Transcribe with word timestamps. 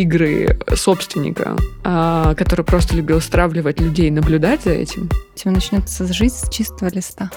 игры 0.00 0.58
собственника, 0.74 1.56
а, 1.84 2.34
который 2.34 2.64
просто 2.64 2.96
любил 2.96 3.20
стравливать 3.20 3.80
людей, 3.80 4.10
наблюдать 4.10 4.64
за 4.64 4.70
этим. 4.70 5.10
У 5.34 5.38
тебя 5.38 5.52
начнется 5.52 6.10
жизнь 6.12 6.36
с 6.36 6.48
чистого 6.48 6.88
листа. 6.90 7.30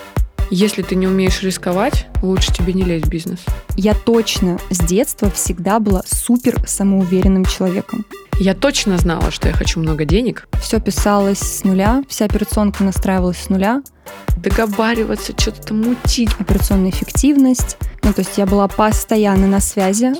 Если 0.49 0.81
ты 0.81 0.95
не 0.95 1.07
умеешь 1.07 1.41
рисковать, 1.41 2.07
лучше 2.21 2.53
тебе 2.53 2.73
не 2.73 2.83
лезть 2.83 3.05
в 3.05 3.09
бизнес. 3.09 3.39
Я 3.75 3.93
точно 3.93 4.59
с 4.69 4.79
детства 4.79 5.29
всегда 5.31 5.79
была 5.79 6.03
супер 6.05 6.61
самоуверенным 6.67 7.45
человеком. 7.45 8.05
Я 8.39 8.53
точно 8.55 8.97
знала, 8.97 9.31
что 9.31 9.47
я 9.47 9.53
хочу 9.53 9.79
много 9.79 10.05
денег. 10.05 10.47
Все 10.61 10.79
писалось 10.79 11.39
с 11.39 11.63
нуля, 11.63 12.03
вся 12.07 12.25
операционка 12.25 12.83
настраивалась 12.83 13.37
с 13.37 13.49
нуля, 13.49 13.81
Договариваться, 14.37 15.33
что-то 15.39 15.61
там 15.61 15.81
мутить. 15.81 16.29
операционная 16.39 16.89
эффективность. 16.89 17.77
Ну, 18.01 18.11
то 18.11 18.19
есть 18.19 18.37
я 18.37 18.45
была 18.45 18.67
постоянно 18.67 19.47
на 19.47 19.61
связи. 19.61 20.13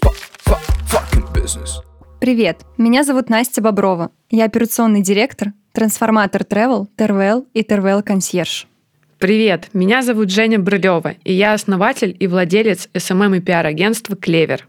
Привет, 2.21 2.61
меня 2.77 3.03
зовут 3.03 3.29
Настя 3.29 3.61
Боброва. 3.61 4.11
Я 4.29 4.45
операционный 4.45 5.01
директор, 5.01 5.51
трансформатор 5.73 6.43
Travel, 6.43 6.87
ТРВЛ 6.95 7.47
и 7.53 7.63
ТРВЛ 7.63 8.01
Консьерж. 8.03 8.67
Привет, 9.17 9.69
меня 9.73 10.01
зовут 10.01 10.29
Женя 10.29 10.59
Брылева, 10.59 11.15
и 11.23 11.33
я 11.33 11.53
основатель 11.53 12.15
и 12.19 12.27
владелец 12.27 12.87
SMM 12.93 13.37
и 13.37 13.39
пиар-агентства 13.41 14.15
«Клевер». 14.15 14.65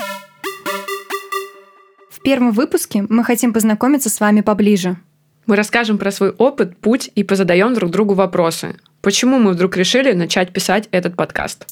Первом 2.24 2.52
выпуске 2.52 3.04
мы 3.10 3.22
хотим 3.22 3.52
познакомиться 3.52 4.08
с 4.08 4.18
вами 4.18 4.40
поближе. 4.40 4.96
Мы 5.44 5.56
расскажем 5.56 5.98
про 5.98 6.10
свой 6.10 6.30
опыт, 6.30 6.74
путь 6.78 7.10
и 7.14 7.22
позадаем 7.22 7.74
друг 7.74 7.90
другу 7.90 8.14
вопросы. 8.14 8.76
Почему 9.02 9.38
мы 9.38 9.52
вдруг 9.52 9.76
решили 9.76 10.10
начать 10.14 10.50
писать 10.50 10.88
этот 10.90 11.16
подкаст? 11.16 11.66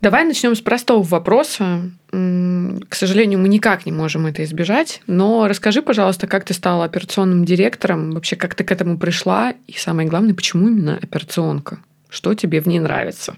Давай 0.00 0.24
начнем 0.24 0.56
с 0.56 0.60
простого 0.60 1.04
вопроса. 1.04 1.88
К 2.10 2.94
сожалению, 2.96 3.38
мы 3.38 3.46
никак 3.46 3.86
не 3.86 3.92
можем 3.92 4.26
это 4.26 4.42
избежать, 4.42 5.02
но 5.06 5.46
расскажи, 5.46 5.82
пожалуйста, 5.82 6.26
как 6.26 6.44
ты 6.44 6.52
стала 6.52 6.84
операционным 6.84 7.44
директором, 7.44 8.10
вообще 8.10 8.34
как 8.34 8.56
ты 8.56 8.64
к 8.64 8.72
этому 8.72 8.98
пришла, 8.98 9.54
и 9.68 9.74
самое 9.74 10.08
главное, 10.08 10.34
почему 10.34 10.66
именно 10.66 10.98
операционка? 11.00 11.78
Что 12.08 12.34
тебе 12.34 12.60
в 12.60 12.66
ней 12.66 12.80
нравится? 12.80 13.36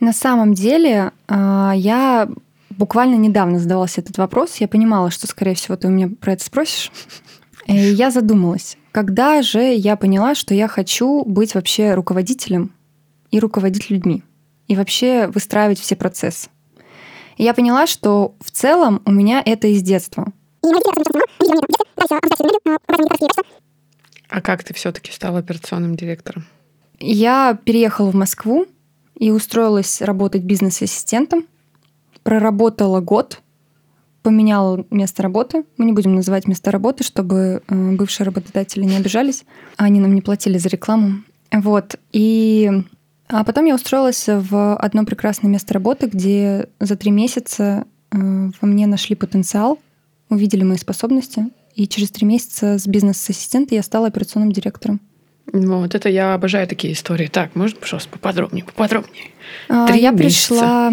На 0.00 0.12
самом 0.12 0.54
деле, 0.54 1.12
а, 1.26 1.72
я 1.74 2.28
буквально 2.70 3.16
недавно 3.16 3.58
задавалась 3.58 3.98
этот 3.98 4.16
вопрос. 4.18 4.56
Я 4.56 4.68
понимала, 4.68 5.10
что, 5.10 5.26
скорее 5.26 5.54
всего, 5.54 5.76
ты 5.76 5.88
у 5.88 5.90
меня 5.90 6.08
про 6.08 6.32
это 6.32 6.44
спросишь. 6.44 6.92
И 7.66 7.76
я 7.76 8.10
задумалась, 8.10 8.78
когда 8.92 9.42
же 9.42 9.60
я 9.60 9.96
поняла, 9.96 10.34
что 10.34 10.54
я 10.54 10.68
хочу 10.68 11.24
быть 11.24 11.54
вообще 11.54 11.94
руководителем 11.94 12.72
и 13.30 13.40
руководить 13.40 13.90
людьми, 13.90 14.22
и 14.68 14.76
вообще 14.76 15.26
выстраивать 15.26 15.78
все 15.78 15.94
процессы. 15.96 16.48
И 17.36 17.44
я 17.44 17.52
поняла, 17.52 17.86
что 17.86 18.34
в 18.40 18.50
целом 18.50 19.02
у 19.04 19.10
меня 19.10 19.42
это 19.44 19.66
из 19.66 19.82
детства. 19.82 20.32
А 24.30 24.40
как 24.40 24.64
ты 24.64 24.72
все-таки 24.74 25.12
стала 25.12 25.40
операционным 25.40 25.94
директором? 25.94 26.46
Я 27.00 27.58
переехала 27.64 28.10
в 28.10 28.14
Москву 28.14 28.66
и 29.18 29.30
устроилась 29.30 30.00
работать 30.00 30.42
бизнес-ассистентом. 30.42 31.46
Проработала 32.22 33.00
год, 33.00 33.42
поменяла 34.22 34.86
место 34.90 35.22
работы. 35.22 35.64
Мы 35.76 35.86
не 35.86 35.92
будем 35.92 36.14
называть 36.14 36.46
место 36.46 36.70
работы, 36.70 37.04
чтобы 37.04 37.62
э, 37.66 37.92
бывшие 37.92 38.26
работодатели 38.26 38.84
не 38.84 38.96
обижались. 38.96 39.44
Они 39.76 40.00
нам 40.00 40.14
не 40.14 40.22
платили 40.22 40.58
за 40.58 40.68
рекламу. 40.68 41.22
Вот. 41.52 41.96
И 42.12 42.70
а 43.28 43.44
потом 43.44 43.66
я 43.66 43.74
устроилась 43.74 44.24
в 44.26 44.76
одно 44.76 45.04
прекрасное 45.04 45.50
место 45.50 45.74
работы, 45.74 46.06
где 46.06 46.68
за 46.78 46.96
три 46.96 47.10
месяца 47.10 47.86
э, 48.10 48.16
во 48.16 48.66
мне 48.66 48.86
нашли 48.86 49.16
потенциал, 49.16 49.78
увидели 50.30 50.62
мои 50.62 50.78
способности. 50.78 51.48
И 51.74 51.86
через 51.86 52.10
три 52.10 52.26
месяца 52.26 52.78
с 52.78 52.86
бизнес-ассистента 52.86 53.74
я 53.74 53.82
стала 53.82 54.06
операционным 54.06 54.52
директором. 54.52 55.00
Вот 55.52 55.94
это 55.94 56.08
я 56.08 56.34
обожаю 56.34 56.66
такие 56.66 56.92
истории. 56.92 57.26
Так, 57.26 57.54
можно, 57.54 57.78
пожалуйста, 57.78 58.10
поподробнее, 58.10 58.64
поподробнее. 58.64 59.30
А, 59.68 59.86
Три 59.86 60.00
я 60.00 60.10
месяца. 60.10 60.48
пришла, 60.48 60.88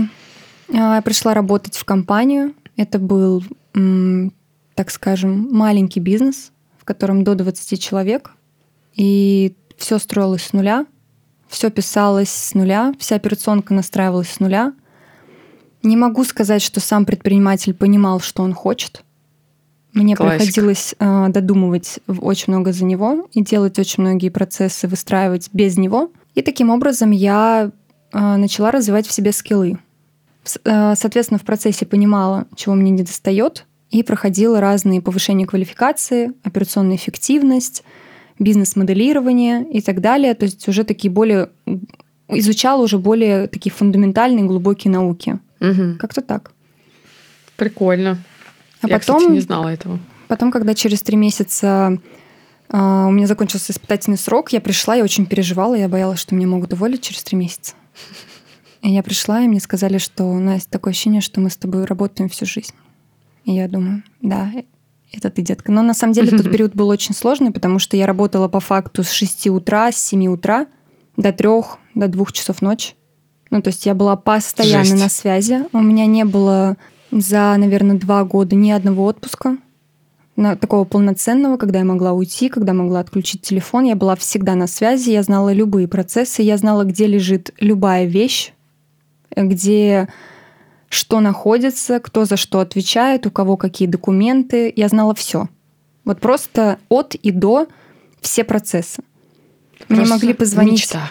а, 0.73 0.95
я 0.95 1.01
пришла 1.01 1.33
работать 1.33 1.75
в 1.75 1.83
компанию. 1.83 2.53
Это 2.77 2.99
был, 2.99 3.43
так 4.75 4.91
скажем, 4.91 5.49
маленький 5.51 5.99
бизнес, 5.99 6.51
в 6.77 6.85
котором 6.85 7.23
до 7.23 7.35
20 7.35 7.81
человек. 7.81 8.31
И 8.93 9.55
все 9.77 9.99
строилось 9.99 10.43
с 10.43 10.53
нуля, 10.53 10.85
все 11.47 11.69
писалось 11.69 12.29
с 12.29 12.53
нуля, 12.53 12.93
вся 12.97 13.15
операционка 13.15 13.73
настраивалась 13.73 14.29
с 14.29 14.39
нуля. 14.39 14.73
Не 15.83 15.97
могу 15.97 16.23
сказать, 16.23 16.61
что 16.61 16.79
сам 16.79 17.05
предприниматель 17.05 17.73
понимал, 17.73 18.19
что 18.19 18.41
он 18.43 18.53
хочет. 18.53 19.03
Мне 19.95 20.15
Классика. 20.15 20.43
приходилось 20.43 20.93
э, 20.99 21.25
додумывать 21.29 21.99
очень 22.07 22.51
много 22.53 22.73
за 22.73 22.83
него 22.83 23.27
и 23.31 23.41
делать 23.41 23.79
очень 23.79 24.03
многие 24.03 24.29
процессы, 24.29 24.89
выстраивать 24.89 25.49
без 25.53 25.77
него. 25.77 26.11
И 26.35 26.41
таким 26.41 26.69
образом 26.69 27.11
я 27.11 27.71
э, 28.11 28.35
начала 28.35 28.71
развивать 28.71 29.07
в 29.07 29.13
себе 29.13 29.31
скиллы. 29.31 29.79
Э, 30.65 30.95
Соответственно, 30.95 31.39
в 31.39 31.43
процессе 31.43 31.85
понимала, 31.85 32.45
чего 32.57 32.75
мне 32.75 32.91
не 32.91 33.03
достает, 33.03 33.65
и 33.89 34.03
проходила 34.03 34.59
разные 34.59 35.01
повышения 35.01 35.45
квалификации, 35.45 36.33
операционная 36.43 36.97
эффективность, 36.97 37.83
бизнес-моделирование 38.37 39.63
и 39.63 39.81
так 39.81 40.01
далее. 40.01 40.33
То 40.33 40.43
есть 40.43 40.67
уже 40.67 40.83
такие 40.83 41.09
более 41.09 41.51
изучала 42.27 42.81
уже 42.81 42.97
более 42.97 43.47
такие 43.47 43.71
фундаментальные 43.71 44.43
глубокие 44.43 44.91
науки. 44.91 45.39
Мгм. 45.61 45.97
Как-то 45.97 46.21
так. 46.21 46.51
Прикольно. 47.55 48.17
А 48.81 48.87
я, 48.87 48.99
потом, 48.99 49.17
кстати, 49.17 49.33
не 49.33 49.39
знала 49.39 49.69
этого. 49.69 49.99
потом, 50.27 50.51
когда 50.51 50.73
через 50.73 51.01
три 51.01 51.17
месяца 51.17 51.99
а, 52.69 53.07
у 53.07 53.11
меня 53.11 53.27
закончился 53.27 53.71
испытательный 53.71 54.17
срок, 54.17 54.51
я 54.51 54.61
пришла, 54.61 54.95
я 54.95 55.03
очень 55.03 55.25
переживала, 55.25 55.75
я 55.75 55.87
боялась, 55.87 56.19
что 56.19 56.35
меня 56.35 56.47
могут 56.47 56.73
уволить 56.73 57.01
через 57.01 57.23
три 57.23 57.37
месяца. 57.37 57.75
И 58.81 58.91
я 58.91 59.01
пришла, 59.01 59.41
и 59.41 59.47
мне 59.47 59.59
сказали, 59.59 59.97
что 59.97 60.31
Настя, 60.33 60.69
такое 60.69 60.91
ощущение, 60.91 61.21
что 61.21 61.39
мы 61.41 61.49
с 61.49 61.57
тобой 61.57 61.85
работаем 61.85 62.29
всю 62.29 62.45
жизнь. 62.45 62.73
И 63.43 63.53
я 63.53 63.67
думаю, 63.67 64.03
да, 64.21 64.51
это 65.11 65.29
ты, 65.29 65.41
детка. 65.41 65.71
Но 65.71 65.81
на 65.81 65.93
самом 65.93 66.13
деле 66.13 66.37
тот 66.37 66.51
период 66.51 66.75
был 66.75 66.89
очень 66.89 67.15
сложный, 67.15 67.51
потому 67.51 67.79
что 67.79 67.97
я 67.97 68.05
работала 68.05 68.47
по 68.47 68.59
факту 68.59 69.03
с 69.03 69.11
6 69.11 69.47
утра, 69.47 69.91
с 69.91 69.97
7 69.97 70.27
утра 70.27 70.67
до 71.17 71.31
3, 71.31 71.49
до 71.95 72.07
2 72.07 72.25
часов 72.31 72.61
ночи. 72.61 72.93
Ну, 73.49 73.61
то 73.61 73.69
есть 73.69 73.85
я 73.85 73.93
была 73.93 74.15
постоянно 74.15 74.85
Жесть. 74.85 75.01
на 75.01 75.09
связи. 75.09 75.65
У 75.71 75.79
меня 75.79 76.05
не 76.07 76.25
было 76.25 76.77
за, 77.21 77.55
наверное, 77.57 77.97
два 77.97 78.23
года 78.23 78.55
ни 78.55 78.71
одного 78.71 79.05
отпуска 79.05 79.57
на, 80.35 80.55
такого 80.55 80.83
полноценного, 80.83 81.57
когда 81.57 81.79
я 81.79 81.85
могла 81.85 82.11
уйти, 82.13 82.49
когда 82.49 82.73
могла 82.73 82.99
отключить 82.99 83.41
телефон. 83.41 83.85
Я 83.85 83.95
была 83.95 84.15
всегда 84.15 84.55
на 84.55 84.67
связи, 84.67 85.11
я 85.11 85.23
знала 85.23 85.53
любые 85.53 85.87
процессы, 85.87 86.41
я 86.41 86.57
знала, 86.57 86.83
где 86.83 87.07
лежит 87.07 87.53
любая 87.59 88.05
вещь, 88.05 88.53
где 89.35 90.09
что 90.89 91.19
находится, 91.19 91.99
кто 91.99 92.25
за 92.25 92.37
что 92.37 92.59
отвечает, 92.59 93.25
у 93.25 93.31
кого 93.31 93.57
какие 93.57 93.87
документы. 93.87 94.71
Я 94.75 94.87
знала 94.87 95.15
все. 95.15 95.47
Вот 96.03 96.19
просто 96.19 96.79
от 96.89 97.15
и 97.15 97.31
до 97.31 97.67
все 98.21 98.43
процессы. 98.43 99.03
Мне 99.89 99.99
Просто 99.99 100.15
могли 100.15 100.33
позвонить. 100.33 100.73
Мечта. 100.73 101.09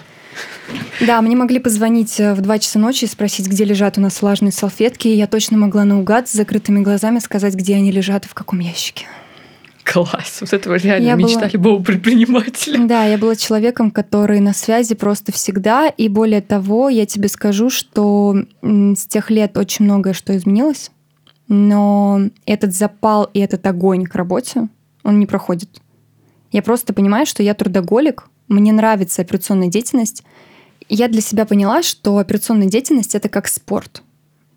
Да, 1.01 1.21
мне 1.23 1.37
могли 1.37 1.59
позвонить 1.59 2.19
э, 2.21 2.35
в 2.35 2.41
2 2.41 2.59
часа 2.59 2.79
ночи 2.79 3.05
и 3.05 3.09
спросить, 3.09 3.47
где 3.49 3.65
лежат 3.65 3.99
у 3.99 4.01
нас 4.01 4.21
влажные 4.23 4.53
салфетки, 4.53 5.09
и 5.09 5.15
я 5.17 5.27
точно 5.27 5.59
могла 5.59 5.85
наугад 5.85 6.29
с 6.29 6.33
закрытыми 6.33 6.81
глазами 6.81 7.19
сказать, 7.19 7.55
где 7.55 7.75
они 7.77 7.91
лежат 7.91 8.25
и 8.27 8.29
в 8.29 8.35
каком 8.35 8.61
ящике. 8.61 9.07
Класс. 9.85 10.39
Вот 10.41 10.53
это 10.53 10.73
реально 10.77 11.07
Я 11.07 11.15
мечта 11.15 11.41
была- 11.41 11.51
любого 11.53 11.83
предпринимателя. 11.83 12.79
Да, 12.87 13.05
я 13.05 13.19
была 13.19 13.37
человеком, 13.37 13.91
который 13.91 14.41
на 14.41 14.55
связи 14.55 14.95
просто 14.95 15.31
всегда, 15.31 15.89
и 15.89 16.09
более 16.09 16.41
того, 16.41 16.89
я 16.89 17.05
тебе 17.05 17.29
скажу, 17.29 17.69
что 17.69 18.35
с 18.63 19.07
тех 19.07 19.31
лет 19.31 19.57
очень 19.59 19.85
многое 19.85 20.15
что 20.15 20.35
изменилось, 20.35 20.91
но 21.49 22.21
этот 22.47 22.75
запал 22.75 23.29
и 23.35 23.41
этот 23.41 23.67
огонь 23.67 24.07
к 24.07 24.15
работе, 24.15 24.69
он 25.03 25.19
не 25.19 25.27
проходит. 25.27 25.69
Я 26.51 26.63
просто 26.63 26.95
понимаю, 26.95 27.27
что 27.27 27.43
я 27.43 27.53
трудоголик, 27.53 28.25
мне 28.49 28.73
нравится 28.73 29.23
операционная 29.23 29.69
деятельность. 29.69 30.23
Я 30.89 31.09
для 31.09 31.21
себя 31.21 31.47
поняла, 31.47 31.83
что 31.83 32.19
операционная 32.19 32.69
деятельность 32.69 33.15
это 33.15 33.29
как 33.29 33.49
спорт. 33.49 34.03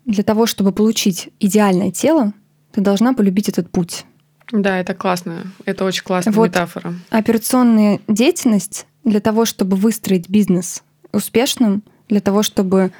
Для 0.04 0.22
того, 0.22 0.46
чтобы 0.46 0.72
получить 0.72 1.30
идеальное 1.40 1.90
тело, 1.90 2.32
ты 2.72 2.80
должна 2.80 3.12
полюбить 3.14 3.48
этот 3.48 3.70
путь. 3.70 4.04
Да, 4.52 4.78
это 4.78 4.94
классно. 4.94 5.52
Это 5.64 5.84
очень 5.84 6.02
классная 6.02 6.32
Вот. 6.32 6.48
метафора. 6.48 6.94
Операционная 7.10 8.00
деятельность 8.08 8.86
для 9.04 9.20
того, 9.20 9.44
чтобы 9.44 9.76
выстроить 9.76 10.28
бизнес 10.28 10.82
успешным, 11.12 11.82
для 12.08 12.20
того, 12.20 12.42
чтобы 12.42 12.92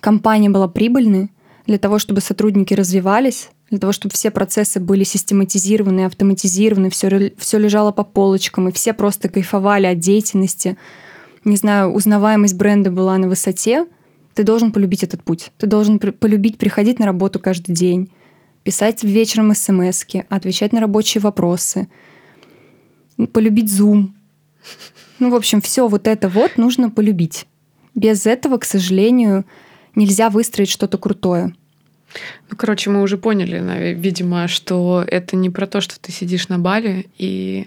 компания 0.00 0.50
была 0.50 0.68
прибыльной, 0.68 1.30
для 1.66 1.78
того, 1.78 1.98
чтобы 1.98 2.20
сотрудники 2.20 2.74
развивались, 2.74 3.50
для 3.70 3.78
того, 3.78 3.92
чтобы 3.92 4.14
все 4.14 4.30
процессы 4.30 4.78
были 4.78 5.04
систематизированы, 5.04 6.04
автоматизированы, 6.04 6.90
все, 6.90 7.32
все 7.36 7.58
лежало 7.58 7.90
по 7.90 8.04
полочкам, 8.04 8.68
и 8.68 8.72
все 8.72 8.92
просто 8.92 9.28
кайфовали 9.28 9.86
от 9.86 9.98
деятельности. 9.98 10.76
Не 11.44 11.56
знаю, 11.56 11.92
узнаваемость 11.92 12.54
бренда 12.54 12.90
была 12.90 13.18
на 13.18 13.28
высоте. 13.28 13.86
Ты 14.34 14.44
должен 14.44 14.70
полюбить 14.70 15.02
этот 15.02 15.24
путь. 15.24 15.50
Ты 15.58 15.66
должен 15.66 15.98
полюбить 15.98 16.58
приходить 16.58 16.98
на 16.98 17.06
работу 17.06 17.40
каждый 17.40 17.72
день, 17.72 18.12
писать 18.62 19.02
вечером 19.02 19.54
смс 19.54 20.04
отвечать 20.28 20.72
на 20.72 20.80
рабочие 20.80 21.20
вопросы, 21.20 21.88
полюбить 23.32 23.70
Zoom. 23.70 24.10
Ну, 25.18 25.30
в 25.30 25.34
общем, 25.34 25.60
все 25.60 25.88
вот 25.88 26.06
это 26.06 26.28
вот 26.28 26.56
нужно 26.56 26.90
полюбить. 26.90 27.46
Без 27.94 28.26
этого, 28.26 28.58
к 28.58 28.64
сожалению, 28.64 29.46
нельзя 29.94 30.28
выстроить 30.28 30.68
что-то 30.68 30.98
крутое. 30.98 31.54
Ну, 32.50 32.56
короче, 32.56 32.90
мы 32.90 33.02
уже 33.02 33.18
поняли, 33.18 33.94
видимо, 33.94 34.48
что 34.48 35.04
это 35.06 35.36
не 35.36 35.50
про 35.50 35.66
то, 35.66 35.80
что 35.80 35.98
ты 36.00 36.12
сидишь 36.12 36.48
на 36.48 36.58
бале 36.58 37.06
и 37.18 37.66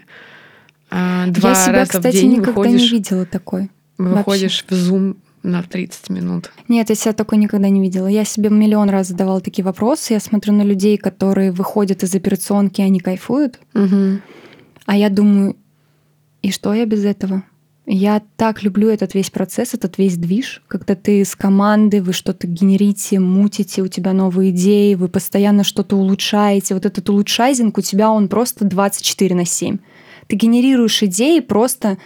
а, 0.90 1.26
два 1.28 1.50
Я 1.50 1.54
себя, 1.54 1.72
раза 1.72 1.92
кстати, 1.92 2.16
в 2.16 2.20
день 2.20 2.30
никогда 2.32 2.52
выходишь, 2.52 2.82
не 2.82 2.88
видела 2.88 3.26
такой. 3.26 3.70
выходишь 3.98 4.64
в 4.68 4.72
Zoom 4.72 5.16
на 5.42 5.62
30 5.62 6.10
минут. 6.10 6.50
Нет, 6.68 6.90
я 6.90 6.94
себя 6.94 7.12
такой 7.12 7.38
никогда 7.38 7.68
не 7.68 7.80
видела. 7.80 8.06
Я 8.06 8.24
себе 8.24 8.50
миллион 8.50 8.90
раз 8.90 9.08
задавала 9.08 9.40
такие 9.40 9.64
вопросы. 9.64 10.12
Я 10.12 10.20
смотрю 10.20 10.52
на 10.52 10.62
людей, 10.62 10.98
которые 10.98 11.52
выходят 11.52 12.02
из 12.02 12.14
операционки, 12.14 12.82
они 12.82 13.00
кайфуют. 13.00 13.58
Угу. 13.74 14.20
А 14.86 14.96
я 14.96 15.08
думаю, 15.08 15.56
и 16.42 16.50
что 16.50 16.74
я 16.74 16.84
без 16.84 17.04
этого? 17.04 17.42
Я 17.92 18.22
так 18.36 18.62
люблю 18.62 18.88
этот 18.88 19.14
весь 19.14 19.30
процесс, 19.30 19.74
этот 19.74 19.98
весь 19.98 20.16
движ, 20.16 20.62
когда 20.68 20.94
ты 20.94 21.24
с 21.24 21.34
командой, 21.34 22.00
вы 22.00 22.12
что-то 22.12 22.46
генерите, 22.46 23.18
мутите, 23.18 23.82
у 23.82 23.88
тебя 23.88 24.12
новые 24.12 24.52
идеи, 24.52 24.94
вы 24.94 25.08
постоянно 25.08 25.64
что-то 25.64 25.96
улучшаете. 25.96 26.74
Вот 26.74 26.86
этот 26.86 27.10
улучшайзинг 27.10 27.76
у 27.76 27.80
тебя, 27.80 28.12
он 28.12 28.28
просто 28.28 28.64
24 28.64 29.34
на 29.34 29.44
7. 29.44 29.78
Ты 30.28 30.36
генерируешь 30.36 31.02
идеи 31.02 31.40
просто 31.40 31.98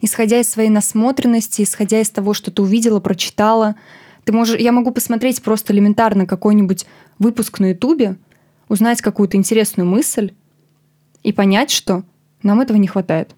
исходя 0.00 0.40
из 0.40 0.48
своей 0.48 0.70
насмотренности, 0.70 1.60
исходя 1.60 2.00
из 2.00 2.08
того, 2.08 2.32
что 2.32 2.50
ты 2.50 2.62
увидела, 2.62 2.98
прочитала. 2.98 3.74
Ты 4.24 4.32
можешь, 4.32 4.58
я 4.58 4.72
могу 4.72 4.92
посмотреть 4.92 5.42
просто 5.42 5.74
элементарно 5.74 6.24
какой-нибудь 6.24 6.86
выпуск 7.18 7.60
на 7.60 7.72
Ютубе, 7.72 8.16
узнать 8.70 9.02
какую-то 9.02 9.36
интересную 9.36 9.86
мысль 9.86 10.32
и 11.22 11.32
понять, 11.32 11.70
что 11.70 12.02
нам 12.42 12.62
этого 12.62 12.78
не 12.78 12.86
хватает 12.86 13.34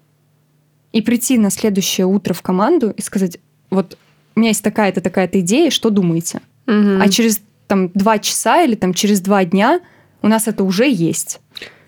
и 0.91 1.01
прийти 1.01 1.37
на 1.37 1.49
следующее 1.49 2.05
утро 2.05 2.33
в 2.33 2.41
команду 2.41 2.91
и 2.91 3.01
сказать, 3.01 3.39
вот 3.69 3.97
у 4.35 4.39
меня 4.39 4.49
есть 4.49 4.63
такая-то, 4.63 5.01
такая-то 5.01 5.39
идея, 5.39 5.69
что 5.69 5.89
думаете? 5.89 6.41
Угу. 6.67 6.99
А 7.01 7.09
через 7.09 7.41
там 7.67 7.89
два 7.89 8.19
часа 8.19 8.63
или 8.63 8.75
там 8.75 8.93
через 8.93 9.21
два 9.21 9.45
дня 9.45 9.81
у 10.21 10.27
нас 10.27 10.47
это 10.47 10.63
уже 10.63 10.89
есть. 10.89 11.39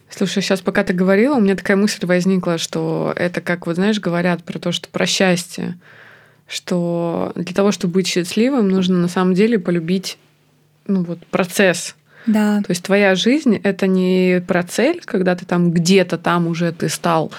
Слушай, 0.09 0.43
сейчас 0.43 0.61
пока 0.61 0.83
ты 0.83 0.93
говорила, 0.93 1.35
у 1.35 1.41
меня 1.41 1.55
такая 1.55 1.75
мысль 1.75 2.05
возникла, 2.05 2.57
что 2.57 3.13
это 3.15 3.41
как, 3.41 3.65
вот 3.65 3.75
знаешь, 3.75 3.99
говорят 3.99 4.43
про 4.43 4.59
то, 4.59 4.71
что 4.71 4.87
про 4.89 5.05
счастье, 5.05 5.79
что 6.47 7.31
для 7.35 7.53
того, 7.53 7.71
чтобы 7.71 7.95
быть 7.95 8.07
счастливым, 8.07 8.69
нужно 8.69 8.97
на 8.97 9.07
самом 9.07 9.33
деле 9.33 9.57
полюбить 9.57 10.17
ну, 10.87 11.03
вот, 11.03 11.25
процесс 11.27 11.95
да. 12.25 12.61
То 12.61 12.71
есть 12.71 12.83
твоя 12.83 13.15
жизнь— 13.15 13.55
это 13.63 13.87
не 13.87 14.41
про 14.47 14.63
цель, 14.63 15.01
когда 15.03 15.35
ты 15.35 15.45
там 15.45 15.71
где-то 15.71 16.17
там 16.17 16.47
уже 16.47 16.71
ты 16.71 16.89
стал 16.89 17.31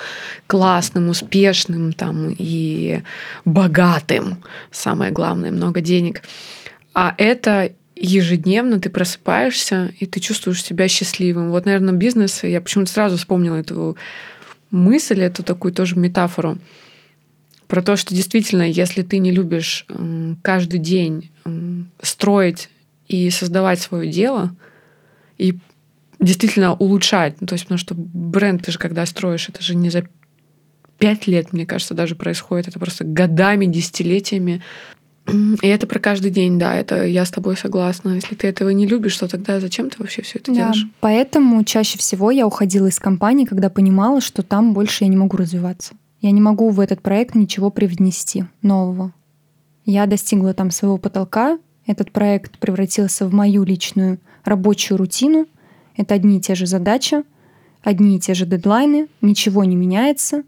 классным, 0.47 1.09
успешным 1.09 1.93
там 1.93 2.35
и 2.37 3.03
богатым, 3.45 4.43
самое 4.71 5.11
главное, 5.11 5.51
много 5.51 5.81
денег. 5.81 6.23
А 6.93 7.15
это 7.19 7.73
ежедневно 7.97 8.81
ты 8.81 8.91
просыпаешься, 8.91 9.93
и 9.99 10.07
ты 10.07 10.21
чувствуешь 10.21 10.63
себя 10.63 10.89
счастливым. 10.89 11.51
Вот, 11.51 11.65
наверное, 11.65 11.95
бизнес, 11.95 12.43
я 12.43 12.61
почему-то 12.61 12.93
сразу 12.93 13.17
вспомнила 13.17 13.57
эту 13.57 13.97
мысль, 14.71 15.21
эту 15.21 15.43
такую 15.43 15.73
тоже 15.73 15.97
метафору, 15.97 16.59
про 17.69 17.83
то, 17.83 17.97
что 17.97 18.15
действительно, 18.15 18.63
если 18.63 19.03
ты 19.03 19.19
не 19.19 19.31
любишь 19.31 19.87
каждый 20.43 20.81
день 20.81 21.31
строить 22.03 22.69
и 23.09 23.31
создавать 23.31 23.81
свое 23.81 24.11
дело, 24.11 24.55
и 25.39 25.59
действительно 26.21 26.75
улучшать. 26.75 27.41
Ну, 27.41 27.47
то 27.47 27.55
есть, 27.55 27.65
потому 27.65 27.79
что 27.79 27.95
бренд 27.97 28.63
ты 28.63 28.73
же 28.73 28.79
когда 28.79 29.07
строишь, 29.07 29.49
это 29.49 29.63
же 29.63 29.75
не 29.75 29.91
за 29.91 30.05
пять 30.99 31.27
лет, 31.27 31.53
мне 31.53 31.67
кажется, 31.67 31.95
даже 31.95 32.15
происходит. 32.15 32.69
Это 32.69 32.79
просто 32.79 33.05
годами, 33.05 33.67
десятилетиями. 33.67 34.63
И 35.27 35.67
это 35.67 35.87
про 35.87 35.99
каждый 35.99 36.31
день, 36.31 36.59
да, 36.59 36.75
это 36.75 37.05
я 37.05 37.25
с 37.25 37.31
тобой 37.31 37.57
согласна. 37.57 38.11
Если 38.11 38.35
ты 38.35 38.47
этого 38.47 38.71
не 38.71 38.87
любишь, 38.87 39.17
то 39.17 39.29
тогда 39.29 39.61
зачем 39.61 39.91
ты 39.91 39.97
вообще 39.99 40.23
все 40.23 40.39
это 40.39 40.53
да, 40.53 40.57
делаешь? 40.57 40.87
Поэтому 41.01 41.63
чаще 41.65 41.99
всего 41.99 42.31
я 42.31 42.47
уходила 42.47 42.87
из 42.87 42.99
компании, 42.99 43.45
когда 43.45 43.71
понимала, 43.71 44.21
что 44.21 44.43
там 44.43 44.73
больше 44.75 45.05
я 45.05 45.09
не 45.09 45.17
могу 45.17 45.37
развиваться. 45.37 45.95
Я 46.21 46.31
не 46.31 46.41
могу 46.41 46.71
в 46.71 46.81
этот 46.81 47.03
проект 47.03 47.35
ничего 47.35 47.71
привнести 47.71 48.45
нового. 48.63 49.13
Я 49.85 50.07
достигла 50.07 50.55
там 50.55 50.71
своего 50.71 50.97
потолка, 50.97 51.59
этот 51.87 52.11
проект 52.11 52.59
превратился 52.59 53.27
в 53.27 53.35
мою 53.35 53.65
личную 53.65 54.19
рабочую 54.45 54.99
рутину. 54.99 55.47
Это 55.97 56.15
одни 56.15 56.39
и 56.39 56.41
те 56.41 56.55
же 56.55 56.67
задачи, 56.67 57.23
одни 57.83 58.17
и 58.17 58.21
те 58.21 58.35
же 58.35 58.47
дедлайны, 58.47 59.09
ничего 59.21 59.65
не 59.65 59.77
меняется, 59.77 60.43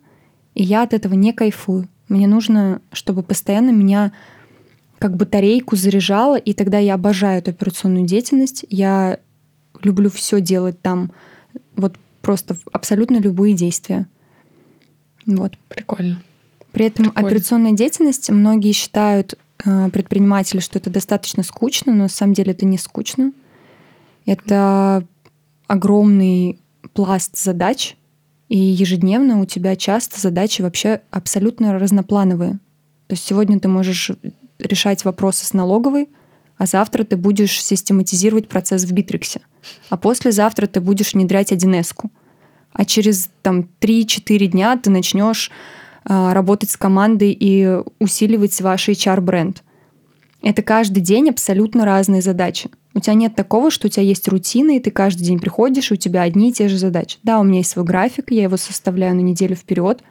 и 0.54 0.62
я 0.62 0.82
от 0.82 0.92
этого 0.94 1.14
не 1.14 1.32
кайфую. 1.32 1.88
Мне 2.08 2.26
нужно, 2.26 2.80
чтобы 2.92 3.22
постоянно 3.22 3.70
меня 3.70 4.12
как 4.98 5.16
батарейку 5.16 5.76
заряжало, 5.76 6.36
и 6.36 6.52
тогда 6.52 6.78
я 6.78 6.94
обожаю 6.94 7.38
эту 7.38 7.50
операционную 7.50 8.06
деятельность. 8.06 8.64
Я 8.70 9.18
люблю 9.82 10.10
все 10.10 10.40
делать 10.40 10.80
там, 10.80 11.12
вот 11.74 11.96
просто 12.22 12.56
абсолютно 12.72 13.18
любые 13.18 13.54
действия. 13.54 14.06
Вот. 15.26 15.52
Прикольно. 15.68 16.22
При 16.72 16.86
этом 16.86 17.06
Прикольно. 17.06 17.28
операционная 17.28 17.72
деятельность 17.72 18.30
многие 18.30 18.72
считают 18.72 19.34
э, 19.64 19.90
предприниматели, 19.90 20.60
что 20.60 20.78
это 20.78 20.90
достаточно 20.90 21.42
скучно, 21.42 21.92
но 21.92 22.04
на 22.04 22.08
самом 22.08 22.32
деле 22.32 22.52
это 22.52 22.64
не 22.64 22.78
скучно. 22.78 23.32
Это 24.26 25.06
огромный 25.66 26.60
пласт 26.92 27.38
задач, 27.38 27.96
и 28.48 28.58
ежедневно 28.58 29.40
у 29.40 29.46
тебя 29.46 29.74
часто 29.76 30.20
задачи 30.20 30.62
вообще 30.62 31.00
абсолютно 31.10 31.78
разноплановые. 31.78 32.52
То 33.08 33.14
есть 33.14 33.24
сегодня 33.24 33.58
ты 33.58 33.68
можешь 33.68 34.10
решать 34.58 35.04
вопросы 35.04 35.44
с 35.46 35.52
налоговой, 35.52 36.08
а 36.56 36.66
завтра 36.66 37.04
ты 37.04 37.16
будешь 37.16 37.62
систематизировать 37.62 38.48
процесс 38.48 38.84
в 38.84 38.92
Битриксе, 38.92 39.40
а 39.90 39.96
послезавтра 39.96 40.66
ты 40.66 40.80
будешь 40.80 41.14
внедрять 41.14 41.52
1С. 41.52 42.10
А 42.72 42.84
через 42.84 43.30
там, 43.42 43.68
3-4 43.80 44.46
дня 44.46 44.76
ты 44.76 44.90
начнешь 44.90 45.50
э, 46.04 46.32
работать 46.32 46.70
с 46.70 46.76
командой 46.76 47.36
и 47.38 47.80
усиливать 47.98 48.60
ваш 48.60 48.88
HR-бренд. 48.88 49.62
Это 50.42 50.62
каждый 50.62 51.00
день 51.00 51.30
абсолютно 51.30 51.84
разные 51.84 52.22
задачи. 52.22 52.70
У 52.96 53.00
тебя 53.00 53.12
нет 53.12 53.34
такого, 53.34 53.70
что 53.70 53.88
у 53.88 53.90
тебя 53.90 54.04
есть 54.04 54.26
рутина, 54.26 54.74
и 54.74 54.80
ты 54.80 54.90
каждый 54.90 55.22
день 55.22 55.38
приходишь, 55.38 55.90
и 55.90 55.94
у 55.94 55.98
тебя 55.98 56.22
одни 56.22 56.48
и 56.48 56.52
те 56.54 56.66
же 56.66 56.78
задачи. 56.78 57.18
Да, 57.22 57.38
у 57.38 57.44
меня 57.44 57.58
есть 57.58 57.68
свой 57.68 57.84
график, 57.84 58.30
я 58.30 58.44
его 58.44 58.56
составляю 58.56 59.14
на 59.14 59.20
неделю 59.20 59.54
вперед, 59.54 60.02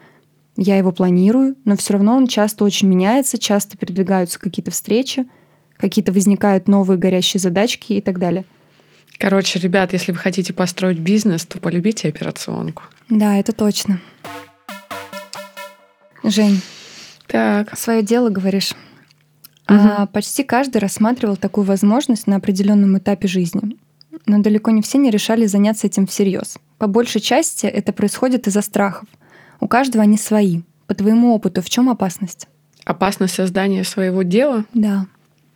я 0.56 0.78
его 0.78 0.92
планирую, 0.92 1.56
но 1.66 1.76
все 1.78 1.94
равно 1.94 2.16
он 2.16 2.28
часто 2.28 2.64
очень 2.64 2.88
меняется, 2.88 3.40
часто 3.40 3.76
передвигаются 3.76 4.40
какие-то 4.40 4.70
встречи, 4.70 5.26
какие-то 5.78 6.12
возникают 6.12 6.68
новые 6.68 7.00
горящие 7.00 7.42
задачки 7.42 7.94
и 7.94 8.02
так 8.02 8.20
далее. 8.20 8.46
Короче, 9.18 9.58
ребят, 9.58 9.92
если 9.92 10.12
вы 10.12 10.20
хотите 10.20 10.54
построить 10.54 11.00
бизнес, 11.00 11.44
то 11.48 11.58
полюбите 11.58 12.08
операционку. 12.08 12.84
Да, 13.10 13.36
это 13.36 13.52
точно. 13.52 14.00
Жень, 16.22 16.62
так. 17.26 17.76
свое 17.76 18.04
дело 18.04 18.30
говоришь. 18.30 18.76
Угу. 19.68 19.78
А, 19.78 20.06
почти 20.08 20.44
каждый 20.44 20.78
рассматривал 20.78 21.38
такую 21.38 21.66
возможность 21.66 22.28
на 22.28 22.36
определенном 22.36 22.98
этапе 22.98 23.28
жизни. 23.28 23.78
Но 24.26 24.40
далеко 24.40 24.72
не 24.72 24.82
все 24.82 24.98
не 24.98 25.12
решали 25.12 25.46
заняться 25.46 25.88
этим 25.88 26.08
всерьез. 26.08 26.58
По 26.78 26.88
большей 26.88 27.22
части 27.22 27.66
это 27.66 27.94
происходит 27.94 28.48
из-за 28.48 28.62
страхов. 28.62 29.08
У 29.60 29.68
каждого 29.68 30.04
они 30.04 30.18
свои. 30.18 30.62
По 30.88 30.94
твоему 30.94 31.34
опыту, 31.34 31.62
в 31.62 31.70
чем 31.70 31.90
опасность? 31.90 32.48
Опасность 32.86 33.34
создания 33.34 33.84
своего 33.84 34.24
дела? 34.24 34.66
Да. 34.74 35.08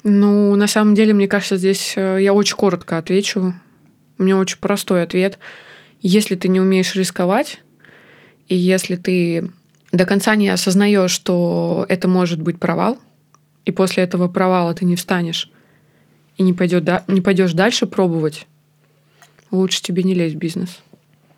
Ну, 0.03 0.55
на 0.55 0.67
самом 0.67 0.95
деле, 0.95 1.13
мне 1.13 1.27
кажется, 1.27 1.57
здесь 1.57 1.93
э, 1.95 2.19
я 2.21 2.33
очень 2.33 2.55
коротко 2.55 2.97
отвечу. 2.97 3.53
У 4.17 4.23
меня 4.23 4.37
очень 4.37 4.57
простой 4.59 5.03
ответ. 5.03 5.37
Если 6.01 6.35
ты 6.35 6.47
не 6.47 6.59
умеешь 6.59 6.95
рисковать, 6.95 7.61
и 8.47 8.55
если 8.55 8.95
ты 8.95 9.51
до 9.91 10.05
конца 10.05 10.35
не 10.35 10.49
осознаешь, 10.49 11.11
что 11.11 11.85
это 11.89 12.07
может 12.07 12.41
быть 12.41 12.59
провал, 12.59 12.97
и 13.69 13.71
после 13.71 14.03
этого 14.03 14.27
провала 14.27 14.73
ты 14.73 14.85
не 14.85 14.95
встанешь 14.95 15.49
и 16.37 16.43
не, 16.43 16.53
пойдет, 16.53 16.83
да, 16.83 17.03
не 17.07 17.21
пойдешь 17.21 17.53
дальше 17.53 17.85
пробовать, 17.85 18.47
лучше 19.51 19.81
тебе 19.81 20.03
не 20.03 20.13
лезть 20.13 20.35
в 20.35 20.37
бизнес. 20.37 20.79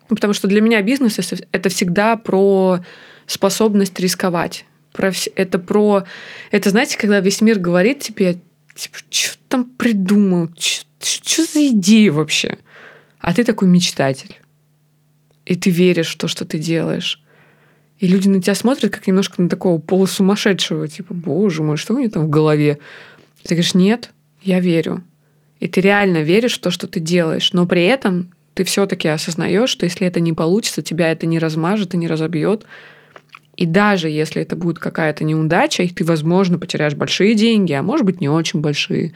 Ну, 0.08 0.16
потому 0.16 0.34
что 0.34 0.48
для 0.48 0.60
меня 0.60 0.82
бизнес 0.82 1.18
это 1.52 1.68
всегда 1.68 2.16
про 2.16 2.80
способность 3.26 3.98
рисковать. 3.98 4.64
Про, 4.92 5.12
это 5.36 5.58
про... 5.58 6.04
Это, 6.50 6.70
знаете, 6.70 6.98
когда 6.98 7.20
весь 7.20 7.40
мир 7.40 7.58
говорит 7.58 8.00
тебе, 8.00 8.40
Типа, 8.74 8.98
что 9.10 9.38
там 9.48 9.64
придумал? 9.64 10.48
Что 10.56 11.44
за 11.44 11.68
идея 11.68 12.12
вообще? 12.12 12.58
А 13.18 13.34
ты 13.34 13.44
такой 13.44 13.68
мечтатель. 13.68 14.36
И 15.44 15.56
ты 15.56 15.70
веришь 15.70 16.14
в 16.14 16.18
то, 16.18 16.28
что 16.28 16.44
ты 16.44 16.58
делаешь. 16.58 17.21
И 18.02 18.08
люди 18.08 18.26
на 18.26 18.42
тебя 18.42 18.56
смотрят 18.56 18.92
как 18.92 19.06
немножко 19.06 19.40
на 19.40 19.48
такого 19.48 19.78
полусумасшедшего, 19.78 20.88
типа, 20.88 21.14
боже 21.14 21.62
мой, 21.62 21.76
что 21.76 21.94
у 21.94 21.98
меня 21.98 22.10
там 22.10 22.24
в 22.24 22.30
голове? 22.30 22.78
Ты 23.44 23.54
говоришь, 23.54 23.74
нет, 23.74 24.10
я 24.42 24.58
верю. 24.58 25.04
И 25.60 25.68
ты 25.68 25.80
реально 25.80 26.22
веришь 26.22 26.56
в 26.56 26.60
то, 26.60 26.72
что 26.72 26.88
ты 26.88 26.98
делаешь. 26.98 27.52
Но 27.52 27.64
при 27.64 27.84
этом 27.84 28.32
ты 28.54 28.64
все-таки 28.64 29.06
осознаешь, 29.06 29.70
что 29.70 29.86
если 29.86 30.04
это 30.04 30.18
не 30.18 30.32
получится, 30.32 30.82
тебя 30.82 31.12
это 31.12 31.26
не 31.26 31.38
размажет 31.38 31.94
и 31.94 31.96
не 31.96 32.08
разобьет. 32.08 32.66
И 33.56 33.66
даже 33.66 34.08
если 34.08 34.42
это 34.42 34.56
будет 34.56 34.80
какая-то 34.80 35.22
неудача, 35.22 35.84
и 35.84 35.88
ты, 35.88 36.04
возможно, 36.04 36.58
потеряешь 36.58 36.96
большие 36.96 37.36
деньги, 37.36 37.72
а 37.72 37.84
может 37.84 38.04
быть, 38.04 38.20
не 38.20 38.28
очень 38.28 38.62
большие, 38.62 39.12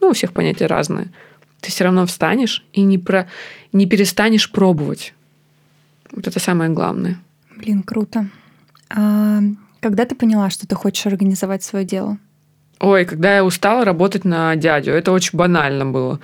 ну, 0.00 0.08
у 0.08 0.12
всех 0.12 0.32
понятия 0.32 0.66
разные, 0.66 1.12
ты 1.60 1.70
все 1.70 1.84
равно 1.84 2.04
встанешь 2.04 2.64
и 2.72 2.80
не, 2.80 2.98
про... 2.98 3.28
не 3.72 3.86
перестанешь 3.86 4.50
пробовать. 4.50 5.14
Вот 6.10 6.26
это 6.26 6.40
самое 6.40 6.70
главное. 6.70 7.20
Блин, 7.56 7.82
круто. 7.82 8.28
А 8.90 9.40
когда 9.80 10.04
ты 10.04 10.14
поняла, 10.14 10.50
что 10.50 10.66
ты 10.66 10.74
хочешь 10.74 11.06
организовать 11.06 11.62
свое 11.62 11.84
дело? 11.84 12.18
Ой, 12.80 13.04
когда 13.04 13.36
я 13.36 13.44
устала 13.44 13.84
работать 13.84 14.24
на 14.24 14.56
дядю, 14.56 14.92
это 14.92 15.12
очень 15.12 15.36
банально 15.36 15.86
было. 15.86 16.20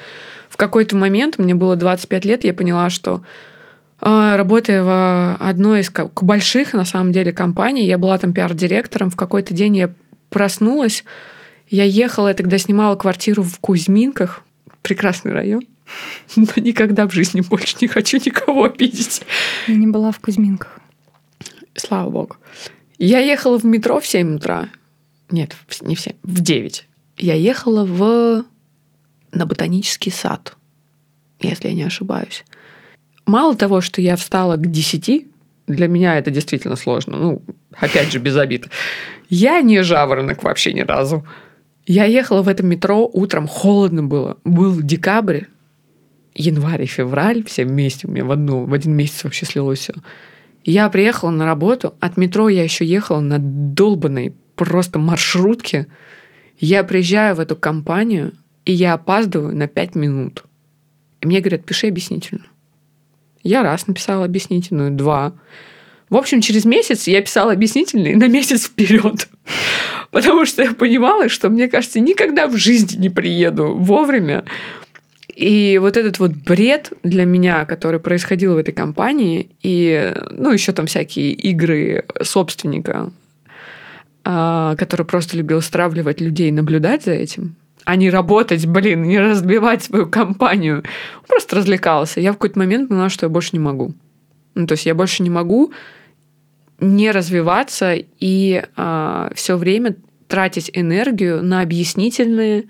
В 0.49 0.57
какой-то 0.57 0.97
момент, 0.97 1.39
мне 1.39 1.55
было 1.55 1.77
25 1.77 2.25
лет, 2.25 2.45
я 2.45 2.53
поняла, 2.53 2.91
что 2.91 3.23
э, 4.01 4.37
работая 4.37 4.83
в 4.83 5.37
одной 5.37 5.81
из 5.81 5.93
больших, 6.21 6.73
на 6.73 6.85
самом 6.85 7.13
деле, 7.13 7.33
компаний, 7.33 7.87
я 7.87 7.99
была 7.99 8.19
там 8.19 8.33
пиар-директором, 8.33 9.11
в 9.11 9.17
какой-то 9.17 9.55
день 9.55 9.77
я 9.77 9.91
проснулась, 10.29 11.05
я 11.69 11.85
ехала, 11.85 12.29
я 12.29 12.35
тогда 12.35 12.59
снимала 12.59 12.97
квартиру 12.97 13.43
в 13.43 13.59
Кузьминках, 13.61 14.43
прекрасный 14.83 15.33
район, 15.33 15.63
но 16.37 16.47
никогда 16.57 17.07
в 17.07 17.13
жизни 17.13 17.43
больше 17.43 17.77
не 17.81 17.87
хочу 17.87 18.17
никого 18.17 18.65
обидеть. 18.65 19.23
Я 19.69 19.77
не 19.77 19.87
была 19.87 20.11
в 20.11 20.19
Кузьминках. 20.19 20.80
Слава 21.75 22.11
богу. 22.11 22.37
Я 22.99 23.21
ехала 23.21 23.59
в 23.59 23.65
метро 23.65 24.01
в 24.01 24.07
7 24.07 24.37
утра. 24.37 24.69
Нет, 25.31 25.57
не 25.83 25.95
в 25.95 26.01
7, 26.01 26.15
в 26.23 26.41
9. 26.41 26.87
Я 27.19 27.35
ехала 27.35 27.85
в... 27.85 28.45
на 29.33 29.47
ботанический 29.47 30.11
сад, 30.11 30.57
если 31.41 31.69
я 31.69 31.75
не 31.75 31.85
ошибаюсь. 31.85 32.45
Мало 33.27 33.55
того, 33.55 33.81
что 33.81 34.01
я 34.01 34.17
встала 34.17 34.57
к 34.57 34.71
10, 34.71 35.27
для 35.67 35.89
меня 35.89 36.19
это 36.19 36.31
действительно 36.31 36.77
сложно. 36.77 37.17
Ну, 37.17 37.43
опять 37.73 38.13
же, 38.13 38.19
без 38.19 38.37
обид. 38.37 38.69
Я 39.29 39.61
не 39.61 39.83
жаворонок 39.83 40.43
вообще 40.43 40.73
ни 40.73 40.81
разу. 40.81 41.25
Я 41.87 42.05
ехала 42.05 42.43
в 42.43 42.49
этом 42.49 42.67
метро, 42.67 43.09
утром 43.13 43.47
холодно 43.47 44.03
было. 44.03 44.39
Был 44.45 44.81
декабрь, 44.81 45.45
январь 46.35 46.83
и 46.83 46.87
февраль, 46.87 47.45
все 47.45 47.65
вместе, 47.65 48.07
у 48.07 48.11
меня 48.11 48.25
в, 48.25 48.31
одну, 48.31 48.65
в 48.65 48.73
один 48.73 48.95
месяц 48.95 49.25
вообще 49.25 49.47
слилось 49.47 49.81
все. 49.81 49.95
Я 50.65 50.89
приехала 50.91 51.31
на 51.31 51.47
работу, 51.47 51.95
от 52.01 52.17
метро 52.17 52.49
я 52.49 52.63
еще 52.63 52.85
ехала 52.85 53.21
на 53.21 53.39
долбанной 53.39 54.35
просто 54.57 54.99
маршрутке. 54.99 55.87
Я 56.59 56.85
приезжаю 56.85 57.37
в 57.37 57.41
эту 57.41 57.57
компанию, 57.57 58.33
и 58.67 58.73
я 58.73 58.95
опаздываю 58.95 59.57
на 59.57 59.69
пять 59.69 59.95
минут. 59.95 60.45
И 61.21 61.27
мне 61.27 61.41
говорят, 61.41 61.65
пиши 61.65 61.89
объяснительную. 61.89 62.47
Я 63.43 63.63
раз 63.63 63.87
написала 63.87 64.25
объяснительную, 64.25 64.91
два. 64.91 65.33
В 66.11 66.17
общем, 66.17 66.41
через 66.41 66.65
месяц 66.65 67.07
я 67.07 67.23
писала 67.23 67.53
объяснительные 67.53 68.17
на 68.17 68.29
месяц 68.29 68.67
вперед. 68.67 69.29
Потому 70.11 70.45
что 70.45 70.63
я 70.63 70.73
понимала, 70.73 71.29
что, 71.29 71.49
мне 71.49 71.69
кажется, 71.69 72.01
никогда 72.01 72.49
в 72.49 72.57
жизни 72.57 73.01
не 73.01 73.09
приеду 73.09 73.75
вовремя. 73.75 74.45
И 75.41 75.79
вот 75.79 75.97
этот 75.97 76.19
вот 76.19 76.33
бред 76.33 76.93
для 77.03 77.25
меня, 77.25 77.65
который 77.65 77.99
происходил 77.99 78.53
в 78.53 78.59
этой 78.59 78.75
компании, 78.75 79.49
и, 79.63 80.13
ну, 80.33 80.53
еще 80.53 80.73
там 80.73 80.85
всякие 80.85 81.33
игры 81.33 82.05
собственника, 82.21 83.11
а, 84.23 84.77
который 84.77 85.07
просто 85.07 85.39
любил 85.39 85.63
стравливать 85.63 86.21
людей, 86.21 86.53
наблюдать 86.53 87.05
за 87.05 87.13
этим, 87.13 87.57
а 87.85 87.97
не 87.97 88.11
работать, 88.11 88.67
блин, 88.67 89.05
не 89.05 89.19
разбивать 89.19 89.83
свою 89.83 90.11
компанию. 90.11 90.85
Он 91.21 91.27
просто 91.27 91.57
развлекался. 91.57 92.21
Я 92.21 92.33
в 92.33 92.35
какой-то 92.35 92.59
момент 92.59 92.91
поняла, 92.91 93.09
что 93.09 93.25
я 93.25 93.31
больше 93.31 93.51
не 93.55 93.61
могу. 93.61 93.95
Ну, 94.55 94.67
то 94.67 94.73
есть 94.73 94.85
я 94.85 94.95
больше 94.95 95.23
не 95.23 95.31
могу 95.31 95.73
не 96.81 97.11
развиваться 97.13 97.95
и 97.95 98.63
а, 98.77 99.33
все 99.35 99.57
время 99.57 99.97
тратить 100.29 100.71
энергию 100.75 101.43
на 101.43 101.63
объяснительные, 101.63 102.65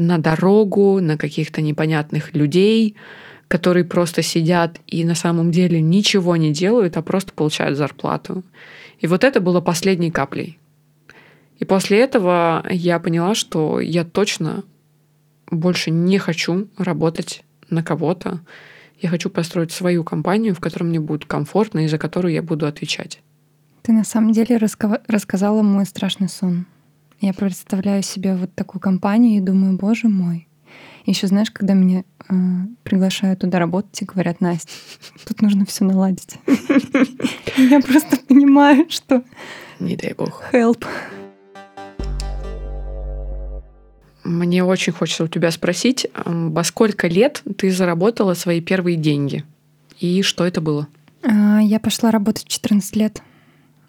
на 0.00 0.18
дорогу, 0.18 1.00
на 1.00 1.16
каких-то 1.16 1.60
непонятных 1.60 2.34
людей, 2.34 2.96
которые 3.48 3.84
просто 3.84 4.22
сидят 4.22 4.80
и 4.86 5.04
на 5.04 5.14
самом 5.14 5.50
деле 5.50 5.80
ничего 5.80 6.36
не 6.36 6.52
делают, 6.52 6.96
а 6.96 7.02
просто 7.02 7.32
получают 7.32 7.76
зарплату. 7.76 8.42
И 8.98 9.06
вот 9.06 9.24
это 9.24 9.40
было 9.40 9.60
последней 9.60 10.10
каплей. 10.10 10.58
И 11.58 11.64
после 11.64 12.00
этого 12.00 12.64
я 12.70 12.98
поняла, 12.98 13.34
что 13.34 13.80
я 13.80 14.04
точно 14.04 14.64
больше 15.50 15.90
не 15.90 16.18
хочу 16.18 16.68
работать 16.78 17.44
на 17.68 17.82
кого-то. 17.82 18.40
Я 19.00 19.10
хочу 19.10 19.30
построить 19.30 19.72
свою 19.72 20.04
компанию, 20.04 20.54
в 20.54 20.60
которой 20.60 20.84
мне 20.84 21.00
будет 21.00 21.24
комфортно 21.26 21.84
и 21.84 21.88
за 21.88 21.98
которую 21.98 22.32
я 22.32 22.42
буду 22.42 22.66
отвечать. 22.66 23.20
Ты 23.82 23.92
на 23.92 24.04
самом 24.04 24.32
деле 24.32 24.56
раска- 24.56 25.02
рассказала 25.08 25.62
мой 25.62 25.86
страшный 25.86 26.28
сон. 26.28 26.66
Я 27.20 27.34
представляю 27.34 28.02
себе 28.02 28.34
вот 28.34 28.54
такую 28.54 28.80
компанию 28.80 29.36
и 29.36 29.44
думаю, 29.44 29.76
боже 29.76 30.08
мой. 30.08 30.48
Еще 31.04 31.26
знаешь, 31.26 31.50
когда 31.50 31.74
меня 31.74 32.04
э, 32.28 32.34
приглашают 32.82 33.40
туда 33.40 33.58
работать 33.58 34.00
и 34.00 34.06
говорят, 34.06 34.40
Настя, 34.40 34.70
тут 35.26 35.42
нужно 35.42 35.66
все 35.66 35.84
наладить. 35.84 36.36
Я 37.58 37.80
просто 37.80 38.16
понимаю, 38.26 38.86
что... 38.88 39.22
Не 39.80 39.96
дай 39.96 40.14
бог. 40.14 40.42
Help. 40.52 40.86
Мне 44.24 44.64
очень 44.64 44.92
хочется 44.92 45.24
у 45.24 45.28
тебя 45.28 45.50
спросить, 45.50 46.06
во 46.24 46.64
сколько 46.64 47.06
лет 47.06 47.42
ты 47.58 47.70
заработала 47.70 48.32
свои 48.32 48.62
первые 48.62 48.96
деньги? 48.96 49.44
И 49.98 50.22
что 50.22 50.46
это 50.46 50.62
было? 50.62 50.88
А, 51.22 51.60
я 51.60 51.80
пошла 51.80 52.10
работать 52.10 52.44
в 52.44 52.48
14 52.48 52.96
лет. 52.96 53.22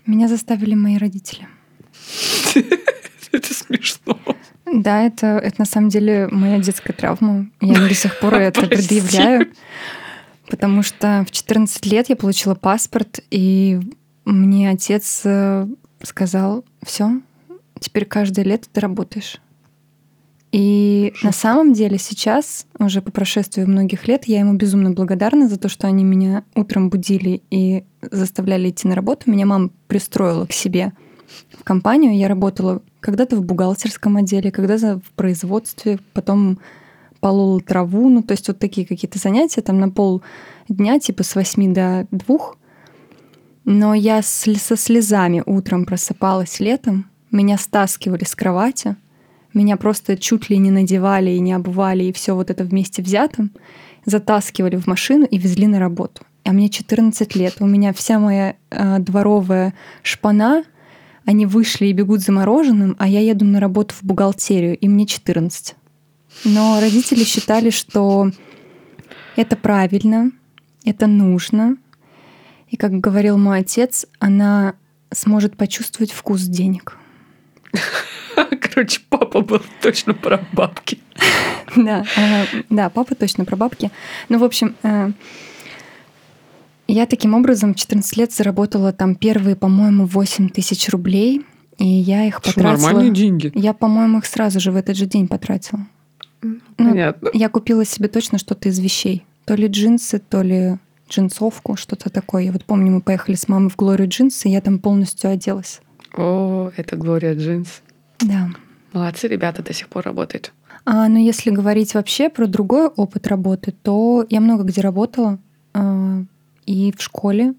Меня 0.06 0.28
заставили 0.28 0.74
мои 0.74 0.98
родители. 0.98 1.48
Смешно. 3.76 4.18
Да, 4.66 5.04
это, 5.04 5.28
это 5.28 5.56
на 5.60 5.66
самом 5.66 5.90
деле 5.90 6.28
моя 6.32 6.60
детская 6.60 6.94
травма. 6.94 7.50
Я 7.60 7.74
до 7.76 7.94
сих 7.94 8.20
пор 8.20 8.34
это 8.36 8.68
предъявляю. 8.68 9.52
Потому 10.50 10.84
что 10.84 11.26
в 11.28 11.32
14 11.32 11.86
лет 11.86 12.10
я 12.10 12.16
получила 12.16 12.56
паспорт, 12.56 13.22
и 13.32 13.80
мне 14.26 14.70
отец 14.70 15.22
э, 15.24 15.66
сказал, 16.04 16.66
все, 16.84 17.22
теперь 17.80 18.06
каждое 18.06 18.44
лето 18.44 18.68
ты 18.72 18.82
работаешь. 18.82 19.40
И 20.52 21.14
на 21.24 21.32
самом 21.32 21.72
деле 21.72 21.98
сейчас, 21.98 22.66
уже 22.78 23.02
по 23.02 23.12
прошествии 23.12 23.64
многих 23.64 24.08
лет, 24.08 24.26
я 24.26 24.40
ему 24.40 24.54
безумно 24.54 24.92
благодарна 24.92 25.48
за 25.48 25.58
то, 25.58 25.70
что 25.70 25.88
они 25.88 26.04
меня 26.04 26.44
утром 26.56 26.90
будили 26.90 27.42
и 27.50 27.86
заставляли 28.02 28.70
идти 28.70 28.88
на 28.88 28.96
работу. 28.96 29.32
Меня 29.32 29.46
мама 29.46 29.70
пристроила 29.88 30.46
к 30.46 30.52
себе 30.52 30.92
в 31.62 31.64
компанию. 31.64 32.18
Я 32.18 32.28
работала 32.28 32.82
когда-то 33.00 33.38
в 33.38 33.44
бухгалтерском 33.44 34.18
отделе, 34.18 34.52
когда-то 34.52 35.00
в 35.00 35.12
производстве, 35.14 36.00
потом 36.14 36.60
полола 37.20 37.60
траву. 37.60 38.10
Ну, 38.10 38.24
то 38.24 38.34
есть 38.34 38.48
вот 38.48 38.60
такие 38.60 38.86
какие-то 38.86 39.20
занятия 39.20 39.62
там 39.62 39.80
на 39.80 39.90
пол 39.90 40.22
дня, 40.68 41.00
типа 41.00 41.24
с 41.24 41.36
8 41.36 41.74
до 41.74 42.08
2. 42.12 42.38
Но 43.64 43.94
я 43.94 44.22
со 44.22 44.76
слезами 44.76 45.44
утром 45.46 45.86
просыпалась 45.86 46.60
летом, 46.60 47.06
меня 47.32 47.58
стаскивали 47.58 48.24
с 48.24 48.36
кровати— 48.36 48.96
меня 49.54 49.78
просто 49.78 50.18
чуть 50.18 50.50
ли 50.50 50.58
не 50.58 50.72
надевали 50.72 51.32
и 51.32 51.40
не 51.40 51.54
обували, 51.54 52.06
и 52.06 52.14
все 52.14 52.36
вот 52.36 52.50
это 52.50 52.64
вместе 52.64 53.02
взятым, 53.02 53.52
затаскивали 54.06 54.78
в 54.78 54.88
машину 54.88 55.26
и 55.26 55.38
везли 55.38 55.68
на 55.68 55.80
работу. 55.80 56.24
А 56.44 56.54
мне 56.54 56.70
14 56.70 57.36
лет, 57.36 57.56
у 57.60 57.68
меня 57.68 57.94
вся 57.94 58.18
моя 58.18 58.56
э, 58.72 59.00
дворовая 59.00 59.74
шпана, 60.02 60.64
они 61.26 61.46
вышли 61.46 61.88
и 61.88 61.94
бегут 61.94 62.22
за 62.22 62.32
мороженым, 62.32 62.96
а 63.00 63.08
я 63.08 63.20
еду 63.20 63.46
на 63.46 63.60
работу 63.60 63.96
в 63.96 64.04
бухгалтерию, 64.04 64.78
и 64.78 64.88
мне 64.88 65.06
14. 65.06 65.76
Но 66.46 66.80
родители 66.80 67.24
считали, 67.24 67.70
что 67.70 68.32
это 69.36 69.56
правильно, 69.56 70.32
это 70.86 71.08
нужно. 71.08 71.78
И, 72.70 72.78
как 72.78 73.00
говорил 73.00 73.38
мой 73.38 73.60
отец, 73.60 74.06
она 74.20 74.76
сможет 75.12 75.58
почувствовать 75.58 76.12
вкус 76.12 76.42
денег. 76.42 76.98
Короче, 78.36 79.02
папа 79.10 79.42
был 79.42 79.62
точно 79.82 80.14
про 80.14 80.46
бабки. 80.54 81.00
Да, 81.74 82.04
э, 82.18 82.46
да, 82.70 82.90
папа 82.90 83.16
точно 83.16 83.46
про 83.46 83.56
бабки. 83.56 83.92
Ну, 84.28 84.40
в 84.40 84.44
общем, 84.44 84.76
э, 84.84 85.12
я 86.92 87.06
таким 87.06 87.34
образом 87.34 87.74
в 87.74 87.78
14 87.78 88.18
лет 88.18 88.32
заработала 88.34 88.92
там 88.94 89.16
первые, 89.16 89.56
по-моему, 89.56 90.06
8 90.06 90.50
тысяч 90.50 90.90
рублей. 90.90 91.46
И 91.78 91.86
я 91.88 92.26
их 92.28 92.36
Что, 92.44 92.54
потратила. 92.54 92.72
нормальные 92.88 93.12
деньги. 93.14 93.52
Я, 93.56 93.74
по-моему, 93.74 94.20
их 94.20 94.26
сразу 94.26 94.60
же 94.60 94.72
в 94.72 94.76
этот 94.76 94.96
же 94.96 95.06
день 95.08 95.28
потратила. 95.28 95.88
Ну, 96.44 96.60
Понятно. 96.78 97.30
Я 97.34 97.50
купила 97.50 97.86
себе 97.86 98.08
точно 98.08 98.38
что-то 98.38 98.70
из 98.70 98.80
вещей. 98.80 99.26
То 99.46 99.56
ли 99.56 99.68
джинсы, 99.68 100.20
то 100.20 100.42
ли 100.42 100.78
джинсовку, 101.10 101.76
что-то 101.76 102.10
такое. 102.10 102.44
Я 102.44 102.52
вот 102.52 102.66
помню, 102.66 102.92
мы 102.92 103.02
поехали 103.02 103.36
с 103.36 103.48
мамой 103.48 103.70
в 103.70 103.76
Глорию 103.76 104.08
джинсы, 104.10 104.48
и 104.48 104.52
я 104.52 104.62
там 104.62 104.80
полностью 104.80 105.30
оделась. 105.30 105.82
О, 106.16 106.72
это 106.78 106.96
Глория 106.98 107.36
Джинс. 107.36 107.82
Да. 108.20 108.50
Молодцы, 108.94 109.28
ребята 109.28 109.64
до 109.64 109.74
сих 109.74 109.88
пор 109.88 110.04
работают. 110.04 110.52
А, 110.86 111.08
но 111.08 111.20
если 111.20 111.52
говорить 111.52 111.94
вообще 111.94 112.30
про 112.30 112.48
другой 112.48 112.88
опыт 112.88 113.28
работы, 113.28 113.72
то 113.72 114.26
я 114.30 114.42
много 114.42 114.64
где 114.64 114.82
работала. 114.82 115.40
а, 115.74 116.24
и 116.72 116.94
в 116.96 117.02
школе, 117.02 117.54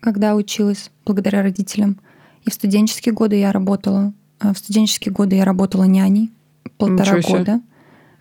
когда 0.00 0.34
училась, 0.34 0.90
благодаря 1.04 1.42
родителям. 1.42 2.00
И 2.44 2.50
в 2.50 2.54
студенческие 2.54 3.14
годы 3.14 3.36
я 3.36 3.52
работала. 3.52 4.12
А 4.40 4.52
в 4.52 4.58
студенческие 4.58 5.12
годы 5.12 5.36
я 5.36 5.44
работала 5.44 5.84
няней 5.84 6.32
полтора 6.76 7.20
года. 7.20 7.60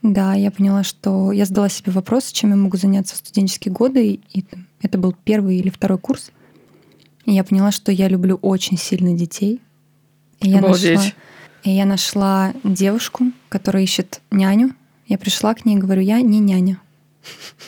Да, 0.02 0.34
я 0.34 0.52
поняла, 0.52 0.84
что 0.84 1.32
я 1.32 1.46
задала 1.46 1.70
себе 1.70 1.92
вопрос, 1.92 2.32
чем 2.32 2.52
я 2.52 2.56
могу 2.56 2.78
заняться 2.78 3.16
в 3.16 3.18
студенческие 3.18 3.74
годы. 3.74 4.20
И 4.34 4.46
это 4.82 4.98
был 4.98 5.16
первый 5.24 5.58
или 5.58 5.70
второй 5.70 5.98
курс. 5.98 6.32
И 7.26 7.32
я 7.32 7.44
поняла, 7.44 7.72
что 7.72 7.92
я 7.92 8.08
люблю 8.08 8.36
очень 8.36 8.78
сильно 8.78 9.14
детей. 9.14 9.62
И 10.42 10.50
я 10.50 10.60
Обалдеть. 10.60 10.96
нашла, 10.96 11.14
и 11.64 11.72
я 11.72 11.86
нашла 11.86 12.54
девушку, 12.64 13.32
которая 13.50 13.84
ищет 13.84 14.22
няню. 14.30 14.72
Я 15.08 15.18
пришла 15.18 15.54
к 15.54 15.66
ней 15.66 15.78
и 15.78 15.80
говорю, 15.80 16.02
я 16.02 16.22
не 16.22 16.40
няня. 16.40 16.80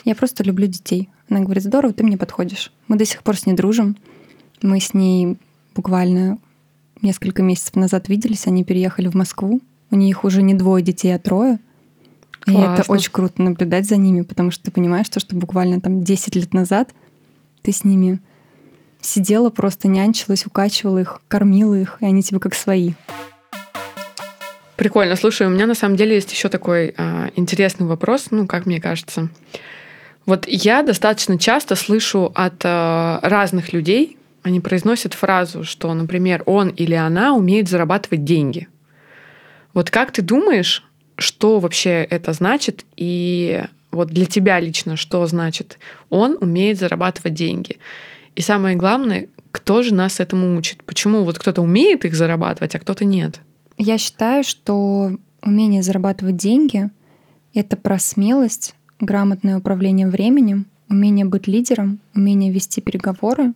Я 0.04 0.14
просто 0.14 0.44
люблю 0.44 0.66
детей. 0.66 1.08
Она 1.28 1.40
говорит, 1.40 1.64
здорово, 1.64 1.92
ты 1.92 2.04
мне 2.04 2.16
подходишь. 2.16 2.72
Мы 2.88 2.96
до 2.96 3.04
сих 3.04 3.22
пор 3.22 3.36
с 3.36 3.46
ней 3.46 3.54
дружим. 3.54 3.96
Мы 4.62 4.80
с 4.80 4.94
ней 4.94 5.36
буквально 5.74 6.38
несколько 7.02 7.42
месяцев 7.42 7.74
назад 7.74 8.08
виделись. 8.08 8.46
Они 8.46 8.64
переехали 8.64 9.08
в 9.08 9.14
Москву. 9.14 9.60
У 9.90 9.96
них 9.96 10.24
уже 10.24 10.42
не 10.42 10.54
двое 10.54 10.82
детей, 10.84 11.14
а 11.14 11.18
трое. 11.18 11.58
И 12.46 12.52
это 12.52 12.76
Классно. 12.76 12.94
очень 12.94 13.10
круто 13.10 13.42
наблюдать 13.42 13.86
за 13.86 13.96
ними, 13.96 14.22
потому 14.22 14.52
что 14.52 14.64
ты 14.64 14.70
понимаешь, 14.70 15.08
то, 15.08 15.18
что 15.18 15.34
буквально 15.34 15.80
там 15.80 16.04
10 16.04 16.36
лет 16.36 16.54
назад 16.54 16.94
ты 17.62 17.72
с 17.72 17.82
ними 17.82 18.20
сидела, 19.00 19.50
просто 19.50 19.88
нянчилась, 19.88 20.46
укачивала 20.46 20.98
их, 20.98 21.20
кормила 21.26 21.74
их, 21.74 21.98
и 22.00 22.06
они 22.06 22.22
тебе 22.22 22.38
как 22.38 22.54
свои. 22.54 22.92
Прикольно. 24.76 25.16
Слушай, 25.16 25.46
у 25.46 25.50
меня 25.50 25.66
на 25.66 25.74
самом 25.74 25.96
деле 25.96 26.14
есть 26.14 26.30
еще 26.30 26.48
такой 26.48 26.94
а, 26.96 27.30
интересный 27.34 27.86
вопрос, 27.86 28.26
ну, 28.30 28.46
как 28.46 28.66
мне 28.66 28.80
кажется. 28.80 29.28
Вот 30.26 30.46
я 30.48 30.82
достаточно 30.82 31.38
часто 31.38 31.76
слышу 31.76 32.32
от 32.34 32.60
а, 32.64 33.20
разных 33.22 33.72
людей, 33.72 34.18
они 34.42 34.60
произносят 34.60 35.14
фразу, 35.14 35.64
что, 35.64 35.92
например, 35.94 36.42
он 36.46 36.68
или 36.68 36.94
она 36.94 37.34
умеет 37.34 37.68
зарабатывать 37.68 38.24
деньги. 38.24 38.68
Вот 39.72 39.90
как 39.90 40.12
ты 40.12 40.22
думаешь, 40.22 40.84
что 41.16 41.58
вообще 41.60 42.06
это 42.08 42.32
значит? 42.32 42.84
И 42.96 43.64
вот 43.90 44.08
для 44.08 44.26
тебя 44.26 44.60
лично 44.60 44.96
что 44.96 45.26
значит? 45.26 45.78
Он 46.10 46.36
умеет 46.40 46.78
зарабатывать 46.78 47.34
деньги. 47.34 47.78
И 48.34 48.40
самое 48.40 48.76
главное, 48.76 49.28
кто 49.50 49.82
же 49.82 49.94
нас 49.94 50.20
этому 50.20 50.56
учит? 50.56 50.84
Почему 50.84 51.24
вот 51.24 51.38
кто-то 51.38 51.62
умеет 51.62 52.04
их 52.04 52.14
зарабатывать, 52.14 52.74
а 52.74 52.78
кто-то 52.78 53.04
нет? 53.04 53.40
Я 53.78 53.98
считаю, 53.98 54.44
что 54.44 55.12
умение 55.42 55.82
зарабатывать 55.82 56.36
деньги— 56.36 56.90
это 57.54 57.76
про 57.76 57.98
смелость, 57.98 58.74
грамотное 59.00 59.58
управление 59.58 60.06
временем, 60.08 60.66
умение 60.88 61.24
быть 61.24 61.46
лидером, 61.46 61.98
умение 62.14 62.52
вести 62.52 62.80
переговоры 62.80 63.52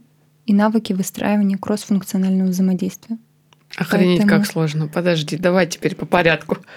и 0.47 0.53
навыки 0.55 0.93
выстраивания 0.93 1.57
кроссфункционального 1.59 2.49
взаимодействия. 2.49 3.19
Охренеть, 3.77 4.19
Поэтому- 4.23 4.29
как 4.41 4.51
сложно. 4.51 4.89
Подожди, 4.89 5.37
давай 5.37 5.67
теперь 5.67 5.95
по 5.95 6.07
порядку. 6.07 6.59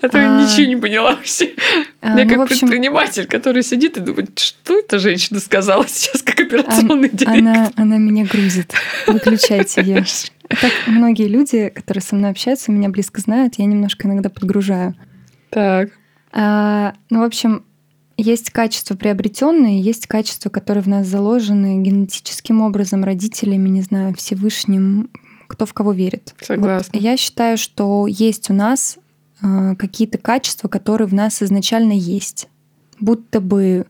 А 0.00 0.08
то 0.08 0.18
я 0.18 0.36
А, 0.38 0.42
ничего 0.42 0.66
не 0.66 0.76
поняла 0.76 1.14
вообще. 1.14 1.52
А, 2.00 2.18
Я 2.18 2.24
ну, 2.24 2.36
как 2.36 2.48
предприниматель, 2.48 3.26
который 3.26 3.62
сидит 3.62 3.96
и 3.96 4.00
думает, 4.00 4.38
что 4.38 4.78
эта 4.78 4.98
женщина 4.98 5.38
сказала 5.40 5.86
сейчас, 5.88 6.22
как 6.22 6.40
операционный 6.40 7.08
директор. 7.08 7.72
она 7.76 7.96
меня 7.98 8.24
грузит. 8.26 8.72
Выключайте 9.06 9.82
ее. 9.82 10.04
Так 10.48 10.70
многие 10.86 11.28
люди, 11.28 11.70
которые 11.70 12.02
со 12.02 12.14
мной 12.14 12.30
общаются, 12.32 12.70
меня 12.72 12.90
близко 12.90 13.22
знают, 13.22 13.54
я 13.56 13.64
немножко 13.64 14.06
иногда 14.06 14.28
подгружаю. 14.28 14.94
Так. 15.48 15.88
А, 16.32 16.94
ну, 17.10 17.20
в 17.20 17.24
общем, 17.24 17.64
есть 18.16 18.50
качества 18.50 18.94
приобретенные, 18.94 19.80
есть 19.80 20.06
качества, 20.06 20.48
которые 20.50 20.82
в 20.82 20.88
нас 20.88 21.06
заложены 21.06 21.82
генетическим 21.82 22.62
образом, 22.62 23.04
родителями, 23.04 23.68
не 23.68 23.82
знаю, 23.82 24.14
Всевышним, 24.14 25.10
кто 25.46 25.66
в 25.66 25.74
кого 25.74 25.92
верит. 25.92 26.34
Согласна. 26.40 26.90
Вот 26.92 27.02
я 27.02 27.16
считаю, 27.16 27.58
что 27.58 28.06
есть 28.06 28.50
у 28.50 28.54
нас 28.54 28.98
а, 29.40 29.74
какие-то 29.74 30.18
качества, 30.18 30.68
которые 30.68 31.08
в 31.08 31.14
нас 31.14 31.42
изначально 31.42 31.92
есть. 31.92 32.48
Будто 33.00 33.40
бы 33.40 33.86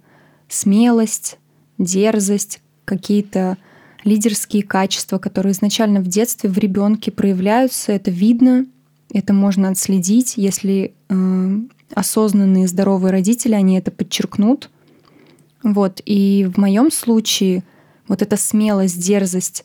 смелость, 0.49 1.39
дерзость, 1.79 2.61
какие-то 2.85 3.59
лидерские 4.05 4.63
качества, 4.63 5.19
которые 5.19 5.53
изначально 5.53 6.01
в 6.01 6.07
детстве 6.07 6.51
в 6.51 6.59
ребенке 6.59 7.11
проявляются, 7.11 7.93
это 7.93 8.11
видно, 8.11 8.67
это 9.13 9.33
можно 9.33 9.69
отследить, 9.69 10.35
если 10.37 10.95
э, 11.09 11.59
осознанные 11.95 12.67
здоровые 12.69 13.13
родители, 13.13 13.55
они 13.55 13.79
это 13.79 13.91
подчеркнут. 13.91 14.71
Вот. 15.63 16.01
И 16.05 16.49
в 16.53 16.59
моем 16.59 16.91
случае 16.91 17.63
вот 18.09 18.23
эта 18.23 18.37
смелость, 18.37 19.01
дерзость 19.01 19.65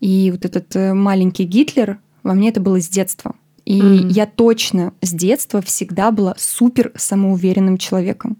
и 0.00 0.30
вот 0.30 0.44
этот 0.44 0.74
э, 0.76 0.94
маленький 0.94 1.44
Гитлер, 1.44 1.98
во 2.22 2.34
мне 2.34 2.50
это 2.50 2.60
было 2.60 2.80
с 2.80 2.88
детства. 2.88 3.34
И 3.64 3.80
Мгм. 3.82 4.08
я 4.08 4.26
точно 4.26 4.92
с 5.00 5.12
детства 5.12 5.62
всегда 5.62 6.10
была 6.10 6.34
супер 6.38 6.92
самоуверенным 6.96 7.78
человеком. 7.78 8.36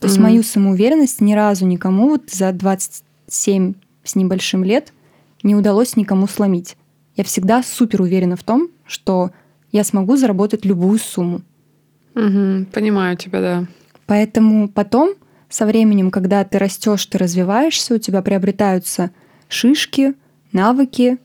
То 0.00 0.06
есть 0.06 0.16
Мгм. 0.16 0.24
мою 0.24 0.42
самоуверенность 0.42 1.20
ни 1.20 1.32
разу 1.34 1.66
никому 1.66 2.10
вот 2.10 2.30
за 2.30 2.52
27 2.52 3.74
с 4.04 4.14
небольшим 4.14 4.62
лет 4.64 4.92
не 5.42 5.54
удалось 5.56 5.96
никому 5.96 6.26
сломить. 6.26 6.76
Я 7.16 7.24
всегда 7.24 7.62
супер 7.62 8.02
уверена 8.02 8.36
в 8.36 8.42
том, 8.42 8.68
что 8.86 9.30
я 9.72 9.82
смогу 9.84 10.16
заработать 10.16 10.64
любую 10.64 10.98
сумму. 10.98 11.42
Мгм, 12.14 12.66
Понимаю 12.66 13.16
тебя, 13.16 13.40
да. 13.40 13.66
Поэтому 14.06 14.68
потом, 14.68 15.14
со 15.48 15.66
временем, 15.66 16.10
когда 16.10 16.44
ты 16.44 16.58
растешь, 16.58 17.04
ты 17.06 17.18
развиваешься, 17.18 17.94
у 17.94 17.98
тебя 17.98 18.22
приобретаются 18.22 19.10
шишки, 19.48 20.14
навыки, 20.52 21.18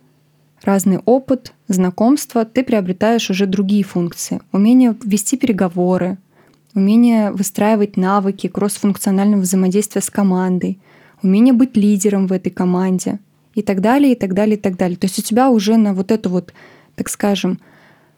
разный 0.63 0.99
опыт, 0.99 1.54
знакомства, 1.67 2.45
ты 2.45 2.63
приобретаешь 2.63 3.30
уже 3.30 3.45
другие 3.45 3.84
функции. 3.84 4.41
Умение 4.52 4.95
вести 5.04 5.38
переговоры, 5.38 6.17
умение 6.73 7.32
выстраивать 7.32 7.97
навыки 7.97 8.47
кроссфункционального 8.47 9.41
взаимодействия 9.41 10.02
с 10.02 10.10
командой, 10.10 10.80
умение 11.21 11.54
быть 11.54 11.75
лидером 11.75 12.28
в 12.28 12.34
этой 12.34 12.49
команде 12.49 13.19
и 13.54 13.62
так 13.62 13.82
далее, 13.82 14.13
и 14.13 14.15
так 14.15 14.34
далее, 14.34 14.58
и 14.58 14.60
так 14.60 14.78
далее. 14.78 14.97
То 14.97 15.06
есть 15.06 15.19
у 15.19 15.21
тебя 15.21 15.49
уже 15.49 15.78
на 15.78 15.93
вот 15.93 16.12
эту 16.12 16.30
вот, 16.30 16.54
так 16.95 17.10
скажем, 17.10 17.60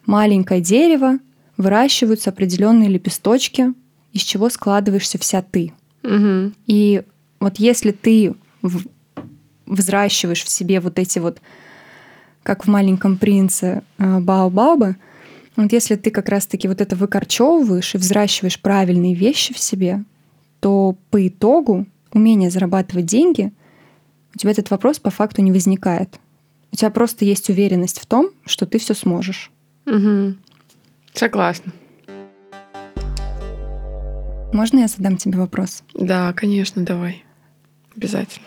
маленькое 0.06 0.62
дерево 0.62 1.20
выращиваются 1.62 2.30
определенные 2.30 2.90
лепесточки, 2.90 3.74
из 4.14 4.22
чего 4.22 4.50
складываешься 4.50 5.18
вся 5.18 5.42
ты. 5.42 5.74
Мгм. 6.04 6.54
И 6.68 7.04
вот 7.40 7.58
если 7.60 7.92
ты 7.92 8.34
в- 8.62 8.86
взращиваешь 9.66 10.44
в 10.44 10.50
себе 10.50 10.80
вот 10.80 11.00
эти 11.00 11.20
вот, 11.20 11.40
как 12.44 12.66
в 12.66 12.68
маленьком 12.70 13.18
принце 13.18 13.84
э, 13.98 14.20
Баобаба, 14.20 14.96
вот 15.56 15.72
если 15.72 15.96
ты 15.96 16.12
как 16.12 16.30
раз-таки 16.30 16.68
вот 16.68 16.82
это 16.82 16.96
выкорчевываешь 16.96 17.96
и 17.96 17.98
взращиваешь 17.98 18.60
правильные 18.60 19.14
вещи 19.14 19.54
в 19.54 19.60
себе, 19.60 20.04
то 20.60 20.96
по 21.10 21.28
итогу 21.28 21.88
умение 22.14 22.50
зарабатывать 22.50 23.06
деньги, 23.06 23.52
у 24.34 24.38
тебя 24.38 24.52
этот 24.52 24.70
вопрос 24.72 25.00
по 25.00 25.10
факту 25.10 25.42
не 25.42 25.52
возникает. 25.52 26.20
У 26.72 26.76
тебя 26.76 26.90
просто 26.90 27.26
есть 27.26 27.50
уверенность 27.50 28.00
в 28.00 28.06
том, 28.06 28.30
что 28.46 28.66
ты 28.66 28.80
все 28.80 28.94
сможешь. 28.94 29.52
Мгм. 29.86 30.38
Согласна. 31.14 31.72
Можно 34.54 34.80
я 34.80 34.88
задам 34.88 35.18
тебе 35.18 35.38
вопрос? 35.38 35.84
Да, 35.94 36.34
конечно, 36.34 36.84
давай. 36.84 37.24
Обязательно. 37.96 38.46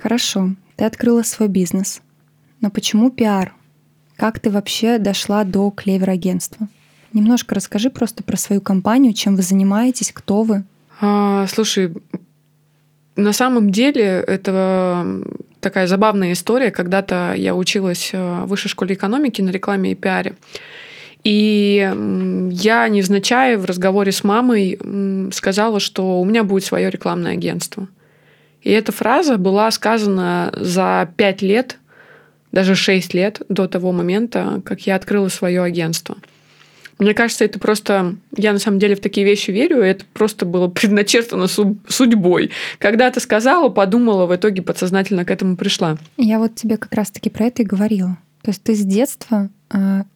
Хорошо, 0.00 0.50
ты 0.76 0.84
открыла 0.84 1.22
свой 1.22 1.48
бизнес. 1.48 2.00
Но 2.60 2.70
почему 2.70 3.10
пиар? 3.10 3.54
Как 4.16 4.38
ты 4.40 4.50
вообще 4.50 4.98
дошла 4.98 5.44
до 5.44 5.70
клевер-агентства? 5.70 6.68
Немножко 7.12 7.54
расскажи 7.54 7.90
просто 7.90 8.22
про 8.22 8.36
свою 8.36 8.60
компанию, 8.60 9.12
чем 9.12 9.36
вы 9.36 9.42
занимаетесь, 9.42 10.12
кто 10.12 10.42
вы. 10.42 10.64
А, 11.00 11.46
слушай, 11.48 11.92
на 13.16 13.32
самом 13.32 13.70
деле 13.70 14.02
это 14.04 15.22
такая 15.60 15.86
забавная 15.86 16.32
история. 16.32 16.70
Когда-то 16.70 17.34
я 17.36 17.54
училась 17.54 18.10
э, 18.12 18.42
в 18.44 18.46
высшей 18.46 18.70
школе 18.70 18.94
экономики 18.94 19.42
на 19.42 19.50
рекламе 19.50 19.92
и 19.92 19.94
пиаре. 19.94 20.34
И 21.24 21.88
я 22.50 22.88
невзначай 22.88 23.56
в 23.56 23.64
разговоре 23.64 24.12
с 24.12 24.24
мамой 24.24 24.78
сказала, 25.32 25.78
что 25.78 26.20
у 26.20 26.24
меня 26.24 26.42
будет 26.42 26.64
свое 26.64 26.90
рекламное 26.90 27.32
агентство. 27.32 27.88
И 28.62 28.70
эта 28.70 28.92
фраза 28.92 29.38
была 29.38 29.70
сказана 29.70 30.52
за 30.56 31.08
пять 31.16 31.42
лет 31.42 31.78
даже 32.52 32.74
6 32.74 33.14
лет 33.14 33.42
до 33.48 33.66
того 33.66 33.92
момента, 33.92 34.60
как 34.64 34.82
я 34.86 34.96
открыла 34.96 35.28
свое 35.28 35.62
агентство. 35.62 36.16
Мне 36.98 37.14
кажется, 37.14 37.44
это 37.44 37.58
просто... 37.58 38.16
Я 38.36 38.52
на 38.52 38.58
самом 38.58 38.78
деле 38.78 38.94
в 38.94 39.00
такие 39.00 39.26
вещи 39.26 39.50
верю, 39.50 39.82
и 39.82 39.88
это 39.88 40.04
просто 40.12 40.46
было 40.46 40.68
предначертано 40.68 41.48
судьбой. 41.48 42.50
Когда 42.78 43.10
ты 43.10 43.18
сказала, 43.18 43.70
подумала, 43.70 44.26
в 44.26 44.36
итоге 44.36 44.62
подсознательно 44.62 45.24
к 45.24 45.30
этому 45.30 45.56
пришла. 45.56 45.96
Я 46.16 46.38
вот 46.38 46.54
тебе 46.54 46.76
как 46.76 46.92
раз-таки 46.92 47.30
про 47.30 47.46
это 47.46 47.62
и 47.62 47.66
говорила. 47.66 48.18
То 48.42 48.50
есть 48.50 48.62
ты 48.62 48.74
с 48.74 48.80
детства 48.80 49.48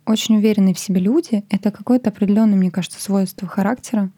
очень 0.05 0.37
уверенные 0.37 0.75
в 0.75 0.79
себе 0.79 1.01
люди. 1.01 1.45
Это 1.51 1.71
какое-то 1.71 2.11
определенное, 2.11 2.57
мне 2.57 2.71
кажется, 2.71 3.01
свойство 3.01 3.49
характера, 3.49 4.11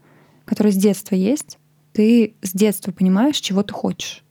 которое 0.44 0.72
с 0.72 0.76
детства 0.76 1.14
есть. 1.14 1.58
Ты 1.92 2.34
с 2.42 2.52
детства 2.52 2.92
понимаешь, 2.92 3.36
чего 3.36 3.62
ты 3.62 3.72
хочешь. 3.72 4.24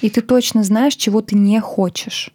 И 0.00 0.10
ты 0.10 0.22
точно 0.22 0.62
знаешь, 0.62 0.94
чего 0.94 1.20
ты 1.20 1.36
не 1.36 1.60
хочешь. 1.60 2.32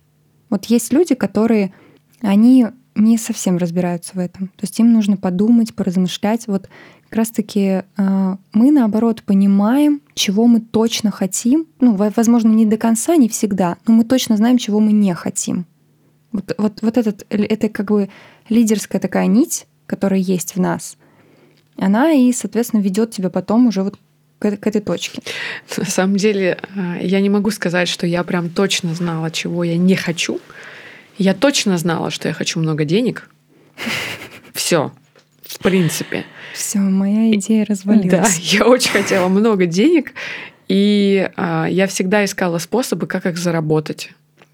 Вот 0.50 0.66
есть 0.66 0.94
люди, 0.94 1.16
которые, 1.16 1.74
они 2.22 2.68
не 2.96 3.18
совсем 3.18 3.58
разбираются 3.58 4.14
в 4.14 4.20
этом. 4.20 4.48
То 4.48 4.64
есть 4.64 4.80
им 4.80 4.94
нужно 4.94 5.18
подумать, 5.18 5.76
поразмышлять. 5.76 6.48
Вот 6.48 6.70
как 7.04 7.18
раз-таки 7.18 7.84
э, 7.98 8.38
мы, 8.54 8.72
наоборот, 8.72 9.24
понимаем, 9.24 10.02
чего 10.14 10.48
мы 10.48 10.62
точно 10.62 11.12
хотим. 11.12 11.68
Ну, 11.80 11.96
возможно, 11.96 12.50
не 12.50 12.66
до 12.66 12.78
конца, 12.78 13.16
не 13.16 13.28
всегда, 13.28 13.78
но 13.86 13.94
мы 13.94 14.06
точно 14.06 14.38
знаем, 14.38 14.58
чего 14.58 14.80
мы 14.80 14.92
не 14.94 15.14
хотим. 15.14 15.66
Вот, 16.36 16.54
вот, 16.58 16.82
вот 16.82 16.98
этот, 16.98 17.26
это 17.30 17.70
как 17.70 17.88
бы 17.88 18.10
лидерская 18.50 19.00
такая 19.00 19.28
нить, 19.28 19.68
которая 19.88 20.20
есть 20.20 20.56
в 20.56 20.60
нас, 20.60 20.98
она 21.78 22.12
и, 22.12 22.34
соответственно, 22.34 22.82
ведет 22.82 23.12
тебя 23.12 23.30
потом 23.30 23.68
уже 23.68 23.84
вот 23.84 23.98
к, 24.40 24.58
к 24.58 24.68
этой 24.68 24.82
точке. 24.82 25.22
На 25.78 25.86
самом 25.86 26.18
деле, 26.18 26.60
э, 26.76 26.98
я 27.02 27.22
не 27.22 27.30
могу 27.30 27.52
сказать, 27.52 27.88
что 27.88 28.06
я 28.06 28.24
прям 28.24 28.50
точно 28.50 28.94
знала, 28.94 29.32
чего 29.32 29.64
я 29.64 29.78
не 29.78 29.96
хочу. 29.96 30.42
Я 31.18 31.34
точно 31.34 31.78
знала, 31.78 32.12
что 32.12 32.28
я 32.28 32.34
хочу 32.34 32.60
много 32.60 32.84
денег. 32.84 33.30
Все, 34.54 34.92
в 35.44 35.60
принципе. 35.60 36.26
Все, 36.54 36.80
моя 36.80 37.34
идея 37.36 37.66
развалилась. 37.66 38.10
Да, 38.10 38.26
я 38.42 38.66
очень 38.66 38.92
хотела 38.92 39.30
много 39.30 39.68
денег, 39.68 40.12
и 40.68 41.30
а, 41.38 41.68
я 41.70 41.88
всегда 41.88 42.26
искала 42.26 42.58
способы, 42.58 43.08
как 43.08 43.26
их 43.26 43.38
заработать. 43.38 44.12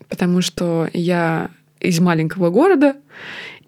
Потому 0.10 0.42
что 0.42 0.90
я 0.94 1.50
из 1.82 2.00
маленького 2.00 2.50
города, 2.50 2.96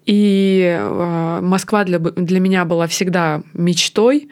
и 0.06 0.76
а, 0.78 1.40
Москва 1.40 1.84
для, 1.84 1.98
для 1.98 2.40
меня 2.40 2.64
была 2.64 2.86
всегда 2.86 3.42
мечтой. 3.52 4.28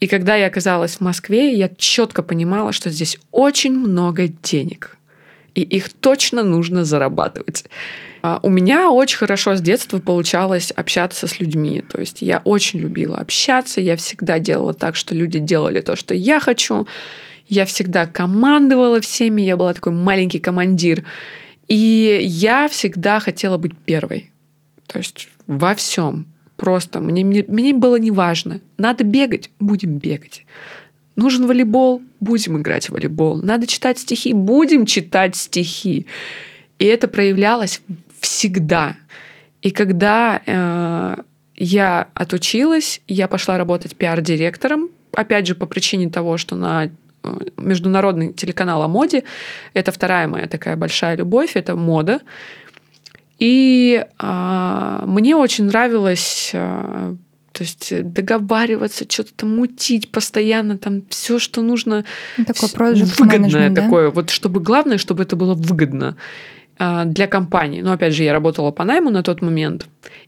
И 0.00 0.06
когда 0.06 0.36
я 0.36 0.46
оказалась 0.46 0.96
в 0.96 1.00
Москве, 1.00 1.52
я 1.54 1.68
четко 1.76 2.22
понимала, 2.22 2.72
что 2.72 2.90
здесь 2.90 3.18
очень 3.30 3.76
много 3.76 4.28
денег 4.28 4.98
и 5.58 5.62
их 5.62 5.92
точно 5.92 6.44
нужно 6.44 6.84
зарабатывать. 6.84 7.64
А, 8.22 8.38
у 8.44 8.48
меня 8.48 8.90
очень 8.90 9.18
хорошо 9.18 9.56
с 9.56 9.60
детства 9.60 9.98
получалось 9.98 10.70
общаться 10.70 11.26
с 11.26 11.40
людьми. 11.40 11.82
То 11.90 11.98
есть 11.98 12.22
я 12.22 12.42
очень 12.44 12.78
любила 12.78 13.18
общаться, 13.18 13.80
я 13.80 13.96
всегда 13.96 14.38
делала 14.38 14.72
так, 14.72 14.94
что 14.94 15.16
люди 15.16 15.40
делали 15.40 15.80
то, 15.80 15.96
что 15.96 16.14
я 16.14 16.38
хочу. 16.38 16.86
Я 17.48 17.64
всегда 17.64 18.06
командовала 18.06 19.00
всеми, 19.00 19.42
я 19.42 19.56
была 19.56 19.74
такой 19.74 19.92
маленький 19.92 20.38
командир. 20.38 21.04
И 21.68 22.18
я 22.22 22.68
всегда 22.68 23.20
хотела 23.20 23.58
быть 23.58 23.76
первой. 23.76 24.30
То 24.86 24.98
есть 24.98 25.28
во 25.46 25.74
всем. 25.74 26.26
Просто 26.56 27.00
мне, 27.00 27.24
мне, 27.24 27.44
мне 27.46 27.72
было 27.72 27.96
не 27.96 28.10
важно. 28.10 28.60
Надо 28.78 29.04
бегать, 29.04 29.50
будем 29.60 29.98
бегать. 29.98 30.44
Нужен 31.14 31.46
волейбол, 31.46 32.02
будем 32.20 32.58
играть 32.58 32.88
в 32.88 32.92
волейбол. 32.92 33.42
Надо 33.42 33.66
читать 33.66 33.98
стихи, 33.98 34.32
будем 34.32 34.86
читать 34.86 35.36
стихи. 35.36 36.06
И 36.78 36.84
это 36.84 37.06
проявлялось 37.06 37.80
всегда. 38.20 38.96
И 39.62 39.70
когда 39.70 40.40
э, 40.46 41.16
я 41.56 42.08
отучилась, 42.14 43.00
я 43.08 43.28
пошла 43.28 43.58
работать 43.58 43.96
пиар-директором, 43.96 44.90
опять 45.12 45.46
же, 45.46 45.54
по 45.54 45.66
причине 45.66 46.08
того, 46.08 46.38
что 46.38 46.56
на 46.56 46.90
международный 47.56 48.32
телеканал 48.32 48.82
о 48.82 48.88
моде, 48.88 49.24
это 49.74 49.92
вторая 49.92 50.28
моя 50.28 50.46
такая 50.46 50.76
большая 50.76 51.16
любовь, 51.16 51.52
это 51.54 51.76
мода. 51.76 52.20
И 53.38 54.04
э, 54.18 55.02
мне 55.06 55.36
очень 55.36 55.66
нравилось 55.66 56.50
э, 56.52 57.14
то 57.58 57.64
есть 57.64 57.90
э, 57.90 58.02
договариваться, 58.02 59.04
что-то 59.08 59.34
там 59.34 59.56
мутить 59.56 60.12
постоянно, 60.12 60.78
там 60.78 61.02
все, 61.08 61.40
что 61.40 61.60
нужно. 61.60 62.04
Ну, 62.36 62.44
такое 62.44 62.94
выгодное 62.94 63.74
такое. 63.74 64.08
Да? 64.08 64.10
Вот 64.14 64.30
чтобы 64.30 64.60
главное, 64.60 64.98
чтобы 64.98 65.24
это 65.24 65.34
было 65.34 65.54
выгодно 65.54 66.16
а, 66.78 67.04
для 67.04 67.26
компании. 67.26 67.80
Но 67.80 67.92
опять 67.92 68.14
же, 68.14 68.22
я 68.22 68.32
работала 68.32 68.70
по 68.70 68.84
найму 68.84 69.10
на 69.10 69.24
тот 69.24 69.42
момент. 69.42 69.86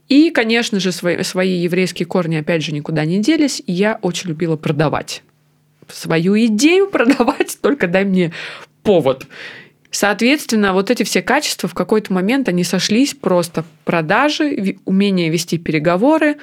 И, 0.08 0.30
конечно 0.30 0.80
же, 0.80 0.90
свои, 0.90 1.22
свои 1.22 1.58
еврейские 1.58 2.06
корни, 2.06 2.34
опять 2.34 2.64
же, 2.64 2.72
никуда 2.72 3.04
не 3.04 3.20
делись. 3.20 3.62
И 3.64 3.72
я 3.72 4.00
очень 4.02 4.30
любила 4.30 4.56
продавать. 4.56 5.22
Свою 5.92 6.36
идею 6.46 6.86
продавать, 6.90 7.58
только 7.60 7.86
дай 7.86 8.04
мне 8.04 8.32
повод. 8.82 9.26
Соответственно, 9.90 10.72
вот 10.72 10.90
эти 10.90 11.02
все 11.02 11.20
качества 11.20 11.68
в 11.68 11.74
какой-то 11.74 12.12
момент 12.12 12.48
они 12.48 12.62
сошлись 12.62 13.14
просто 13.14 13.64
продажи, 13.84 14.76
умение 14.84 15.30
вести 15.30 15.58
переговоры, 15.58 16.36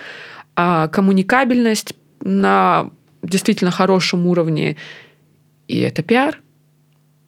а 0.56 0.90
коммуникабельность 0.90 1.94
на 2.20 2.90
действительно 3.24 3.72
хорошем 3.72 4.28
уровне. 4.28 4.76
И 5.68 5.80
это 5.80 6.04
пиар. 6.04 6.42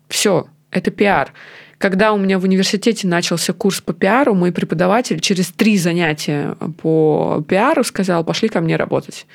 Все, 0.09 0.47
это 0.71 0.91
пиар. 0.91 1.33
Когда 1.77 2.11
у 2.11 2.17
меня 2.17 2.37
в 2.37 2.43
университете 2.43 3.07
начался 3.07 3.53
курс 3.53 3.79
по 3.79 3.93
пиару, 3.93 4.35
мой 4.35 4.51
преподаватель 4.51 5.21
через 5.21 5.47
три 5.47 5.77
занятия 5.77 6.57
по 6.81 7.43
пиару 7.47 7.85
сказал, 7.85 8.25
пошли 8.25 8.49
ко 8.49 8.59
мне 8.59 8.75
работать. 8.75 9.25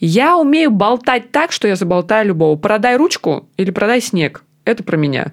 Я 0.00 0.36
умею 0.36 0.70
болтать 0.70 1.32
так, 1.32 1.52
что 1.52 1.68
я 1.68 1.76
заболтаю 1.76 2.28
любого. 2.28 2.56
Продай 2.56 2.96
ручку 2.96 3.48
или 3.56 3.70
продай 3.70 4.00
снег. 4.00 4.44
Это 4.64 4.84
про 4.84 4.96
меня. 4.96 5.32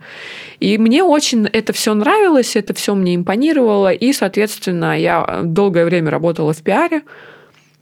И 0.60 0.78
мне 0.78 1.04
очень 1.04 1.45
это 1.45 1.73
все 1.73 1.93
нравилось, 1.93 2.56
это 2.56 2.73
все 2.73 2.95
мне 2.95 3.15
импонировало. 3.15 3.91
И, 3.91 4.13
соответственно, 4.13 4.97
я 4.97 5.41
долгое 5.43 5.84
время 5.86 6.10
работала 6.10 6.54
в 6.54 6.62
пиаре. 6.62 7.01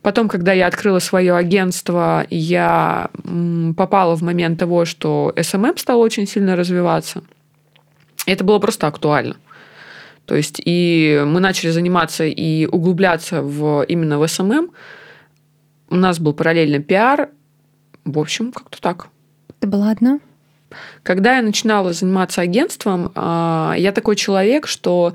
Потом, 0.01 0.27
когда 0.27 0.51
я 0.51 0.67
открыла 0.67 0.99
свое 0.99 1.35
агентство, 1.35 2.25
я 2.29 3.09
попала 3.77 4.15
в 4.15 4.21
момент 4.21 4.59
того, 4.59 4.85
что 4.85 5.31
SMM 5.35 5.77
стал 5.77 6.01
очень 6.01 6.27
сильно 6.27 6.55
развиваться. 6.55 7.23
это 8.25 8.43
было 8.43 8.59
просто 8.59 8.87
актуально. 8.87 9.37
То 10.25 10.35
есть 10.35 10.61
и 10.63 11.21
мы 11.25 11.39
начали 11.39 11.69
заниматься 11.69 12.25
и 12.25 12.65
углубляться 12.65 13.41
в, 13.41 13.83
именно 13.83 14.19
в 14.19 14.23
SMM. 14.23 14.71
У 15.93 15.95
нас 15.95 16.17
был 16.17 16.33
параллельно 16.33 16.79
пиар. 16.79 17.29
В 18.03 18.17
общем, 18.17 18.51
как-то 18.51 18.81
так. 18.81 19.09
Ты 19.59 19.67
была 19.67 19.91
одна? 19.91 20.19
Когда 21.03 21.35
я 21.35 21.43
начинала 21.43 21.93
заниматься 21.93 22.41
агентством, 22.41 23.11
а, 23.13 23.75
я 23.77 23.91
такой 23.91 24.15
человек, 24.15 24.65
что 24.65 25.13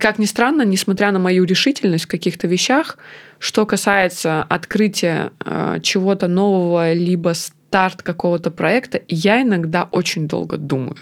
как 0.00 0.18
ни 0.18 0.24
странно, 0.24 0.62
несмотря 0.62 1.12
на 1.12 1.20
мою 1.20 1.44
решительность 1.44 2.06
в 2.06 2.08
каких-то 2.08 2.48
вещах, 2.48 2.98
что 3.38 3.64
касается 3.64 4.42
открытия 4.42 5.30
э, 5.44 5.78
чего-то 5.84 6.26
нового, 6.26 6.92
либо 6.92 7.34
старт 7.34 8.02
какого-то 8.02 8.50
проекта, 8.50 9.00
я 9.06 9.42
иногда 9.42 9.84
очень 9.92 10.26
долго 10.26 10.56
думаю. 10.56 10.96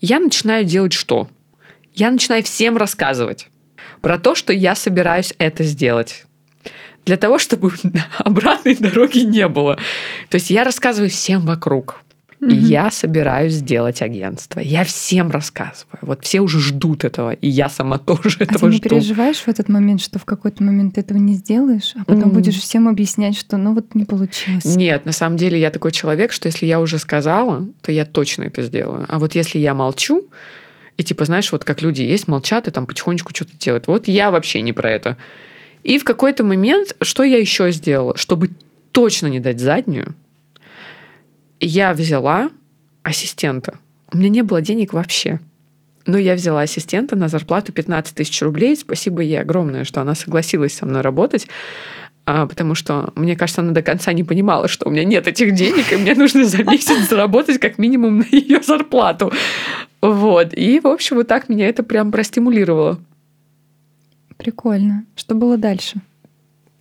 Я 0.00 0.20
начинаю 0.20 0.64
делать 0.64 0.92
что? 0.92 1.28
Я 1.92 2.12
начинаю 2.12 2.44
всем 2.44 2.76
рассказывать 2.76 3.48
про 4.00 4.16
то, 4.16 4.36
что 4.36 4.52
я 4.52 4.76
собираюсь 4.76 5.34
это 5.38 5.64
сделать 5.64 6.26
для 7.06 7.16
того, 7.16 7.38
чтобы 7.38 7.72
обратной 8.18 8.74
дороги 8.76 9.20
не 9.20 9.48
было. 9.48 9.78
То 10.28 10.34
есть 10.34 10.50
я 10.50 10.64
рассказываю 10.64 11.08
всем 11.08 11.46
вокруг. 11.46 12.02
И 12.38 12.54
я 12.54 12.90
собираюсь 12.90 13.54
сделать 13.54 14.02
агентство. 14.02 14.60
Я 14.60 14.84
всем 14.84 15.30
рассказываю. 15.30 15.98
Вот 16.02 16.22
все 16.22 16.40
уже 16.40 16.60
ждут 16.60 17.04
этого, 17.04 17.32
и 17.32 17.48
я 17.48 17.70
сама 17.70 17.96
тоже 18.06 18.36
а 18.40 18.44
этого 18.44 18.58
ты 18.58 18.66
не 18.66 18.76
жду. 18.76 18.88
переживаешь 18.90 19.38
в 19.38 19.48
этот 19.48 19.70
момент, 19.70 20.02
что 20.02 20.18
в 20.18 20.26
какой-то 20.26 20.62
момент 20.62 20.94
ты 20.96 21.00
этого 21.00 21.16
не 21.16 21.34
сделаешь, 21.34 21.94
а 21.96 22.04
потом 22.04 22.30
mm. 22.30 22.34
будешь 22.34 22.58
всем 22.60 22.88
объяснять, 22.88 23.38
что 23.38 23.56
ну 23.56 23.74
вот 23.74 23.94
не 23.94 24.04
получилось? 24.04 24.64
Нет, 24.64 25.06
на 25.06 25.12
самом 25.12 25.38
деле 25.38 25.58
я 25.58 25.70
такой 25.70 25.92
человек, 25.92 26.30
что 26.30 26.46
если 26.46 26.66
я 26.66 26.78
уже 26.78 26.98
сказала, 26.98 27.66
то 27.80 27.90
я 27.90 28.04
точно 28.04 28.44
это 28.44 28.62
сделаю. 28.62 29.06
А 29.08 29.18
вот 29.18 29.34
если 29.34 29.58
я 29.58 29.72
молчу, 29.72 30.28
и 30.98 31.02
типа, 31.02 31.24
знаешь, 31.24 31.50
вот 31.52 31.64
как 31.64 31.80
люди 31.80 32.02
есть, 32.02 32.28
молчат 32.28 32.68
и 32.68 32.70
там 32.70 32.86
потихонечку 32.86 33.32
что-то 33.34 33.56
делают. 33.58 33.86
Вот 33.86 34.08
я 34.08 34.30
вообще 34.30 34.60
не 34.60 34.72
про 34.72 34.90
это. 34.90 35.16
И 35.86 35.98
в 35.98 36.04
какой-то 36.04 36.42
момент, 36.42 36.96
что 37.00 37.22
я 37.22 37.38
еще 37.38 37.70
сделала, 37.70 38.16
чтобы 38.16 38.50
точно 38.90 39.28
не 39.28 39.38
дать 39.38 39.60
заднюю, 39.60 40.16
я 41.60 41.92
взяла 41.92 42.50
ассистента. 43.04 43.78
У 44.12 44.16
меня 44.16 44.28
не 44.28 44.42
было 44.42 44.60
денег 44.60 44.92
вообще. 44.92 45.38
Но 46.04 46.18
я 46.18 46.34
взяла 46.34 46.62
ассистента 46.62 47.14
на 47.14 47.28
зарплату 47.28 47.72
15 47.72 48.16
тысяч 48.16 48.42
рублей. 48.42 48.76
Спасибо 48.76 49.22
ей 49.22 49.40
огромное, 49.40 49.84
что 49.84 50.00
она 50.00 50.16
согласилась 50.16 50.74
со 50.74 50.86
мной 50.86 51.02
работать. 51.02 51.46
А, 52.24 52.48
потому 52.48 52.74
что, 52.74 53.12
мне 53.14 53.36
кажется, 53.36 53.60
она 53.60 53.70
до 53.70 53.82
конца 53.82 54.12
не 54.12 54.24
понимала, 54.24 54.66
что 54.66 54.88
у 54.88 54.90
меня 54.90 55.04
нет 55.04 55.28
этих 55.28 55.54
денег, 55.54 55.92
и 55.92 55.96
мне 55.96 56.16
нужно 56.16 56.46
за 56.46 56.64
месяц 56.64 57.08
заработать 57.08 57.60
как 57.60 57.78
минимум 57.78 58.18
на 58.18 58.26
ее 58.32 58.60
зарплату. 58.60 59.32
Вот. 60.02 60.52
И, 60.52 60.80
в 60.80 60.88
общем, 60.88 61.18
вот 61.18 61.28
так 61.28 61.48
меня 61.48 61.68
это 61.68 61.84
прям 61.84 62.10
простимулировало. 62.10 62.98
Прикольно. 64.46 65.04
Что 65.16 65.34
было 65.34 65.56
дальше? 65.56 65.96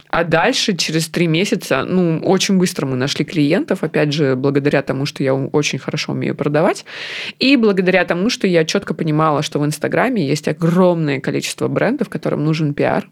А 0.09 0.23
дальше, 0.23 0.77
через 0.77 1.07
три 1.07 1.25
месяца, 1.25 1.83
ну, 1.83 2.19
очень 2.19 2.59
быстро 2.59 2.85
мы 2.85 2.95
нашли 2.95 3.25
клиентов, 3.25 3.83
опять 3.83 4.13
же, 4.13 4.35
благодаря 4.35 4.83
тому, 4.83 5.07
что 5.07 5.23
я 5.23 5.33
очень 5.33 5.79
хорошо 5.79 6.11
умею 6.11 6.35
продавать, 6.35 6.85
и 7.39 7.57
благодаря 7.57 8.05
тому, 8.05 8.29
что 8.29 8.45
я 8.45 8.65
четко 8.65 8.93
понимала, 8.93 9.41
что 9.41 9.57
в 9.57 9.65
Инстаграме 9.65 10.27
есть 10.27 10.47
огромное 10.47 11.19
количество 11.19 11.67
брендов, 11.67 12.07
которым 12.07 12.45
нужен 12.45 12.75
пиар, 12.75 13.09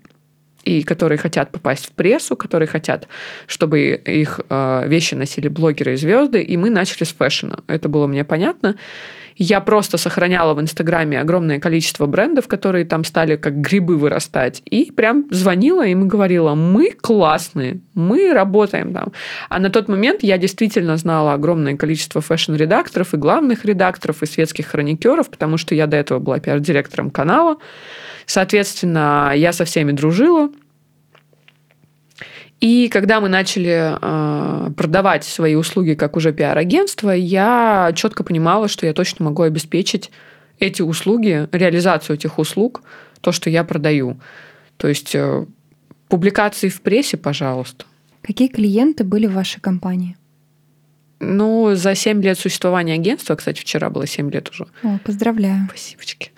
и 0.63 0.84
которые 0.84 1.18
хотят 1.18 1.52
попасть 1.52 1.88
в 1.88 1.92
прессу, 1.94 2.36
которые 2.36 2.68
хотят, 2.68 3.08
чтобы 3.48 4.02
их 4.06 4.39
э, 4.48 4.88
вещи 4.88 5.16
носили 5.16 5.48
блогеры 5.48 5.94
и 5.94 5.98
звезды, 5.98 6.44
и 6.44 6.58
мы 6.58 6.70
начали 6.70 7.06
с 7.06 7.12
фэшена. 7.12 7.58
Это 7.66 7.89
было 7.89 8.06
мне 8.06 8.24
понятно. 8.24 8.76
Я 9.36 9.62
просто 9.62 9.98
сохраняла 9.98 10.54
в 10.54 10.62
Инстаграме 10.62 11.19
огромное 11.19 11.60
количество 11.60 12.06
брендов, 12.06 12.48
которые 12.48 12.86
там 12.86 13.04
стали 13.04 13.36
как 13.36 13.60
грибы 13.60 13.98
вырастать. 13.98 14.62
И 14.65 14.91
прям 14.91 15.26
звонила 15.32 15.86
им 15.86 16.06
и 16.06 16.08
говорила, 16.08 16.56
мы 16.56 16.91
классные, 16.91 17.80
мы 17.93 18.34
работаем 18.34 18.93
там. 18.93 19.12
А 19.50 19.60
на 19.60 19.69
тот 19.69 19.88
момент 19.88 20.24
я 20.24 20.38
действительно 20.38 20.98
знала 20.98 21.34
огромное 21.34 21.76
количество 21.76 22.22
фэшн-редакторов 22.22 23.13
и 23.13 23.17
главных 23.17 23.65
редакторов, 23.65 24.24
и 24.24 24.26
светских 24.26 24.67
хроникеров, 24.67 25.30
потому 25.30 25.58
что 25.58 25.76
я 25.76 25.88
до 25.88 25.98
этого 25.98 26.19
была 26.19 26.39
пиар-директором 26.39 27.10
канала. 27.10 27.58
Соответственно, 28.26 29.34
я 29.36 29.54
со 29.54 29.65
всеми 29.65 29.91
дружила. 29.91 30.50
И 32.63 32.88
когда 32.88 33.19
мы 33.19 33.28
начали 33.28 33.97
э, 34.02 34.71
продавать 34.71 35.26
свои 35.26 35.56
услуги 35.56 35.95
как 35.95 36.15
уже 36.15 36.32
пиар-агентство, 36.32 37.10
я 37.10 37.91
четко 37.93 38.23
понимала, 38.23 38.69
что 38.69 38.86
я 38.86 38.93
точно 38.93 39.26
могу 39.26 39.41
обеспечить 39.41 40.12
эти 40.60 40.82
услуги, 40.82 41.49
реализацию 41.52 42.15
этих 42.15 42.39
услуг, 42.39 42.84
то, 43.19 43.34
что 43.34 43.49
я 43.49 43.65
продаю. 43.65 44.17
То 44.78 44.88
есть 44.88 45.13
э, 45.13 45.45
публикации 46.08 46.69
в 46.69 46.82
прессе, 46.82 47.17
пожалуйста. 47.17 47.84
Какие 48.21 48.47
клиенты 48.47 49.04
были 49.04 49.28
в 49.28 49.34
вашей 49.34 49.60
компании? 49.60 50.15
Ну, 51.19 51.76
за 51.76 51.95
7 51.95 52.21
лет 52.23 52.39
существования 52.39 52.93
агентства, 52.93 53.36
кстати, 53.36 53.60
вчера 53.60 53.89
было 53.89 54.08
7 54.08 54.32
лет 54.32 54.49
уже. 54.49 54.67
О, 54.84 54.99
поздравляю. 55.04 55.67
Спасибочки. 55.67 56.32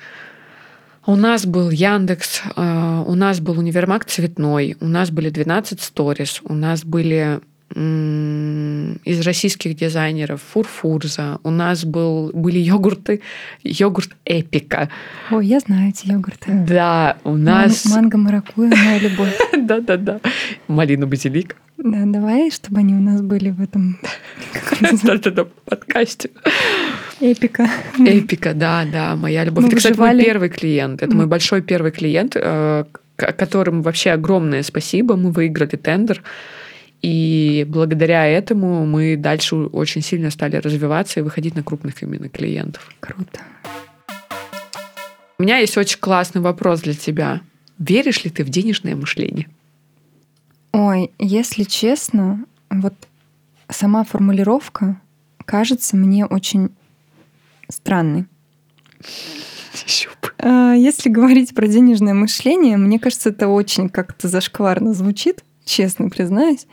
У 1.07 1.15
нас 1.15 1.45
был 1.45 1.69
Яндекс, 1.69 2.41
э, 2.55 3.03
у 3.05 3.13
нас 3.15 3.39
был 3.39 3.59
Универмаг 3.59 4.05
Цветной, 4.05 4.75
у 4.79 4.87
нас 4.87 5.11
были 5.11 5.29
12 5.29 5.79
сторис, 5.79 6.41
у 6.43 6.53
нас 6.53 6.83
были 6.83 7.41
из 7.73 9.21
российских 9.25 9.75
дизайнеров 9.75 10.41
Фурфурза. 10.53 11.39
У 11.43 11.49
нас 11.49 11.83
был, 11.83 12.31
были 12.33 12.59
йогурты, 12.59 13.21
йогурт 13.63 14.15
Эпика. 14.23 14.89
О, 15.31 15.41
я 15.41 15.59
знаю 15.59 15.89
эти 15.89 16.07
йогурты. 16.07 16.53
Да, 16.67 17.17
у 17.23 17.35
нас... 17.35 17.85
Манго, 17.85 18.17
маракуйя, 18.17 18.69
моя 18.69 18.99
любовь. 18.99 19.35
Да-да-да. 19.57 20.21
Малина 20.67 21.07
базилик. 21.07 21.57
Да, 21.77 22.03
давай, 22.05 22.49
чтобы 22.51 22.79
они 22.79 22.93
у 22.93 23.01
нас 23.01 23.21
были 23.21 23.49
в 23.49 23.59
этом 23.59 23.99
Да-да-да, 25.03 25.45
подкасте. 25.65 26.29
Эпика. 27.19 27.69
Эпика, 27.97 28.53
да, 28.53 28.85
да, 28.91 29.15
моя 29.15 29.43
любовь. 29.43 29.65
Это, 29.65 29.75
кстати, 29.77 29.97
мой 29.97 30.23
первый 30.23 30.49
клиент. 30.49 31.01
Это 31.01 31.15
мой 31.15 31.27
большой 31.27 31.61
первый 31.61 31.91
клиент, 31.91 32.35
э, 32.35 32.85
которым 33.15 33.81
вообще 33.81 34.11
огромное 34.11 34.63
спасибо. 34.63 35.15
Мы 35.15 35.31
выиграли 35.31 35.75
тендер. 35.75 36.23
И 37.01 37.65
благодаря 37.69 38.25
этому 38.25 38.85
мы 38.85 39.15
дальше 39.15 39.55
очень 39.55 40.01
сильно 40.01 40.31
стали 40.31 40.55
развиваться 40.55 41.19
и 41.19 41.23
выходить 41.23 41.55
на 41.55 41.63
крупных 41.63 42.01
именно 42.01 42.29
клиентов. 42.29 42.89
Круто. 42.99 43.41
У 45.37 45.43
меня 45.43 45.57
есть 45.57 45.77
очень 45.77 45.99
классный 45.99 46.41
вопрос 46.41 46.81
для 46.81 46.93
тебя. 46.93 47.41
Веришь 47.77 48.23
ли 48.23 48.31
ты 48.31 48.43
в 48.43 48.49
денежное 48.49 48.95
мышление? 48.95 49.47
Ой, 50.71 51.11
если 51.19 51.63
честно, 51.63 52.45
вот 52.69 52.93
сама 53.69 54.03
формулировка 54.03 54.99
кажется 55.45 55.95
мне 55.95 56.25
очень 56.25 56.71
странной. 57.69 58.25
А, 60.39 60.73
если 60.73 61.09
говорить 61.09 61.53
про 61.53 61.67
денежное 61.67 62.13
мышление, 62.13 62.77
мне 62.77 62.99
кажется, 62.99 63.29
это 63.29 63.47
очень 63.47 63.89
как-то 63.89 64.27
зашкварно 64.27 64.93
звучит 64.93 65.43
честно 65.65 66.09
признаюсь. 66.09 66.67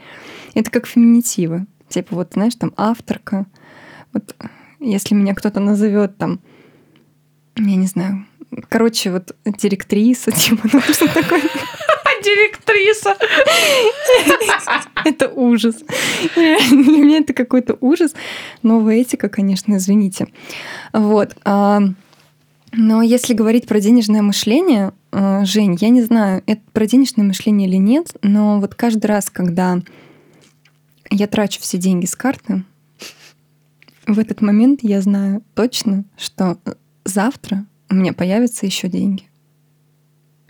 Это 0.55 0.71
как 0.71 0.87
феминитивы. 0.87 1.67
Типа 1.89 2.15
вот, 2.15 2.35
знаешь, 2.35 2.55
там 2.55 2.73
авторка. 2.77 3.47
Вот 4.13 4.37
если 4.79 5.15
меня 5.15 5.35
кто-то 5.35 5.61
назовет 5.61 6.17
там, 6.19 6.41
я 7.57 7.77
не 7.77 7.87
знаю, 7.87 8.27
короче, 8.69 9.11
вот 9.11 9.35
директриса, 9.45 10.31
типа, 10.33 10.69
ну 10.73 10.81
что 10.81 11.13
такое? 11.13 11.43
Директриса. 12.23 13.17
Это 15.05 15.29
ужас. 15.29 15.77
Для 16.35 16.99
меня 16.99 17.19
это 17.19 17.33
какой-то 17.33 17.77
ужас. 17.81 18.15
Новая 18.63 18.97
этика, 18.97 19.29
конечно, 19.29 19.77
извините. 19.77 20.29
Вот. 20.93 21.37
А, 21.45 21.81
но 22.73 23.03
если 23.03 23.35
говорить 23.35 23.67
про 23.67 23.81
денежное 23.81 24.23
мышление, 24.23 24.93
э, 25.13 25.45
Жень, 25.45 25.77
я 25.81 25.91
не 25.91 26.03
знаю, 26.03 26.43
это 26.47 26.63
про 26.73 26.87
денежное 26.87 27.27
мышление 27.27 27.69
или 27.69 27.77
нет, 27.77 28.17
но 28.23 28.61
вот 28.61 28.75
каждый 28.75 29.07
раз, 29.07 29.29
когда 29.29 29.81
я 31.11 31.27
трачу 31.27 31.61
все 31.61 31.77
деньги 31.77 32.07
с 32.07 32.17
карты, 32.17 32.65
в 34.07 34.19
этот 34.19 34.41
момент 34.41 34.81
я 34.83 35.01
знаю 35.01 35.43
точно, 35.55 36.05
что 36.17 36.59
завтра 37.05 37.67
у 37.91 37.95
меня 37.95 38.13
появятся 38.13 38.67
еще 38.67 38.89
деньги. 38.89 39.25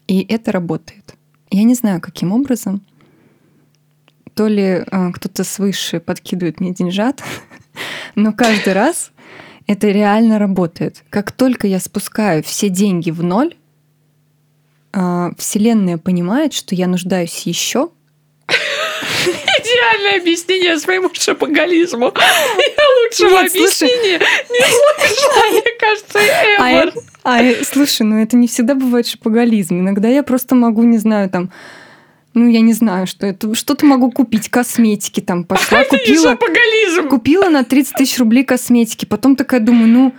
И 0.07 0.25
это 0.29 0.53
работает. 0.53 1.15
Я 1.53 1.65
не 1.65 1.75
знаю, 1.75 2.01
каким 2.01 2.33
образом. 2.33 2.83
То 4.35 4.47
ли 4.47 4.63
э, 4.63 5.13
кто-то 5.13 5.45
свыше 5.45 6.01
подкидывает 6.01 6.61
мне 6.61 6.73
деньжат, 6.73 7.23
но 8.15 8.33
каждый 8.33 8.73
раз 8.73 9.13
это 9.67 9.89
реально 9.89 10.39
работает. 10.39 11.05
Как 11.11 11.31
только 11.31 11.67
я 11.67 11.79
спускаю 11.79 12.43
все 12.43 12.71
деньги 12.71 13.11
в 13.11 13.23
ноль, 13.23 13.55
а, 14.95 15.33
Вселенная 15.37 15.99
понимает, 15.99 16.55
что 16.55 16.75
я 16.75 16.87
нуждаюсь 16.87 17.47
еще. 17.47 17.91
Идеальное 19.93 20.21
объяснение 20.21 20.79
своему 20.79 21.11
шапоголизму. 21.13 22.13
Я 22.15 22.85
лучшего 23.03 23.43
Нет, 23.43 23.51
объяснения 23.51 24.21
не 24.51 24.61
слышала, 24.61 25.51
мне 25.51 25.63
кажется, 25.79 26.19
ever. 26.19 27.03
А, 27.25 27.39
а, 27.39 27.65
слушай, 27.65 28.03
ну 28.03 28.23
это 28.23 28.37
не 28.37 28.49
всегда 28.49 28.75
бывает 28.75 29.07
шапоголизм. 29.07 29.81
Иногда 29.81 30.09
я 30.09 30.23
просто 30.23 30.55
могу, 30.55 30.83
не 30.83 30.99
знаю, 30.99 31.29
там, 31.31 31.51
ну, 32.35 32.49
я 32.49 32.61
не 32.61 32.73
знаю, 32.73 33.07
что 33.07 33.27
это. 33.27 33.55
Что-то 33.55 33.85
могу 33.87 34.11
купить, 34.11 34.49
косметики 34.49 35.21
там 35.21 35.45
пошла, 35.45 35.81
а 35.81 35.85
купила. 35.85 36.39
Купила 37.09 37.49
на 37.49 37.65
30 37.65 37.95
тысяч 37.95 38.19
рублей 38.19 38.45
косметики. 38.45 39.05
Потом 39.05 39.37
такая 39.37 39.61
думаю, 39.61 39.89
ну, 39.89 40.15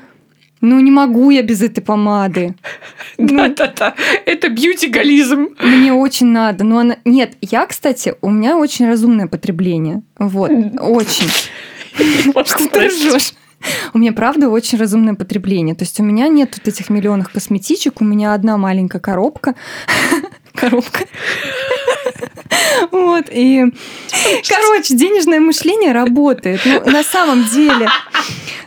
ну 0.64 0.80
не 0.80 0.92
могу 0.92 1.30
я 1.30 1.44
без 1.44 1.62
этой 1.62 1.82
помады. 1.82 2.56
Да-да-да, 3.18 3.94
ну, 3.98 4.04
это 4.26 4.48
бьюти-гализм. 4.48 5.50
Мне 5.62 5.94
очень 5.94 6.28
надо. 6.28 6.64
Но 6.64 6.80
она... 6.80 6.98
Нет, 7.04 7.34
я, 7.42 7.66
кстати, 7.66 8.16
у 8.22 8.30
меня 8.30 8.58
очень 8.58 8.88
разумное 8.88 9.28
потребление. 9.28 10.04
Вот, 10.18 10.50
очень. 10.80 11.30
Что 12.46 12.70
ты 12.70 12.88
ржешь? 12.88 13.34
У 13.94 13.98
меня, 13.98 14.14
правда, 14.14 14.50
очень 14.50 14.78
разумное 14.78 15.16
потребление. 15.16 15.76
То 15.76 15.84
есть 15.84 16.00
у 16.00 16.04
меня 16.04 16.30
нет 16.30 16.58
вот 16.58 16.68
этих 16.68 16.90
миллионов 16.90 17.30
косметичек, 17.30 18.00
у 18.02 18.06
меня 18.06 18.34
одна 18.34 18.58
маленькая 18.58 19.00
коробка. 19.00 19.56
Коробка. 20.54 21.06
Вот, 22.92 23.26
и... 23.32 23.66
Короче, 24.48 24.96
денежное 24.96 25.40
мышление 25.40 25.92
работает. 25.92 26.62
Ну, 26.66 26.90
на 26.90 27.04
самом 27.04 27.46
деле. 27.46 27.90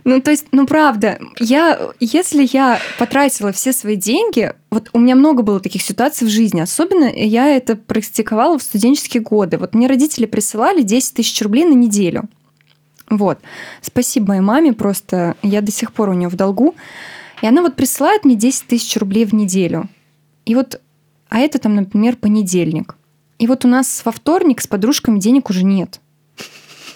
Ну, 0.07 0.21
то 0.21 0.31
есть, 0.31 0.47
ну, 0.53 0.69
правда, 0.69 1.19
я, 1.41 1.91
если 1.99 2.49
я 2.53 2.79
потратила 2.97 3.51
все 3.51 3.73
свои 3.73 3.97
деньги, 3.97 4.53
вот 4.71 4.89
у 4.93 5.01
меня 5.01 5.17
много 5.17 5.43
было 5.43 5.59
таких 5.59 5.83
ситуаций 5.83 6.29
в 6.29 6.31
жизни, 6.31 6.61
особенно 6.61 7.13
я 7.13 7.49
это 7.49 7.75
практиковала 7.75 8.57
в 8.57 8.63
студенческие 8.63 9.21
годы. 9.21 9.59
Вот 9.59 9.75
мне 9.75 9.89
родители 9.89 10.27
присылали 10.27 10.83
10 10.83 11.15
тысяч 11.15 11.43
рублей 11.43 11.65
на 11.65 11.73
неделю. 11.73 12.29
Вот. 13.11 13.41
Спасибо 13.83 14.29
моей 14.29 14.43
маме, 14.43 14.73
просто 14.75 15.35
я 15.43 15.61
до 15.61 15.73
сих 15.73 15.93
пор 15.93 16.11
у 16.11 16.13
нее 16.13 16.29
в 16.29 16.37
долгу. 16.37 16.77
И 17.43 17.47
она 17.49 17.61
вот 17.61 17.75
присылает 17.75 18.25
мне 18.25 18.37
10 18.37 18.69
тысяч 18.69 18.97
рублей 18.97 19.25
в 19.25 19.35
неделю. 19.35 19.89
И 20.45 20.55
вот, 20.55 20.81
а 21.31 21.41
это 21.41 21.59
там, 21.59 21.75
например, 21.75 22.15
понедельник. 22.15 22.95
И 23.41 23.49
вот 23.49 23.65
у 23.65 23.69
нас 23.69 24.03
во 24.05 24.13
вторник 24.13 24.61
с 24.61 24.69
подружками 24.69 25.19
денег 25.19 25.51
уже 25.51 25.65
нет. 25.65 26.01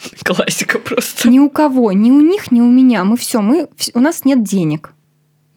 Классика 0.24 0.78
просто. 0.78 1.28
Ни 1.28 1.38
у 1.38 1.50
кого, 1.50 1.92
ни 1.92 2.10
у 2.10 2.20
них, 2.20 2.50
ни 2.50 2.60
у 2.60 2.70
меня. 2.70 3.04
Мы 3.04 3.16
все, 3.16 3.40
мы, 3.40 3.68
у 3.94 4.00
нас 4.00 4.24
нет 4.24 4.42
денег. 4.42 4.92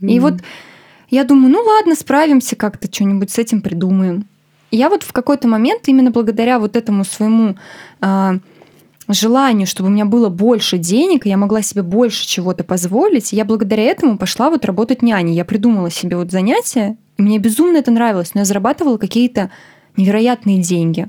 Mm. 0.02 0.10
И 0.10 0.20
вот 0.20 0.36
я 1.10 1.24
думаю, 1.24 1.52
ну 1.52 1.62
ладно, 1.62 1.96
справимся 1.96 2.56
как-то, 2.56 2.88
что-нибудь 2.92 3.32
с 3.32 3.38
этим 3.38 3.62
придумаем. 3.62 4.26
И 4.72 4.78
я 4.78 4.90
вот 4.90 5.04
в 5.04 5.14
какой-то 5.14 5.48
момент 5.48 5.88
именно 5.88 6.10
благодаря 6.10 6.58
вот 6.58 6.76
этому 6.76 7.04
своему 7.04 7.56
э, 8.02 8.40
желанию, 9.08 9.68
чтобы 9.68 9.90
у 9.90 9.92
меня 9.92 10.06
было 10.06 10.30
больше 10.30 10.78
денег, 10.78 11.26
и 11.26 11.30
я 11.30 11.38
могла 11.38 11.62
себе 11.62 11.84
больше 11.84 12.26
чего-то 12.26 12.64
позволить. 12.64 13.34
Я 13.34 13.46
благодаря 13.46 13.84
этому 13.84 14.18
пошла 14.18 14.50
вот 14.50 14.66
работать 14.66 15.02
няней. 15.02 15.36
Я 15.36 15.46
придумала 15.46 15.92
себе 15.92 16.18
вот 16.18 16.32
занятие, 16.32 16.98
и 17.18 17.22
мне 17.22 17.38
безумно 17.38 17.78
это 17.78 17.92
нравилось, 17.92 18.34
но 18.34 18.42
я 18.42 18.46
зарабатывала 18.46 18.98
какие-то 18.98 19.52
невероятные 19.96 20.62
деньги. 20.62 21.08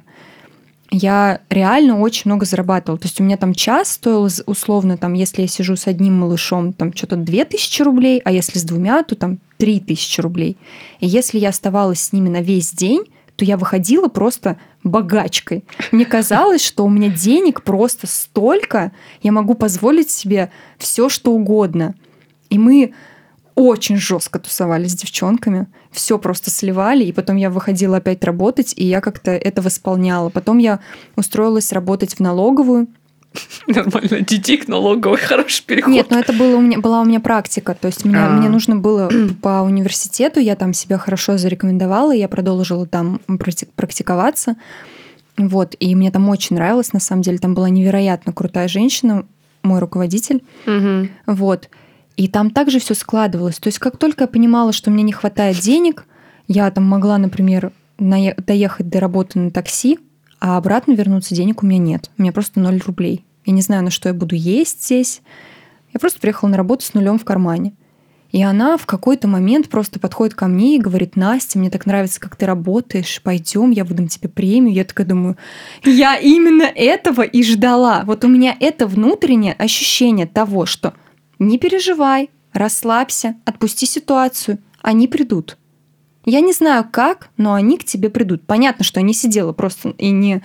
Я 0.91 1.41
реально 1.51 1.99
очень 2.01 2.23
много 2.27 2.47
зарабатывала. 2.47 2.99
То 2.99 3.07
есть 3.07 3.21
у 3.21 3.25
меня 3.25 3.37
там 3.37 3.55
час 3.55 3.93
стоил 3.93 4.29
условно, 4.47 4.97
там, 4.97 5.15
если 5.15 5.43
я 5.43 5.49
сижу 5.49 5.77
с 5.77 5.87
одним 5.87 6.19
малышом, 6.21 6.73
там 6.73 6.95
что-то 6.95 7.17
2000 7.17 7.83
рублей, 7.83 8.21
а 8.25 8.31
если 8.31 8.59
с 8.59 8.65
двумя, 8.65 9.03
то 9.03 9.15
там 9.15 9.39
3000 9.59 10.21
рублей. 10.21 10.57
И 11.01 11.07
если 11.07 11.39
я 11.39 11.49
оставалась 11.49 12.01
с 12.01 12.13
ними 12.13 12.29
на 12.29 12.43
весь 12.43 12.73
день, 12.73 13.05
то 13.37 13.45
я 13.45 13.57
выходила 13.57 14.09
просто 14.09 14.59
богачкой. 14.85 15.65
Мне 15.91 16.05
казалось, 16.05 16.65
что 16.65 16.85
у 16.85 16.91
меня 16.91 17.09
денег 17.09 17.63
просто 17.63 18.07
столько, 18.07 18.93
я 19.23 19.33
могу 19.33 19.55
позволить 19.55 20.11
себе 20.11 20.51
все, 20.79 21.09
что 21.09 21.33
угодно. 21.33 21.95
И 22.51 22.59
мы 22.59 22.93
очень 23.55 23.97
жестко 23.97 24.39
тусовали 24.39 24.87
с 24.87 24.95
девчонками, 24.95 25.67
все 25.91 26.19
просто 26.19 26.51
сливали, 26.51 27.05
и 27.05 27.13
потом 27.13 27.37
я 27.37 27.51
выходила 27.51 27.99
опять 27.99 28.25
работать, 28.25 28.75
и 28.77 28.85
я 28.85 29.01
как-то 29.01 29.31
это 29.31 29.63
восполняла. 29.63 30.29
Потом 30.29 30.59
я 30.59 30.81
устроилась 31.17 31.73
работать 31.73 32.15
в 32.15 32.21
налоговую, 32.21 32.89
Нормально, 33.67 34.21
детик 34.21 34.69
налоговый, 34.69 35.19
хороший 35.19 35.65
переход. 35.65 35.93
Нет, 35.93 36.07
но 36.11 36.19
это 36.21 36.33
было 36.33 36.57
у 36.57 36.61
меня, 36.61 36.79
была 36.79 37.01
у 37.01 37.05
меня 37.05 37.19
практика. 37.19 37.75
То 37.75 37.89
есть 37.89 38.05
меня, 38.05 38.29
мне 38.31 38.49
нужно 38.49 38.77
было 38.77 39.11
по 39.43 39.63
университету, 39.63 40.39
я 40.39 40.55
там 40.55 40.73
себя 40.73 40.99
хорошо 40.99 41.37
зарекомендовала, 41.37 42.13
я 42.13 42.29
продолжила 42.29 42.87
там 42.87 43.21
практиковаться. 43.75 44.55
Вот, 45.37 45.75
и 45.81 45.97
мне 45.97 46.13
там 46.13 46.29
очень 46.29 46.55
нравилось, 46.55 46.93
на 46.93 47.01
самом 47.01 47.23
деле, 47.23 47.39
там 47.39 47.55
была 47.55 47.69
невероятно 47.69 48.33
крутая 48.33 48.69
женщина, 48.69 49.27
мой 49.65 49.81
руководитель. 49.81 50.45
Угу. 50.67 51.09
Вот. 51.35 51.69
И 52.17 52.29
там 52.29 52.51
также 52.51 52.79
все 52.79 52.95
складывалось. 52.95 53.59
То 53.59 53.69
есть 53.69 53.79
как 53.79 53.97
только 53.97 54.25
я 54.25 54.29
понимала, 54.29 54.73
что 54.73 54.91
мне 54.91 55.03
не 55.03 55.13
хватает 55.13 55.59
денег, 55.59 56.07
я 56.47 56.71
там 56.71 56.85
могла, 56.85 57.19
например, 57.19 57.73
доехать 57.99 58.89
до 58.89 59.01
работы 59.01 59.39
на 59.39 59.51
такси, 59.51 59.99
а 60.41 60.57
обратно 60.57 60.93
вернуться 60.93 61.35
денег 61.35 61.63
у 61.63 61.67
меня 61.67 61.79
нет. 61.79 62.11
У 62.19 62.23
меня 62.23 62.33
просто 62.33 62.61
0 62.61 62.79
рублей. 62.87 63.25
Я 63.45 63.53
не 63.53 63.63
знаю, 63.63 63.83
на 63.83 63.91
что 63.91 64.09
я 64.09 64.15
буду 64.15 64.35
есть 64.35 64.85
здесь. 64.85 65.23
Я 65.93 66.01
просто 66.01 66.21
приехала 66.21 66.49
на 66.49 66.57
работу 66.57 66.85
с 66.85 66.95
нулем 66.95 67.19
в 67.19 67.25
кармане. 67.25 67.75
И 68.31 68.43
она 68.43 68.77
в 68.77 68.85
какой-то 68.85 69.29
момент 69.29 69.69
просто 69.69 70.01
подходит 70.01 70.35
ко 70.35 70.49
мне 70.49 70.75
и 70.75 70.81
говорит, 70.81 71.15
Настя, 71.15 71.57
мне 71.59 71.71
так 71.71 71.87
нравится, 71.87 72.21
как 72.21 72.35
ты 72.35 72.47
работаешь, 72.47 73.21
пойдем, 73.23 73.71
я 73.71 73.85
выдам 73.85 74.09
тебе 74.09 74.29
премию. 74.29 74.75
Я 74.75 74.85
такая 74.85 75.07
думаю, 75.07 75.37
я 75.85 76.17
именно 76.17 76.65
этого 76.65 77.23
и 77.23 77.45
ждала. 77.45 78.03
Вот 78.05 78.25
у 78.25 78.29
меня 78.29 78.57
это 78.59 78.89
внутреннее 78.89 79.53
ощущение 79.53 80.27
того, 80.27 80.67
что 80.67 80.95
не 81.47 81.59
переживай, 81.59 82.31
расслабься, 82.53 83.37
отпусти 83.45 83.87
ситуацию, 83.87 84.59
они 84.83 85.09
придут. 85.09 85.57
Я 86.25 86.41
не 86.41 86.53
знаю 86.53 86.87
как, 86.91 87.29
но 87.37 87.55
они 87.55 87.77
к 87.77 87.85
тебе 87.85 88.09
придут. 88.11 88.47
Понятно, 88.47 88.85
что 88.85 89.01
я 89.01 89.07
не 89.07 89.15
сидела 89.15 89.53
просто 89.53 89.91
и 89.91 90.11
не 90.11 90.43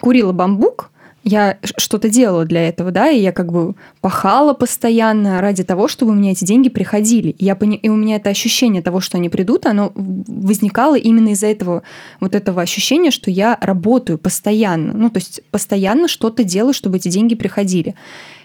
курила 0.00 0.32
бамбук, 0.32 0.90
я 1.24 1.56
что-то 1.62 2.10
делала 2.10 2.44
для 2.44 2.68
этого, 2.68 2.90
да, 2.90 3.08
и 3.08 3.18
я 3.18 3.32
как 3.32 3.50
бы 3.50 3.74
пахала 4.02 4.52
постоянно 4.52 5.40
ради 5.40 5.64
того, 5.64 5.88
чтобы 5.88 6.12
у 6.12 6.14
меня 6.14 6.32
эти 6.32 6.44
деньги 6.44 6.68
приходили. 6.68 7.30
И, 7.30 7.46
я 7.46 7.56
пони... 7.56 7.78
и 7.78 7.88
у 7.88 7.96
меня 7.96 8.16
это 8.16 8.28
ощущение 8.28 8.82
того, 8.82 9.00
что 9.00 9.16
они 9.16 9.30
придут, 9.30 9.64
оно 9.64 9.90
возникало 9.94 10.96
именно 10.96 11.30
из-за 11.30 11.46
этого 11.46 11.82
вот 12.20 12.34
этого 12.34 12.60
ощущения, 12.60 13.10
что 13.10 13.30
я 13.30 13.56
работаю 13.62 14.18
постоянно. 14.18 14.92
Ну, 14.92 15.08
то 15.08 15.18
есть 15.18 15.40
постоянно 15.50 16.08
что-то 16.08 16.44
делаю, 16.44 16.74
чтобы 16.74 16.98
эти 16.98 17.08
деньги 17.08 17.34
приходили. 17.34 17.94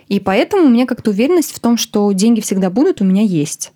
И 0.10 0.20
поэтому 0.20 0.66
у 0.66 0.70
меня 0.70 0.86
как-то 0.86 1.12
уверенность 1.12 1.56
в 1.56 1.60
том, 1.60 1.78
что 1.78 2.12
деньги 2.12 2.42
всегда 2.42 2.70
будут, 2.70 3.02
у 3.02 3.06
меня 3.06 3.22
есть. 3.22 3.72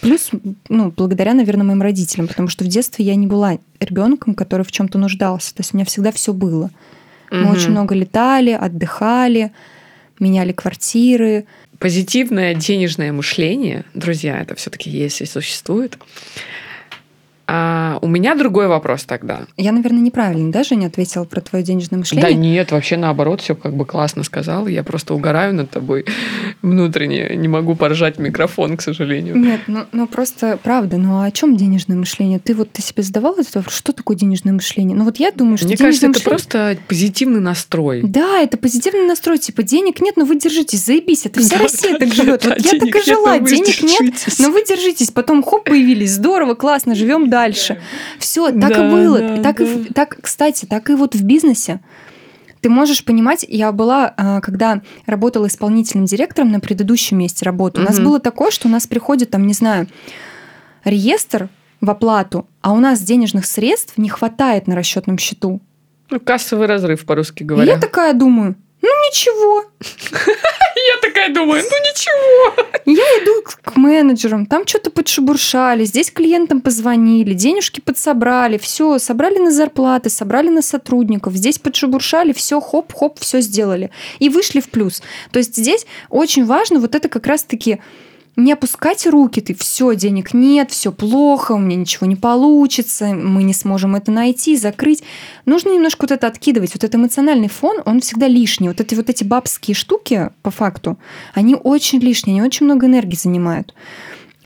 Плюс, 0.00 0.30
ну, 0.68 0.92
благодаря, 0.96 1.34
наверное, 1.34 1.64
моим 1.64 1.82
родителям, 1.82 2.28
потому 2.28 2.48
что 2.48 2.64
в 2.64 2.68
детстве 2.68 3.04
я 3.04 3.14
не 3.14 3.26
была 3.26 3.58
ребенком, 3.80 4.34
который 4.34 4.64
в 4.64 4.72
чем-то 4.72 4.98
нуждался. 4.98 5.54
То 5.54 5.60
есть 5.60 5.72
у 5.72 5.76
меня 5.76 5.84
всегда 5.84 6.12
все 6.12 6.32
было. 6.32 6.70
Мы 7.30 7.44
угу. 7.44 7.52
очень 7.52 7.70
много 7.70 7.94
летали, 7.94 8.50
отдыхали, 8.50 9.52
меняли 10.18 10.52
квартиры. 10.52 11.46
Позитивное 11.78 12.54
денежное 12.54 13.12
мышление, 13.12 13.84
друзья, 13.94 14.40
это 14.40 14.54
все-таки 14.54 14.90
есть 14.90 15.20
и 15.20 15.26
существует. 15.26 15.98
А 17.50 17.98
у 18.02 18.08
меня 18.08 18.34
другой 18.34 18.68
вопрос 18.68 19.04
тогда. 19.04 19.40
Я, 19.56 19.72
наверное, 19.72 20.02
неправильно 20.02 20.52
даже 20.52 20.76
не 20.76 20.84
ответила 20.84 21.24
про 21.24 21.40
твое 21.40 21.64
денежное 21.64 21.98
мышление. 21.98 22.28
Да 22.28 22.34
нет, 22.34 22.72
вообще 22.72 22.98
наоборот, 22.98 23.40
все 23.40 23.54
как 23.54 23.74
бы 23.74 23.86
классно 23.86 24.22
сказал. 24.22 24.66
Я 24.66 24.82
просто 24.82 25.14
угораю 25.14 25.54
над 25.54 25.70
тобой 25.70 26.04
внутренне. 26.62 27.34
Не 27.36 27.48
могу 27.48 27.74
поржать 27.74 28.18
микрофон, 28.18 28.76
к 28.76 28.82
сожалению. 28.82 29.38
Нет, 29.38 29.62
ну, 29.66 29.86
ну 29.92 30.06
просто 30.06 30.58
правда. 30.62 30.98
Ну 30.98 31.22
а 31.22 31.24
о 31.24 31.30
чем 31.30 31.56
денежное 31.56 31.96
мышление? 31.96 32.38
Ты 32.38 32.54
вот 32.54 32.70
ты 32.70 32.82
себе 32.82 33.02
задавал 33.02 33.32
этот 33.38 33.54
вопрос, 33.54 33.74
что 33.74 33.92
такое 33.92 34.14
денежное 34.14 34.52
мышление? 34.52 34.94
Ну 34.94 35.04
вот 35.04 35.16
я 35.16 35.32
думаю, 35.32 35.56
что 35.56 35.68
Мне 35.68 35.78
кажется, 35.78 36.06
мышление... 36.06 36.20
это 36.20 36.28
просто 36.28 36.78
позитивный 36.86 37.40
настрой. 37.40 38.02
Да, 38.02 38.40
это 38.40 38.58
позитивный 38.58 39.06
настрой. 39.06 39.38
Типа 39.38 39.62
денег 39.62 40.02
нет, 40.02 40.18
но 40.18 40.26
вы 40.26 40.38
держитесь, 40.38 40.84
заебись. 40.84 41.24
Это 41.24 41.40
вся 41.40 41.56
да, 41.56 41.62
Россия 41.62 41.92
да, 41.92 41.98
так 41.98 42.12
живет. 42.12 42.42
Да, 42.42 42.50
вот 42.50 42.58
я 42.58 42.78
так 42.78 42.94
и 42.94 43.02
жила, 43.02 43.38
денег 43.38 43.82
нет, 43.82 44.26
но 44.38 44.50
вы 44.50 44.66
держитесь. 44.66 45.10
Потом 45.10 45.42
хоп, 45.42 45.64
появились, 45.64 46.12
здорово, 46.12 46.54
классно, 46.54 46.94
живем 46.94 47.30
дальше. 47.38 47.80
Все, 48.18 48.50
так 48.50 48.70
да, 48.70 48.88
и 48.88 48.90
было. 48.90 49.18
Да, 49.18 49.42
так, 49.42 49.58
да. 49.58 49.64
И, 49.64 49.84
так, 49.92 50.18
кстати, 50.20 50.66
так 50.66 50.90
и 50.90 50.94
вот 50.94 51.14
в 51.14 51.22
бизнесе. 51.22 51.80
Ты 52.60 52.70
можешь 52.70 53.04
понимать, 53.04 53.44
я 53.48 53.70
была, 53.70 54.12
а, 54.16 54.40
когда 54.40 54.82
работала 55.06 55.46
исполнительным 55.46 56.06
директором 56.06 56.50
на 56.50 56.58
предыдущем 56.58 57.18
месте 57.18 57.44
работы, 57.44 57.80
у 57.80 57.84
нас 57.84 58.00
было 58.00 58.18
такое, 58.18 58.50
что 58.50 58.66
у 58.66 58.70
нас 58.70 58.86
приходит 58.86 59.30
там, 59.30 59.46
не 59.46 59.54
знаю, 59.54 59.86
реестр 60.84 61.48
в 61.80 61.88
оплату, 61.88 62.48
а 62.60 62.72
у 62.72 62.80
нас 62.80 63.00
денежных 63.00 63.46
средств 63.46 63.96
не 63.96 64.08
хватает 64.08 64.66
на 64.66 64.74
расчетном 64.74 65.18
счету. 65.18 65.60
Ну, 66.10 66.18
кассовый 66.18 66.66
разрыв, 66.66 67.04
по-русски 67.04 67.44
говоря. 67.44 67.70
И 67.70 67.74
я 67.74 67.80
такая 67.80 68.12
думаю, 68.14 68.56
ничего. 69.08 69.64
Я 69.80 71.00
такая 71.02 71.32
думаю, 71.32 71.62
ну 71.62 71.76
ничего. 71.78 72.68
Я 72.84 73.04
иду 73.22 73.42
к 73.62 73.76
менеджерам, 73.76 74.46
там 74.46 74.66
что-то 74.66 74.90
подшебуршали, 74.90 75.84
здесь 75.84 76.10
клиентам 76.10 76.60
позвонили, 76.60 77.34
денежки 77.34 77.80
подсобрали, 77.80 78.58
все, 78.58 78.98
собрали 78.98 79.38
на 79.38 79.50
зарплаты, 79.50 80.10
собрали 80.10 80.48
на 80.48 80.62
сотрудников, 80.62 81.34
здесь 81.34 81.58
подшебуршали, 81.58 82.32
все, 82.32 82.60
хоп-хоп, 82.60 83.18
все 83.18 83.40
сделали. 83.40 83.90
И 84.18 84.28
вышли 84.28 84.60
в 84.60 84.70
плюс. 84.70 85.02
То 85.32 85.38
есть 85.38 85.56
здесь 85.56 85.86
очень 86.10 86.44
важно 86.44 86.80
вот 86.80 86.94
это 86.94 87.08
как 87.08 87.26
раз-таки 87.26 87.80
не 88.38 88.52
опускать 88.52 89.06
руки, 89.06 89.40
ты 89.40 89.54
все, 89.54 89.94
денег 89.94 90.32
нет, 90.32 90.70
все 90.70 90.92
плохо, 90.92 91.52
у 91.52 91.58
меня 91.58 91.76
ничего 91.76 92.06
не 92.06 92.16
получится, 92.16 93.06
мы 93.06 93.42
не 93.42 93.52
сможем 93.52 93.96
это 93.96 94.12
найти, 94.12 94.56
закрыть. 94.56 95.02
Нужно 95.44 95.74
немножко 95.74 96.02
вот 96.02 96.12
это 96.12 96.28
откидывать. 96.28 96.72
Вот 96.72 96.84
этот 96.84 96.94
эмоциональный 96.94 97.48
фон, 97.48 97.82
он 97.84 98.00
всегда 98.00 98.28
лишний. 98.28 98.68
Вот 98.68 98.80
эти 98.80 98.94
вот 98.94 99.10
эти 99.10 99.24
бабские 99.24 99.74
штуки, 99.74 100.30
по 100.42 100.50
факту, 100.50 100.98
они 101.34 101.56
очень 101.56 101.98
лишние, 101.98 102.34
они 102.38 102.46
очень 102.46 102.66
много 102.66 102.86
энергии 102.86 103.16
занимают. 103.16 103.74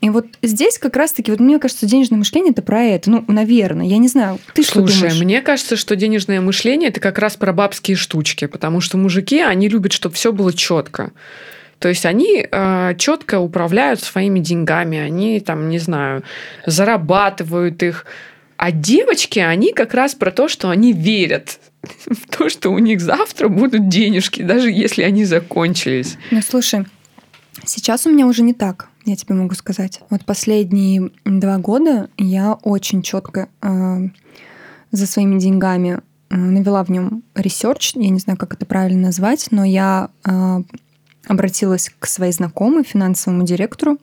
И 0.01 0.09
вот 0.09 0.25
здесь 0.41 0.79
как 0.79 0.97
раз-таки, 0.97 1.31
вот 1.31 1.39
мне 1.39 1.59
кажется, 1.59 1.85
денежное 1.85 2.17
мышление 2.17 2.51
это 2.51 2.61
про 2.61 2.81
это. 2.81 3.09
Ну, 3.09 3.23
наверное, 3.27 3.85
я 3.85 3.99
не 3.99 4.09
знаю. 4.09 4.37
Ты 4.53 4.63
Слушай, 4.63 4.89
что 4.89 4.99
думаешь? 5.01 5.21
мне 5.21 5.41
кажется, 5.41 5.77
что 5.77 5.95
денежное 5.95 6.41
мышление 6.41 6.89
это 6.89 6.99
как 6.99 7.19
раз 7.19 7.37
про 7.37 7.53
бабские 7.53 7.95
штучки, 7.95 8.47
потому 8.47 8.81
что 8.81 8.97
мужики, 8.97 9.39
они 9.39 9.69
любят, 9.69 9.93
чтобы 9.93 10.15
все 10.15 10.33
было 10.33 10.51
четко. 10.51 11.13
То 11.79 11.89
есть 11.89 12.05
они 12.05 12.47
э, 12.49 12.95
четко 12.97 13.39
управляют 13.39 14.01
своими 14.01 14.39
деньгами, 14.39 14.97
они 14.97 15.39
там, 15.39 15.69
не 15.69 15.79
знаю, 15.79 16.23
зарабатывают 16.65 17.83
их. 17.83 18.05
А 18.57 18.71
девочки, 18.71 19.39
они 19.39 19.73
как 19.73 19.93
раз 19.93 20.15
про 20.15 20.31
то, 20.31 20.47
что 20.47 20.69
они 20.69 20.93
верят 20.93 21.59
в 22.05 22.29
то, 22.29 22.49
что 22.49 22.69
у 22.69 22.79
них 22.79 23.01
завтра 23.01 23.49
будут 23.49 23.89
денежки, 23.89 24.41
даже 24.41 24.71
если 24.71 25.03
они 25.03 25.25
закончились. 25.25 26.17
Ну, 26.31 26.41
слушай, 26.41 26.85
сейчас 27.65 28.05
у 28.05 28.11
меня 28.11 28.27
уже 28.27 28.43
не 28.43 28.53
так, 28.53 28.87
я 29.05 29.15
тебе 29.15 29.35
могу 29.35 29.55
сказать. 29.55 29.99
Вот 30.09 30.25
последние 30.25 31.11
два 31.25 31.57
года 31.57 32.09
я 32.17 32.53
очень 32.53 33.01
четко 33.01 33.49
э, 33.61 33.97
за 34.91 35.07
своими 35.07 35.39
деньгами 35.39 35.99
э, 36.29 36.35
навела 36.35 36.83
в 36.83 36.89
нем 36.89 37.23
research, 37.35 37.93
я 37.95 38.09
не 38.09 38.19
знаю, 38.19 38.37
как 38.37 38.53
это 38.53 38.65
правильно 38.65 39.07
назвать, 39.07 39.47
но 39.51 39.65
я 39.65 40.09
э, 40.25 40.61
обратилась 41.27 41.91
к 41.99 42.07
своей 42.07 42.31
знакомой, 42.33 42.83
финансовому 42.83 43.43
директору, 43.43 43.97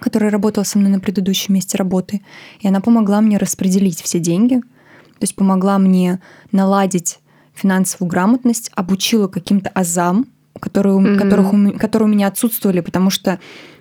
который 0.00 0.28
работал 0.28 0.64
со 0.64 0.78
мной 0.78 0.90
на 0.90 1.00
предыдущем 1.00 1.54
месте 1.54 1.78
работы, 1.78 2.22
и 2.60 2.68
она 2.68 2.80
помогла 2.80 3.20
мне 3.20 3.38
распределить 3.38 4.02
все 4.02 4.18
деньги, 4.18 4.60
то 4.60 5.22
есть 5.22 5.36
помогла 5.36 5.78
мне 5.78 6.20
наладить 6.52 7.20
финансовую 7.54 8.10
грамотность, 8.10 8.70
обучила 8.74 9.28
каким-то 9.28 9.70
азам, 9.70 10.26
которые, 10.60 10.96
mm-hmm. 10.96 11.16
которых, 11.16 11.78
которые 11.78 12.08
у 12.08 12.12
меня 12.12 12.28
отсутствовали, 12.28 12.80
потому 12.80 13.10
что 13.10 13.38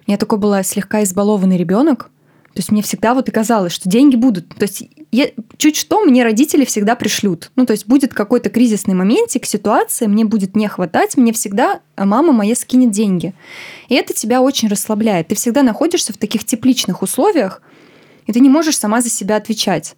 я 0.08 0.18
такой 0.18 0.38
была 0.38 0.64
слегка 0.64 1.04
избалованный 1.04 1.58
ребенок, 1.58 2.10
То 2.56 2.60
есть 2.60 2.72
мне 2.72 2.82
всегда 2.82 3.14
вот 3.14 3.28
и 3.28 3.32
казалось, 3.34 3.74
что 3.74 3.90
деньги 3.90 4.16
будут. 4.16 4.48
То 4.56 4.64
есть 4.64 4.88
я, 5.12 5.28
чуть 5.58 5.76
что 5.76 6.00
мне 6.00 6.24
родители 6.24 6.64
всегда 6.64 6.96
пришлют. 6.96 7.52
Ну, 7.58 7.66
то 7.66 7.72
есть 7.74 7.86
будет 7.86 8.14
какой-то 8.14 8.50
кризисный 8.50 8.94
моментик, 8.94 9.46
ситуация, 9.46 10.08
мне 10.08 10.24
будет 10.24 10.56
не 10.56 10.70
хватать, 10.70 11.18
мне 11.18 11.34
всегда 11.34 11.82
а 11.98 12.06
мама 12.06 12.32
моя 12.32 12.56
скинет 12.56 12.92
деньги. 12.92 13.34
И 13.90 13.96
это 13.96 14.14
тебя 14.14 14.42
очень 14.42 14.70
расслабляет. 14.70 15.28
Ты 15.28 15.36
всегда 15.36 15.64
находишься 15.64 16.14
в 16.14 16.18
таких 16.18 16.46
тепличных 16.46 17.02
условиях, 17.02 17.62
и 18.26 18.32
ты 18.32 18.40
не 18.40 18.50
можешь 18.50 18.78
сама 18.78 19.02
за 19.02 19.10
себя 19.10 19.36
отвечать. 19.36 19.98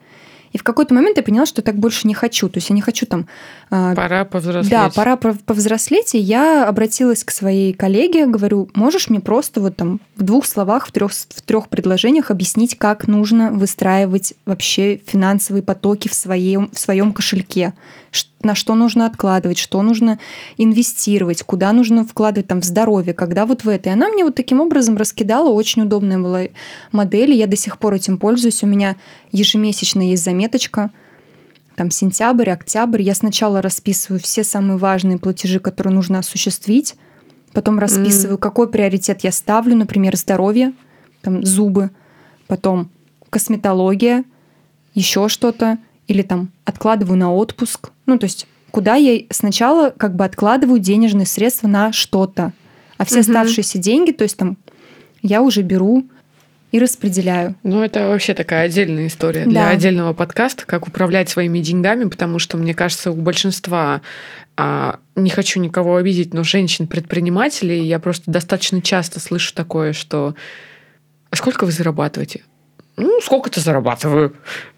И 0.52 0.58
в 0.58 0.64
какой-то 0.64 0.94
момент 0.94 1.18
я 1.18 1.24
поняла, 1.24 1.46
что 1.46 1.62
так 1.62 1.76
больше 1.76 2.08
не 2.08 2.14
хочу. 2.14 2.50
То 2.50 2.58
есть 2.58 2.70
я 2.70 2.76
не 2.76 2.82
хочу 2.82 3.06
там... 3.06 3.28
А, 3.70 3.96
пора 3.96 4.26
повзрослеть. 4.26 4.72
Да, 4.72 4.90
пора 4.90 5.18
повзрослеть. 5.18 6.16
И 6.16 6.20
я 6.20 6.68
обратилась 6.68 7.24
к 7.24 7.32
своей 7.32 7.74
коллеге, 7.74 8.26
говорю, 8.26 8.70
можешь 8.74 9.10
мне 9.10 9.20
просто 9.20 9.62
вот 9.62 9.76
там 9.76 10.00
в 10.16 10.24
двух 10.24 10.46
словах, 10.46 10.88
в 10.88 10.92
трех, 10.92 11.12
в 11.12 11.42
трех 11.42 11.70
предложениях 11.70 12.32
объяснить, 12.32 12.78
как 12.78 13.08
нужно 13.08 13.52
выстраивать 13.52 14.34
вообще 14.46 14.98
финансовые 15.06 15.64
потоки 15.64 16.08
в 16.08 16.14
своем, 16.14 16.70
в 16.72 16.80
своем 16.80 17.14
кошельке? 17.14 17.74
На 18.42 18.56
что 18.56 18.76
нужно 18.76 19.06
откладывать, 19.06 19.58
что 19.58 19.82
нужно 19.82 20.20
инвестировать, 20.58 21.44
куда 21.44 21.74
нужно 21.74 22.06
вкладывать 22.06 22.48
там 22.48 22.62
в 22.62 22.66
здоровье, 22.66 23.14
когда 23.14 23.46
вот 23.46 23.64
в 23.64 23.70
это. 23.70 23.90
И 23.90 23.94
она 23.94 24.10
мне 24.10 24.24
вот 24.24 24.36
таким 24.36 24.62
образом 24.62 24.98
раскидала, 24.98 25.50
очень 25.50 25.84
удобная 25.84 26.20
была 26.20 26.44
модель, 26.92 27.34
я 27.34 27.48
до 27.48 27.56
сих 27.56 27.78
пор 27.78 27.96
этим 27.96 28.18
пользуюсь. 28.18 28.64
У 28.64 28.68
меня 28.68 28.96
ежемесячно 29.32 30.02
есть 30.02 30.24
заметочка, 30.24 30.92
там 31.76 31.92
сентябрь, 31.92 32.50
октябрь. 32.50 33.02
Я 33.02 33.16
сначала 33.16 33.62
расписываю 33.62 34.20
все 34.20 34.44
самые 34.44 34.78
важные 34.78 35.18
платежи, 35.18 35.60
которые 35.60 35.94
нужно 35.94 36.20
осуществить, 36.20 36.96
потом 37.54 37.80
расписываю, 37.80 38.38
mm. 38.38 38.42
какой 38.42 38.70
приоритет 38.70 39.24
я 39.24 39.32
ставлю, 39.32 39.76
например, 39.76 40.16
здоровье, 40.16 40.74
там 41.22 41.44
зубы, 41.46 41.92
потом 42.48 42.90
косметология, 43.30 44.24
еще 44.94 45.28
что-то, 45.28 45.78
или 46.08 46.22
там 46.22 46.50
откладываю 46.66 47.18
на 47.18 47.34
отпуск. 47.34 47.90
Ну, 48.06 48.18
то 48.18 48.26
есть 48.26 48.48
куда 48.72 48.96
я 48.96 49.24
сначала 49.32 49.90
как 49.90 50.16
бы 50.16 50.26
откладываю 50.26 50.80
денежные 50.80 51.26
средства 51.26 51.68
на 51.68 51.92
что-то, 51.92 52.54
а 52.98 53.06
все 53.06 53.16
угу. 53.16 53.22
оставшиеся 53.22 53.78
деньги, 53.78 54.12
то 54.12 54.24
есть 54.24 54.38
там 54.38 54.58
я 55.22 55.42
уже 55.42 55.62
беру 55.62 56.06
и 56.72 56.80
распределяю. 56.80 57.56
Ну, 57.64 57.82
это 57.82 58.08
вообще 58.08 58.34
такая 58.34 58.66
отдельная 58.66 59.08
история 59.08 59.46
да. 59.46 59.50
для 59.50 59.70
отдельного 59.70 60.14
подкаста, 60.14 60.66
как 60.66 60.88
управлять 60.88 61.30
своими 61.30 61.60
деньгами, 61.60 62.10
потому 62.10 62.40
что, 62.40 62.58
мне 62.58 62.74
кажется, 62.74 63.12
у 63.12 63.16
большинства, 63.16 64.02
а, 64.58 65.00
не 65.16 65.30
хочу 65.30 65.60
никого 65.62 65.96
обидеть, 65.96 66.34
но 66.34 66.44
женщин-предпринимателей, 66.44 67.84
я 67.86 68.00
просто 68.00 68.30
достаточно 68.30 68.82
часто 68.82 69.20
слышу 69.20 69.54
такое, 69.54 69.94
что 69.94 70.36
«А 71.30 71.36
сколько 71.36 71.66
вы 71.66 71.72
зарабатываете? 71.72 72.44
Ну, 72.98 73.22
сколько-то 73.22 73.60
зарабатываю. 73.62 74.36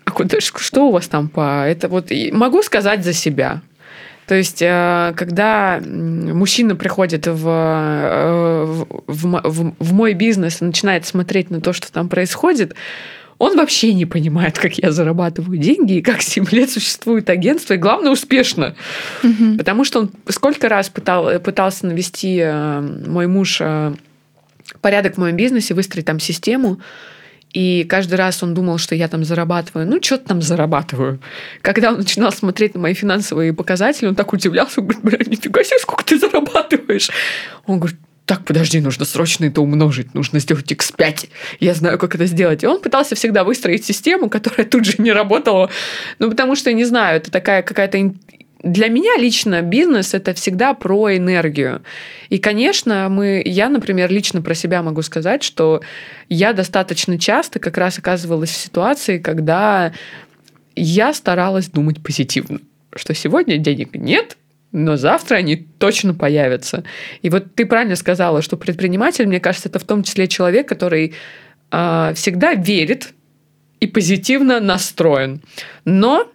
А 0.09 0.11
куда, 0.11 0.39
что 0.39 0.87
у 0.87 0.91
вас 0.91 1.07
там 1.07 1.29
по... 1.29 1.67
Это 1.67 1.87
вот 1.87 2.09
могу 2.31 2.63
сказать 2.63 3.03
за 3.03 3.13
себя. 3.13 3.61
То 4.25 4.33
есть, 4.33 4.59
э, 4.59 5.13
когда 5.15 5.79
мужчина 5.85 6.75
приходит 6.75 7.27
в, 7.27 7.47
э, 7.47 8.65
в, 8.65 9.41
в, 9.43 9.75
в 9.77 9.93
мой 9.93 10.13
бизнес 10.13 10.61
и 10.61 10.65
начинает 10.65 11.05
смотреть 11.05 11.51
на 11.51 11.61
то, 11.61 11.73
что 11.73 11.91
там 11.91 12.09
происходит, 12.09 12.73
он 13.37 13.55
вообще 13.55 13.93
не 13.93 14.07
понимает, 14.07 14.57
как 14.57 14.79
я 14.79 14.91
зарабатываю 14.91 15.59
деньги 15.59 15.97
и 15.97 16.01
как 16.01 16.21
7 16.23 16.47
лет 16.49 16.71
существует 16.71 17.29
агентство, 17.29 17.75
и 17.75 17.77
главное, 17.77 18.11
успешно. 18.11 18.75
Угу. 19.23 19.57
Потому 19.59 19.83
что 19.83 19.99
он 19.99 20.11
сколько 20.27 20.69
раз 20.69 20.89
пытал, 20.89 21.39
пытался 21.39 21.85
навести 21.85 22.39
э, 22.41 22.81
мой 22.81 23.27
муж 23.27 23.61
порядок 24.81 25.15
в 25.15 25.17
моем 25.19 25.35
бизнесе, 25.35 25.75
выстроить 25.75 26.05
там 26.05 26.19
систему, 26.19 26.79
и 27.53 27.83
каждый 27.83 28.15
раз 28.15 28.43
он 28.43 28.53
думал, 28.53 28.77
что 28.77 28.95
я 28.95 29.07
там 29.07 29.23
зарабатываю. 29.23 29.87
Ну, 29.87 30.01
что-то 30.01 30.27
там 30.27 30.41
зарабатываю. 30.41 31.19
Когда 31.61 31.89
он 31.89 31.97
начинал 31.97 32.31
смотреть 32.31 32.75
на 32.75 32.81
мои 32.81 32.93
финансовые 32.93 33.53
показатели, 33.53 34.07
он 34.07 34.15
так 34.15 34.31
удивлялся, 34.33 34.81
он 34.81 34.87
говорит, 34.87 35.03
бля, 35.03 35.17
нифига 35.25 35.63
себе, 35.63 35.79
сколько 35.79 36.05
ты 36.05 36.19
зарабатываешь. 36.19 37.09
Он 37.65 37.79
говорит, 37.79 37.99
так, 38.25 38.45
подожди, 38.45 38.79
нужно 38.79 39.05
срочно 39.05 39.45
это 39.45 39.61
умножить, 39.61 40.13
нужно 40.13 40.37
сделать 40.39 40.71
x5. 40.71 41.29
Я 41.59 41.73
знаю, 41.73 41.97
как 41.97 42.13
это 42.13 42.27
сделать. 42.27 42.63
И 42.63 42.67
он 42.67 42.79
пытался 42.79 43.15
всегда 43.15 43.43
выстроить 43.43 43.83
систему, 43.83 44.29
которая 44.29 44.67
тут 44.67 44.85
же 44.85 44.95
не 44.99 45.11
работала. 45.11 45.71
Ну, 46.19 46.29
потому 46.29 46.55
что, 46.55 46.71
не 46.71 46.85
знаю, 46.85 47.17
это 47.17 47.31
такая 47.31 47.63
какая-то 47.63 48.13
для 48.61 48.89
меня 48.89 49.15
лично 49.17 49.61
бизнес 49.61 50.13
это 50.13 50.33
всегда 50.33 50.73
про 50.73 51.15
энергию. 51.15 51.81
И, 52.29 52.39
конечно, 52.39 53.07
мы, 53.09 53.41
я, 53.45 53.69
например, 53.69 54.11
лично 54.11 54.41
про 54.41 54.53
себя 54.53 54.83
могу 54.83 55.01
сказать, 55.01 55.43
что 55.43 55.81
я 56.27 56.51
достаточно 56.53 57.17
часто 57.17 57.59
как 57.59 57.77
раз 57.77 57.99
оказывалась 57.99 58.49
в 58.49 58.57
ситуации, 58.57 59.17
когда 59.17 59.93
я 60.75 61.13
старалась 61.13 61.69
думать 61.69 62.03
позитивно, 62.03 62.59
что 62.95 63.13
сегодня 63.13 63.57
денег 63.57 63.95
нет, 63.95 64.35
но 64.71 64.97
завтра 64.97 65.37
они 65.37 65.55
точно 65.55 66.13
появятся. 66.13 66.83
И 67.21 67.29
вот 67.29 67.55
ты 67.55 67.65
правильно 67.65 67.95
сказала, 67.95 68.41
что 68.41 68.57
предприниматель, 68.57 69.25
мне 69.25 69.39
кажется, 69.39 69.69
это 69.69 69.79
в 69.79 69.83
том 69.83 70.03
числе 70.03 70.27
человек, 70.27 70.67
который 70.67 71.13
э, 71.71 72.13
всегда 72.15 72.53
верит 72.53 73.13
и 73.79 73.87
позитивно 73.87 74.59
настроен. 74.59 75.41
Но 75.85 76.29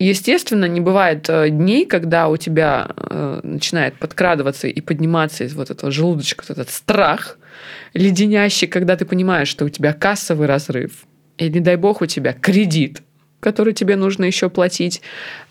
Естественно, 0.00 0.64
не 0.64 0.80
бывает 0.80 1.28
э, 1.28 1.50
дней, 1.50 1.84
когда 1.84 2.28
у 2.28 2.38
тебя 2.38 2.88
э, 2.96 3.40
начинает 3.42 3.98
подкрадываться 3.98 4.66
и 4.66 4.80
подниматься 4.80 5.44
из 5.44 5.52
вот 5.52 5.68
этого 5.68 5.92
желудочка 5.92 6.42
вот 6.48 6.56
этот 6.56 6.70
страх 6.70 7.36
леденящий, 7.92 8.66
когда 8.66 8.96
ты 8.96 9.04
понимаешь, 9.04 9.48
что 9.48 9.66
у 9.66 9.68
тебя 9.68 9.92
кассовый 9.92 10.48
разрыв, 10.48 11.04
и 11.36 11.50
не 11.50 11.60
дай 11.60 11.76
бог 11.76 12.00
у 12.00 12.06
тебя 12.06 12.32
кредит, 12.32 13.02
который 13.40 13.74
тебе 13.74 13.96
нужно 13.96 14.24
еще 14.24 14.48
платить, 14.48 15.02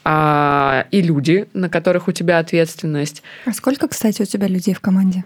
а, 0.03 0.87
и 0.89 1.03
люди, 1.03 1.45
на 1.53 1.69
которых 1.69 2.07
у 2.07 2.11
тебя 2.11 2.39
ответственность. 2.39 3.21
А 3.45 3.53
сколько, 3.53 3.87
кстати, 3.87 4.23
у 4.23 4.25
тебя 4.25 4.47
людей 4.47 4.73
в 4.73 4.79
команде? 4.79 5.25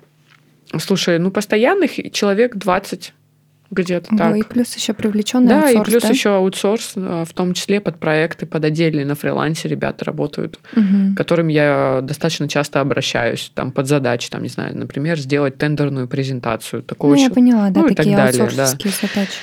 Слушай, 0.80 1.18
ну 1.18 1.32
постоянных 1.32 2.12
человек 2.12 2.58
20 2.58 3.14
где-то 3.74 4.16
так. 4.16 4.36
и 4.36 4.44
плюс 4.44 4.76
еще 4.76 4.94
привлеченный 4.94 5.48
да, 5.48 5.64
аутсорс, 5.64 5.88
и 5.88 5.92
плюс 5.92 6.04
да? 6.04 6.10
еще 6.10 6.30
аутсорс, 6.36 6.94
э, 6.96 7.26
в 7.28 7.34
том 7.34 7.54
числе 7.54 7.82
под 7.82 7.98
проекты, 7.98 8.46
под 8.46 8.64
отдельные 8.66 9.06
на 9.06 9.16
фрилансе 9.16 9.68
ребята 9.68 10.06
работают, 10.06 10.60
угу. 10.76 11.14
к 11.14 11.18
которым 11.18 11.48
я 11.48 12.00
достаточно 12.02 12.48
часто 12.48 12.82
обращаюсь, 12.82 13.52
там, 13.54 13.72
под 13.72 13.88
задачи, 13.88 14.30
там, 14.30 14.44
не 14.44 14.50
знаю, 14.50 14.78
например, 14.78 15.20
сделать 15.20 15.58
тендерную 15.58 16.08
презентацию. 16.08 16.84
Такого 16.84 17.16
ну, 17.16 17.22
я 17.22 17.30
поняла, 17.30 17.70
да, 17.70 17.82
ну, 17.82 17.94
такие 17.94 18.18
аутсорсовские 18.18 18.94
да. 19.02 19.08
задачи. 19.08 19.34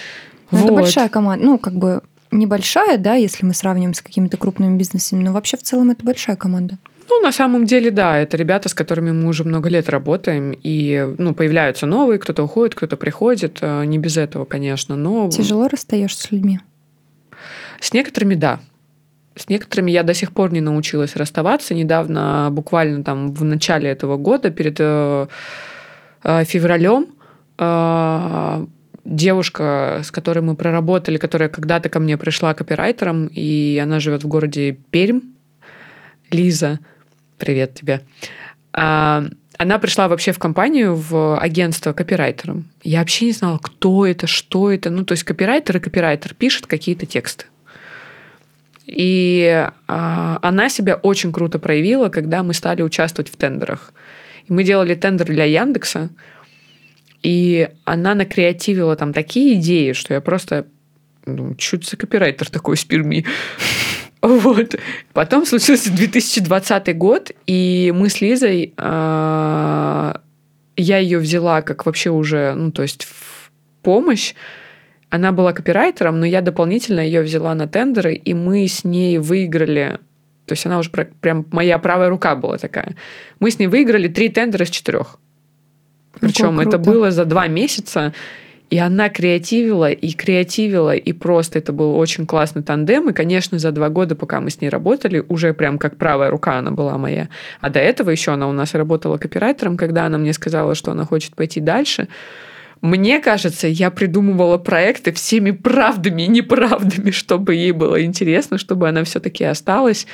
Но 0.50 0.58
вот. 0.58 0.64
Это 0.64 0.74
большая 0.74 1.08
команда, 1.08 1.44
ну, 1.44 1.58
как 1.58 1.74
бы 1.74 2.02
небольшая, 2.30 2.98
да, 2.98 3.14
если 3.14 3.44
мы 3.44 3.54
сравним 3.54 3.94
с 3.94 4.02
какими-то 4.02 4.36
крупными 4.36 4.76
бизнесами, 4.76 5.22
но 5.22 5.32
вообще 5.32 5.56
в 5.56 5.62
целом 5.62 5.90
это 5.90 6.04
большая 6.04 6.36
команда. 6.36 6.78
Ну, 7.10 7.20
на 7.20 7.32
самом 7.32 7.66
деле, 7.66 7.90
да, 7.90 8.18
это 8.18 8.36
ребята, 8.36 8.68
с 8.68 8.74
которыми 8.74 9.10
мы 9.10 9.28
уже 9.28 9.42
много 9.42 9.68
лет 9.68 9.88
работаем, 9.88 10.52
и, 10.52 11.14
ну, 11.18 11.34
появляются 11.34 11.86
новые, 11.86 12.20
кто-то 12.20 12.44
уходит, 12.44 12.76
кто-то 12.76 12.96
приходит, 12.96 13.58
э, 13.60 13.84
не 13.84 13.98
без 13.98 14.16
этого, 14.16 14.44
конечно, 14.44 14.94
но... 14.94 15.28
Тяжело 15.28 15.66
расстаешься 15.66 16.22
с 16.22 16.30
людьми? 16.30 16.60
С 17.80 17.92
некоторыми, 17.92 18.36
да. 18.36 18.60
С 19.34 19.48
некоторыми 19.48 19.90
я 19.90 20.04
до 20.04 20.14
сих 20.14 20.32
пор 20.32 20.52
не 20.52 20.60
научилась 20.60 21.16
расставаться. 21.16 21.74
Недавно, 21.74 22.48
буквально 22.52 23.02
там 23.02 23.32
в 23.32 23.42
начале 23.42 23.88
этого 23.88 24.16
года, 24.16 24.50
перед 24.50 24.76
э, 24.78 25.26
э, 26.22 26.44
февралем, 26.44 27.06
э, 27.58 28.66
девушка, 29.04 30.02
с 30.04 30.12
которой 30.12 30.40
мы 30.40 30.54
проработали, 30.54 31.16
которая 31.16 31.48
когда-то 31.48 31.88
ко 31.88 31.98
мне 31.98 32.16
пришла 32.16 32.54
копирайтером, 32.54 33.26
и 33.26 33.80
она 33.82 33.98
живет 33.98 34.22
в 34.22 34.28
городе 34.28 34.78
Пермь, 34.90 35.22
Лиза, 36.30 36.78
Привет 37.40 37.74
тебе. 37.74 38.02
А, 38.74 39.24
она 39.56 39.78
пришла 39.78 40.08
вообще 40.08 40.32
в 40.32 40.38
компанию, 40.38 40.94
в 40.94 41.38
агентство 41.38 41.94
копирайтером. 41.94 42.70
Я 42.82 42.98
вообще 42.98 43.24
не 43.24 43.32
знала, 43.32 43.58
кто 43.58 44.06
это, 44.06 44.26
что 44.26 44.70
это. 44.70 44.90
Ну, 44.90 45.04
то 45.04 45.12
есть 45.12 45.24
копирайтер 45.24 45.78
и 45.78 45.80
копирайтер 45.80 46.34
пишет 46.34 46.66
какие-то 46.66 47.06
тексты. 47.06 47.46
И 48.86 49.66
а, 49.88 50.38
она 50.42 50.68
себя 50.68 50.96
очень 50.96 51.32
круто 51.32 51.58
проявила, 51.58 52.10
когда 52.10 52.42
мы 52.42 52.52
стали 52.52 52.82
участвовать 52.82 53.32
в 53.32 53.36
тендерах. 53.36 53.94
И 54.46 54.52
мы 54.52 54.62
делали 54.62 54.94
тендер 54.94 55.26
для 55.28 55.44
Яндекса, 55.44 56.10
и 57.22 57.70
она 57.84 58.14
накреативила 58.14 58.96
там 58.96 59.14
такие 59.14 59.54
идеи, 59.54 59.92
что 59.92 60.12
я 60.12 60.20
просто 60.20 60.66
ну, 61.24 61.54
чуть 61.54 61.88
за 61.88 61.96
копирайтер 61.96 62.50
такой 62.50 62.76
с 62.76 62.84
Перми. 62.84 63.24
Вот. 64.22 64.74
Потом 65.12 65.46
случился 65.46 65.90
2020 65.92 66.96
год, 66.96 67.30
и 67.46 67.92
мы 67.94 68.08
с 68.08 68.20
Лизой, 68.20 68.74
э, 68.76 70.14
я 70.76 70.98
ее 70.98 71.18
взяла 71.18 71.62
как 71.62 71.86
вообще 71.86 72.10
уже, 72.10 72.54
ну, 72.54 72.70
то 72.70 72.82
есть 72.82 73.04
в 73.04 73.50
помощь. 73.82 74.34
Она 75.08 75.32
была 75.32 75.52
копирайтером, 75.52 76.20
но 76.20 76.26
я 76.26 76.40
дополнительно 76.40 77.00
ее 77.00 77.22
взяла 77.22 77.54
на 77.54 77.66
тендеры, 77.66 78.14
и 78.14 78.34
мы 78.34 78.68
с 78.68 78.84
ней 78.84 79.18
выиграли 79.18 79.98
то 80.50 80.54
есть 80.54 80.66
она 80.66 80.80
уже 80.80 80.90
прям 80.90 81.46
моя 81.52 81.78
правая 81.78 82.08
рука 82.08 82.34
была 82.34 82.58
такая. 82.58 82.96
Мы 83.38 83.52
с 83.52 83.60
ней 83.60 83.68
выиграли 83.68 84.08
три 84.08 84.28
тендера 84.30 84.64
из 84.64 84.70
четырех. 84.70 85.20
Причем 86.18 86.58
это 86.58 86.76
было 86.76 87.12
за 87.12 87.24
два 87.24 87.46
месяца. 87.46 88.12
И 88.70 88.78
она 88.78 89.08
креативила 89.08 89.90
и 89.90 90.12
креативила, 90.12 90.94
и 90.94 91.12
просто 91.12 91.58
это 91.58 91.72
был 91.72 91.96
очень 91.98 92.24
классный 92.24 92.62
тандем. 92.62 93.10
И, 93.10 93.12
конечно, 93.12 93.58
за 93.58 93.72
два 93.72 93.88
года, 93.88 94.14
пока 94.14 94.40
мы 94.40 94.50
с 94.50 94.60
ней 94.60 94.68
работали, 94.68 95.24
уже 95.28 95.52
прям 95.52 95.76
как 95.76 95.96
правая 95.96 96.30
рука 96.30 96.58
она 96.58 96.70
была 96.70 96.96
моя. 96.96 97.28
А 97.60 97.68
до 97.68 97.80
этого 97.80 98.10
еще 98.10 98.30
она 98.32 98.48
у 98.48 98.52
нас 98.52 98.74
работала 98.74 99.18
копирайтером, 99.18 99.76
когда 99.76 100.06
она 100.06 100.18
мне 100.18 100.32
сказала, 100.32 100.76
что 100.76 100.92
она 100.92 101.04
хочет 101.04 101.34
пойти 101.34 101.58
дальше. 101.58 102.06
Мне 102.80 103.18
кажется, 103.18 103.66
я 103.66 103.90
придумывала 103.90 104.56
проекты 104.56 105.12
всеми 105.12 105.50
правдами 105.50 106.22
и 106.22 106.28
неправдами, 106.28 107.10
чтобы 107.10 107.56
ей 107.56 107.72
было 107.72 108.02
интересно, 108.04 108.56
чтобы 108.56 108.88
она 108.88 109.02
все-таки 109.02 109.42
осталась. 109.42 110.06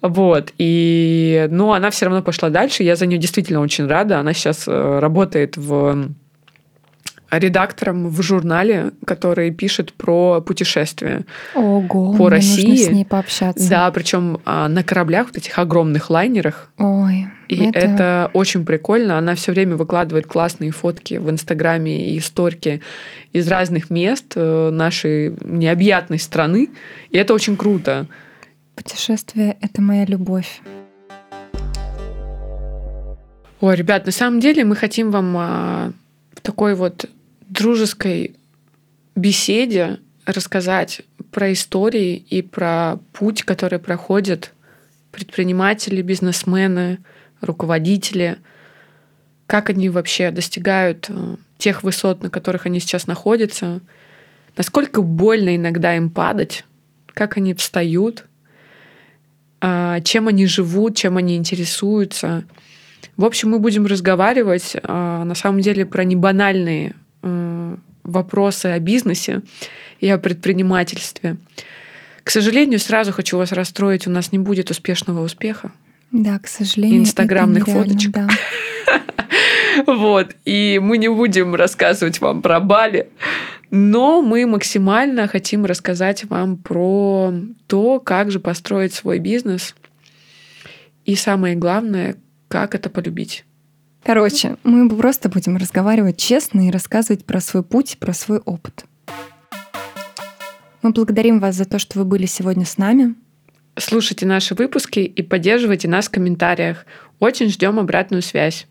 Вот. 0.00 0.52
И, 0.58 1.48
ну, 1.50 1.72
она 1.72 1.90
все 1.90 2.06
равно 2.06 2.22
пошла 2.22 2.50
дальше. 2.50 2.84
Я 2.84 2.94
за 2.94 3.06
нее 3.06 3.18
действительно 3.18 3.60
очень 3.60 3.86
рада. 3.86 4.20
Она 4.20 4.32
сейчас 4.32 4.66
э, 4.68 4.98
работает 5.00 5.56
в 5.56 6.10
редактором 7.30 8.08
в 8.08 8.22
журнале, 8.22 8.92
который 9.04 9.50
пишет 9.50 9.92
про 9.92 10.40
путешествия 10.40 11.24
Ого, 11.54 12.14
по 12.14 12.28
России. 12.28 12.68
нужно 12.68 12.84
с 12.84 12.90
ней 12.90 13.04
пообщаться. 13.04 13.68
Да, 13.68 13.90
причем 13.90 14.40
а, 14.44 14.68
на 14.68 14.82
кораблях, 14.82 15.28
вот 15.28 15.36
этих 15.36 15.58
огромных 15.58 16.10
лайнерах. 16.10 16.70
Ой, 16.78 17.28
И 17.48 17.70
это... 17.72 18.30
очень 18.32 18.64
прикольно. 18.64 19.18
Она 19.18 19.34
все 19.34 19.52
время 19.52 19.76
выкладывает 19.76 20.26
классные 20.26 20.72
фотки 20.72 21.14
в 21.14 21.30
Инстаграме 21.30 22.10
и 22.10 22.18
историки 22.18 22.80
из 23.32 23.46
разных 23.48 23.90
мест 23.90 24.32
э, 24.34 24.70
нашей 24.70 25.34
необъятной 25.44 26.18
страны. 26.18 26.70
И 27.10 27.16
это 27.16 27.34
очень 27.34 27.56
круто. 27.56 28.06
Путешествие— 28.74 29.56
это 29.60 29.82
моя 29.82 30.04
любовь. 30.04 30.60
Ой, 33.60 33.76
ребят, 33.76 34.06
на 34.06 34.12
самом 34.12 34.40
деле 34.40 34.64
мы 34.64 34.74
хотим 34.74 35.10
вам 35.10 35.36
а, 35.36 35.92
такой 36.42 36.74
вот 36.74 37.04
дружеской 37.50 38.36
беседе 39.14 39.98
рассказать 40.24 41.02
про 41.30 41.52
истории 41.52 42.16
и 42.16 42.42
про 42.42 42.98
путь, 43.12 43.42
который 43.42 43.78
проходят 43.78 44.52
предприниматели, 45.10 46.02
бизнесмены, 46.02 46.98
руководители, 47.40 48.38
как 49.46 49.70
они 49.70 49.88
вообще 49.88 50.30
достигают 50.30 51.06
э, 51.08 51.36
тех 51.58 51.82
высот, 51.82 52.22
на 52.22 52.30
которых 52.30 52.66
они 52.66 52.78
сейчас 52.78 53.08
находятся, 53.08 53.80
насколько 54.56 55.02
больно 55.02 55.56
иногда 55.56 55.96
им 55.96 56.10
падать, 56.10 56.64
как 57.08 57.36
они 57.36 57.54
встают, 57.54 58.26
а, 59.60 60.00
чем 60.00 60.28
они 60.28 60.46
живут, 60.46 60.96
чем 60.96 61.16
они 61.16 61.36
интересуются. 61.36 62.44
В 63.16 63.24
общем, 63.24 63.50
мы 63.50 63.58
будем 63.58 63.86
разговаривать 63.86 64.76
а, 64.82 65.24
на 65.24 65.34
самом 65.34 65.60
деле 65.60 65.84
про 65.84 66.04
небанальные 66.04 66.94
вопросы 67.22 68.66
о 68.66 68.78
бизнесе 68.78 69.42
и 70.00 70.08
о 70.08 70.18
предпринимательстве. 70.18 71.36
К 72.24 72.30
сожалению, 72.30 72.78
сразу 72.78 73.12
хочу 73.12 73.38
вас 73.38 73.52
расстроить, 73.52 74.06
у 74.06 74.10
нас 74.10 74.32
не 74.32 74.38
будет 74.38 74.70
успешного 74.70 75.22
успеха. 75.22 75.72
Да, 76.12 76.38
к 76.38 76.48
сожалению. 76.48 77.00
Инстаграмных 77.00 77.66
фоточек. 77.66 78.12
Да. 78.12 78.28
Вот. 79.86 80.34
И 80.44 80.78
мы 80.82 80.98
не 80.98 81.08
будем 81.08 81.54
рассказывать 81.54 82.20
вам 82.20 82.42
про 82.42 82.60
Бали, 82.60 83.08
но 83.70 84.20
мы 84.20 84.44
максимально 84.46 85.28
хотим 85.28 85.64
рассказать 85.64 86.24
вам 86.24 86.56
про 86.56 87.32
то, 87.66 88.00
как 88.00 88.30
же 88.30 88.40
построить 88.40 88.92
свой 88.92 89.20
бизнес. 89.20 89.74
И 91.04 91.14
самое 91.14 91.54
главное, 91.54 92.16
как 92.48 92.74
это 92.74 92.90
полюбить. 92.90 93.44
Короче, 94.02 94.56
мы 94.64 94.88
просто 94.88 95.28
будем 95.28 95.56
разговаривать 95.56 96.16
честно 96.16 96.66
и 96.66 96.70
рассказывать 96.70 97.24
про 97.24 97.40
свой 97.40 97.62
путь, 97.62 97.98
про 97.98 98.12
свой 98.12 98.38
опыт. 98.38 98.84
Мы 100.82 100.92
благодарим 100.92 101.40
вас 101.40 101.56
за 101.56 101.66
то, 101.66 101.78
что 101.78 101.98
вы 101.98 102.04
были 102.04 102.26
сегодня 102.26 102.64
с 102.64 102.78
нами. 102.78 103.14
Слушайте 103.76 104.26
наши 104.26 104.54
выпуски 104.54 105.00
и 105.00 105.22
поддерживайте 105.22 105.88
нас 105.88 106.08
в 106.08 106.10
комментариях. 106.10 106.86
Очень 107.18 107.50
ждем 107.50 107.78
обратную 107.78 108.22
связь. 108.22 108.66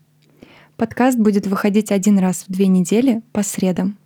Подкаст 0.76 1.18
будет 1.18 1.46
выходить 1.46 1.92
один 1.92 2.18
раз 2.18 2.44
в 2.48 2.52
две 2.52 2.66
недели 2.66 3.22
по 3.32 3.42
средам. 3.42 3.96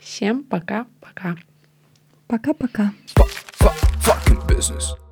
Всем 0.00 0.44
пока-пока. 0.44 1.36
Пока-пока. 2.26 2.92
Fucking 3.16 4.46
business. 4.48 5.03